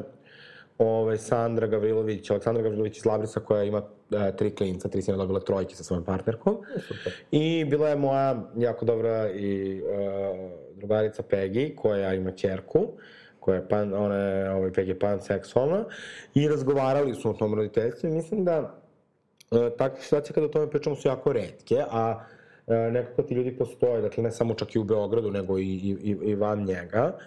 ovaj, 0.79 1.18
Sandra 1.18 1.66
Gavrilović, 1.66 2.31
Aleksandra 2.31 2.62
Gavrilović 2.62 2.97
iz 2.97 3.07
Labrisa 3.07 3.41
koja 3.41 3.64
ima 3.64 3.83
e, 4.11 4.37
tri 4.37 4.51
klinca, 4.55 4.89
tri 4.89 5.03
sina 5.03 5.16
dobila 5.16 5.41
trojke 5.41 5.74
sa 5.74 5.85
svojom 5.85 6.05
partnerkom. 6.05 6.59
I 7.31 7.64
bila 7.64 7.89
je 7.89 7.97
moja 7.97 8.51
jako 8.57 8.85
dobra 8.85 9.31
i 9.31 9.79
e, 9.79 9.83
drugarica 10.74 11.22
Peggy 11.22 11.74
koja 11.74 12.14
ima 12.14 12.31
ćerku 12.31 12.87
koja 13.41 13.57
je 13.57 13.68
pan, 13.68 13.95
ona 13.95 14.16
je, 14.16 14.51
ovaj, 14.51 14.70
Peggy 14.70 14.99
panseksualna 14.99 15.85
i 16.35 16.49
razgovarali 16.49 17.14
su 17.14 17.31
o 17.31 17.33
tom 17.33 17.55
roditeljstvu 17.55 18.09
i 18.09 18.12
mislim 18.12 18.45
da 18.45 18.74
e, 19.51 19.70
takve 19.79 20.01
situacije 20.01 20.35
kada 20.35 20.47
o 20.47 20.51
tome 20.51 20.70
pričamo 20.70 20.97
su 20.97 21.09
jako 21.09 21.33
redke, 21.33 21.83
a 21.91 22.20
e, 22.33 22.36
nekako 22.67 23.23
ti 23.23 23.35
ljudi 23.35 23.57
postoje, 23.59 24.03
dakle 24.03 24.23
ne 24.23 24.31
samo 24.31 24.55
čak 24.55 24.75
i 24.75 24.79
u 24.79 24.85
Beogradu, 24.85 25.31
nego 25.31 25.59
i, 25.59 25.64
i, 25.64 26.17
i, 26.23 26.35
van 26.35 26.64
njega. 26.64 27.19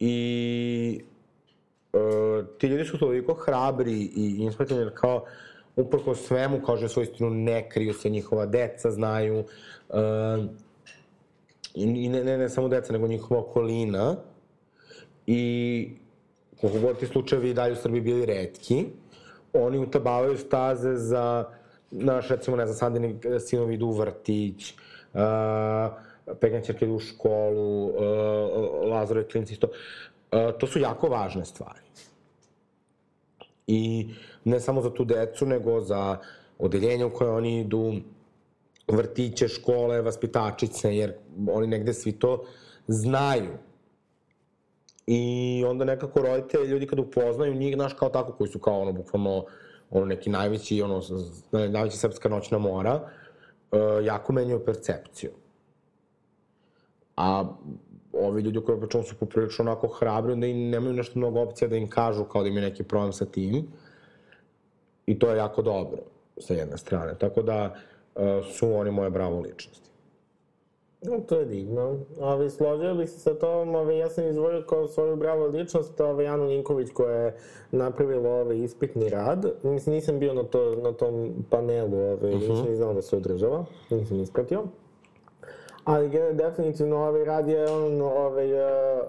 I 0.00 1.04
e, 1.92 1.98
ti 2.58 2.66
ljudi 2.66 2.84
su 2.84 2.98
toliko 2.98 3.34
hrabri 3.34 4.00
i 4.16 4.36
inspirativni, 4.38 4.90
kao 4.94 5.24
uprko 5.76 6.14
svemu, 6.14 6.62
kaže 6.66 6.88
svoju 6.88 7.04
istinu, 7.04 7.30
ne 7.30 7.68
kriju 7.68 7.94
se 7.94 8.10
njihova 8.10 8.46
deca, 8.46 8.90
znaju, 8.90 9.44
e, 9.90 9.96
i 11.74 12.08
ne, 12.08 12.24
ne, 12.24 12.38
ne 12.38 12.48
samo 12.48 12.68
deca, 12.68 12.92
nego 12.92 13.06
njihova 13.06 13.40
okolina. 13.40 14.16
I 15.26 15.90
koliko 16.60 16.80
god 16.80 16.98
ti 16.98 17.06
slučajevi 17.06 17.50
i 17.50 17.54
dalje 17.54 17.72
u 17.72 17.76
Srbiji 17.76 18.00
bili 18.00 18.26
redki, 18.26 18.84
oni 19.52 19.78
utabavaju 19.78 20.38
staze 20.38 20.96
za, 20.96 21.44
naš, 21.92 22.28
recimo, 22.28 22.56
ne 22.56 22.66
znam, 22.66 22.76
Sandini 22.76 23.18
sinovi 23.40 23.74
idu 23.74 23.86
u 23.86 23.92
vrtić, 23.92 24.74
uh, 25.14 25.20
Pekan 26.40 26.62
čerke 26.64 26.84
idu 26.84 26.94
u 26.94 27.00
školu, 27.00 27.86
uh, 27.86 27.94
Lazarove 28.90 29.28
klinci 29.28 29.52
isto. 29.52 29.66
Uh, 29.66 30.58
to 30.58 30.66
su 30.66 30.78
jako 30.78 31.08
važne 31.08 31.44
stvari. 31.44 31.80
I 33.66 34.08
ne 34.44 34.60
samo 34.60 34.80
za 34.82 34.90
tu 34.90 35.04
decu, 35.04 35.46
nego 35.46 35.80
za 35.80 36.18
odeljenje 36.58 37.04
u 37.04 37.14
koje 37.14 37.30
oni 37.30 37.60
idu, 37.60 37.92
vrtiće, 38.88 39.48
škole, 39.48 40.02
vaspitačice, 40.02 40.96
jer 40.96 41.14
oni 41.50 41.66
negde 41.66 41.94
svi 41.94 42.12
to 42.12 42.44
znaju. 42.88 43.58
I 45.06 45.64
onda 45.68 45.84
nekako 45.84 46.22
roditelji, 46.22 46.68
ljudi 46.68 46.86
kad 46.86 46.98
upoznaju 46.98 47.54
njih, 47.54 47.74
znaš, 47.74 47.94
kao 47.94 48.08
tako, 48.08 48.32
koji 48.32 48.48
su 48.48 48.58
kao 48.58 48.80
ono, 48.80 48.92
bukvalno, 48.92 49.44
ono, 49.92 50.06
neki 50.06 50.30
najveći, 50.30 50.82
ono, 50.82 51.02
najveća 51.52 51.96
srpska 51.96 52.28
noćna 52.28 52.58
mora, 52.58 52.94
uh, 53.72 54.04
jako 54.04 54.32
menjaju 54.32 54.64
percepciju. 54.64 55.30
A 57.16 57.44
ovi 58.12 58.42
ljudi 58.42 58.60
koji 58.66 58.80
pričamo 58.80 59.04
su 59.04 59.14
poprilično 59.14 59.62
onako 59.62 59.88
hrabri, 59.88 60.32
onda 60.32 60.46
i 60.46 60.54
nemaju 60.54 60.94
nešto 60.94 61.18
mnogo 61.18 61.40
opcija 61.40 61.68
da 61.68 61.76
im 61.76 61.90
kažu 61.90 62.24
kao 62.24 62.42
da 62.42 62.48
imaju 62.48 62.68
neki 62.68 62.82
problem 62.82 63.12
sa 63.12 63.24
tim. 63.24 63.66
I 65.06 65.18
to 65.18 65.30
je 65.30 65.36
jako 65.36 65.62
dobro, 65.62 65.98
sa 66.38 66.54
jedne 66.54 66.78
strane. 66.78 67.14
Tako 67.18 67.42
da 67.42 67.74
uh, 68.14 68.22
su 68.52 68.74
oni 68.74 68.90
moje 68.90 69.10
bravo 69.10 69.40
ličnosti. 69.40 69.91
No, 71.02 71.20
to 71.20 71.38
je 71.38 71.44
divno. 71.44 71.98
Ovi, 72.20 72.50
složio 72.50 72.94
bih 72.94 73.10
se 73.10 73.18
sa 73.18 73.34
tom, 73.34 73.74
ovi, 73.74 73.98
ja 73.98 74.10
sam 74.10 74.28
izvojio 74.28 74.62
kao 74.68 74.88
svoju 74.88 75.16
bravo 75.16 75.46
ličnost, 75.46 76.00
ovi, 76.00 76.26
Anu 76.26 76.44
Ninković 76.44 76.90
koja 76.92 77.16
je 77.16 77.36
napravila 77.70 78.30
ovaj 78.30 78.58
ispitni 78.58 79.08
rad. 79.08 79.46
Mislim, 79.62 79.94
nisam 79.94 80.18
bio 80.18 80.34
na, 80.34 80.42
to, 80.42 80.76
na 80.76 80.92
tom 80.92 81.32
panelu, 81.50 81.98
ovi, 81.98 82.34
nisam 82.34 82.66
ni 82.68 82.76
znao 82.76 82.94
da 82.94 83.02
se 83.02 83.16
održava, 83.16 83.64
nisam 83.90 84.20
ispratio. 84.20 84.62
Ali 85.84 86.10
definitivno 86.32 86.96
ovaj 86.96 87.24
rad 87.24 87.48
je 87.48 87.70
on, 87.70 88.02
ovaj, 88.02 88.52
uh, 88.52 88.60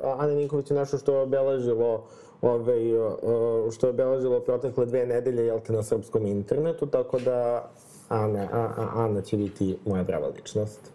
Ana 0.04 0.34
Ninković 0.34 0.72
je 0.72 0.78
nešto 0.78 0.98
što 0.98 1.14
je 1.14 1.22
obeležilo 1.22 2.04
ovaj, 2.42 2.98
uh, 2.98 3.72
što 3.72 3.88
je 3.88 3.92
obeležilo 3.92 4.40
protekle 4.40 4.86
dve 4.86 5.06
nedelje, 5.06 5.46
jel 5.46 5.60
te, 5.60 5.74
na 5.74 5.84
srpskom 5.84 6.26
internetu, 6.26 6.86
tako 6.86 7.20
da 7.20 7.70
Ana, 8.10 8.48
a, 8.52 8.70
a, 8.78 8.90
Ana 8.96 9.22
će 9.22 9.38
biti 9.38 9.78
moja 9.86 10.04
brava 10.04 10.28
ličnost. 10.28 10.93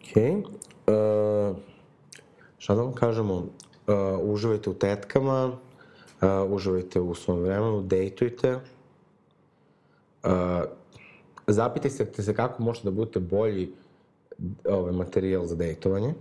Okej. 0.00 0.32
Okay. 0.32 0.42
Uh, 0.86 1.56
šta 2.58 2.74
da 2.74 2.82
vam 2.82 2.92
kažemo? 2.92 3.34
Uh, 3.34 3.44
uživajte 4.22 4.70
u 4.70 4.74
tetkama, 4.74 5.46
uh, 5.46 6.52
uživajte 6.52 7.00
u 7.00 7.14
svom 7.14 7.40
vremenu, 7.40 7.82
dejtujte. 7.82 8.54
Uh, 8.54 10.30
zapitajte 11.46 12.22
se 12.22 12.34
kako 12.34 12.62
možete 12.62 12.84
da 12.84 12.90
budete 12.90 13.20
bolji 13.20 13.72
ovaj, 14.64 14.92
materijal 14.92 15.46
za 15.46 15.56
dejtovanje. 15.56 16.14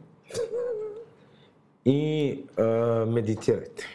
I 1.85 2.39
uh, 2.57 3.13
meditirajte. 3.13 3.85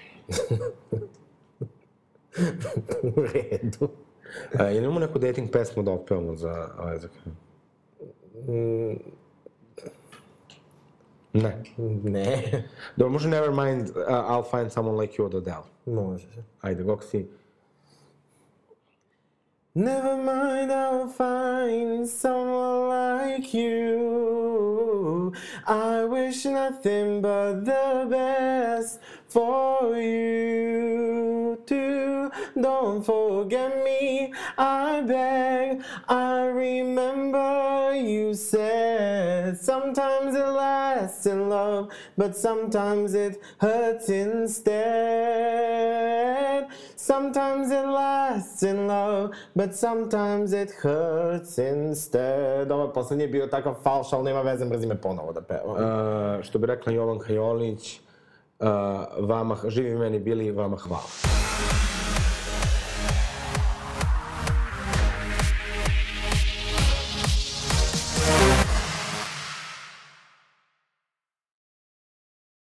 U 3.03 3.12
redu. 3.32 3.89
Ili 4.61 4.78
imamo 4.78 5.01
neku 5.01 5.18
dating 5.18 5.51
pesmu 5.51 5.82
da 5.82 5.93
otpevamo 5.93 6.37
za 6.37 6.70
ovaj 6.78 6.99
za 6.99 7.09
kraj? 7.09 7.35
Ne. 11.35 11.62
Ne. 12.03 12.64
Dobro, 12.97 13.12
može 13.12 13.28
Nevermind, 13.28 13.89
uh, 13.89 13.95
I'll 14.07 14.51
find 14.51 14.72
someone 14.72 15.01
like 15.01 15.22
you 15.22 15.24
od 15.24 15.35
Adele. 15.35 15.64
Može. 15.87 16.26
Ajde, 16.61 16.85
kako 16.85 17.03
si? 17.03 17.26
Never 19.76 20.16
mind, 20.16 20.70
I'll 20.70 21.09
find 21.09 22.09
someone 22.09 22.88
like 22.88 23.53
you. 23.53 25.33
I 25.67 26.04
wish 26.04 26.45
nothing 26.45 27.21
but 27.21 27.64
the 27.64 28.07
best 28.09 29.00
for 29.26 29.96
you 29.96 31.59
too. 31.67 32.30
Don't 32.61 33.03
forget 33.05 33.83
me, 33.85 34.33
I 34.57 35.01
beg. 35.03 35.83
I 36.09 36.47
remember 36.47 37.95
you 37.97 38.35
said 38.35 39.59
sometimes 39.59 40.37
it 40.37 40.47
lasts 40.47 41.26
in 41.26 41.49
love, 41.49 41.89
but 42.17 42.37
sometimes 42.37 43.14
it 43.14 43.43
hurts 43.59 44.09
instead. 44.09 44.75
Sometimes 46.97 47.71
it 47.72 47.87
lasts 47.87 48.63
in 48.63 48.87
love, 48.87 49.31
but 49.55 49.75
sometimes 49.75 50.53
it 50.53 50.71
hurts 50.83 51.59
instead. 51.59 52.71
Ovo 52.72 52.93
poslednji 52.93 53.25
je 53.25 53.29
bio 53.29 53.47
takav 53.47 53.75
falš, 53.83 54.13
ali 54.13 54.25
nema 54.25 54.43
veze, 54.43 54.64
mrzim 54.64 54.89
me 54.89 55.01
ponovo 55.01 55.33
da 55.33 55.41
pevam. 55.41 55.76
Uh, 55.76 56.43
što 56.43 56.59
bi 56.59 56.67
rekla 56.67 56.93
Jovan 56.93 57.18
Kajolić, 57.18 58.01
uh, 58.61 58.68
vama, 59.18 59.57
živi 59.68 59.99
meni 59.99 60.18
bili, 60.18 60.51
vama 60.51 60.76
hvala. 60.76 61.05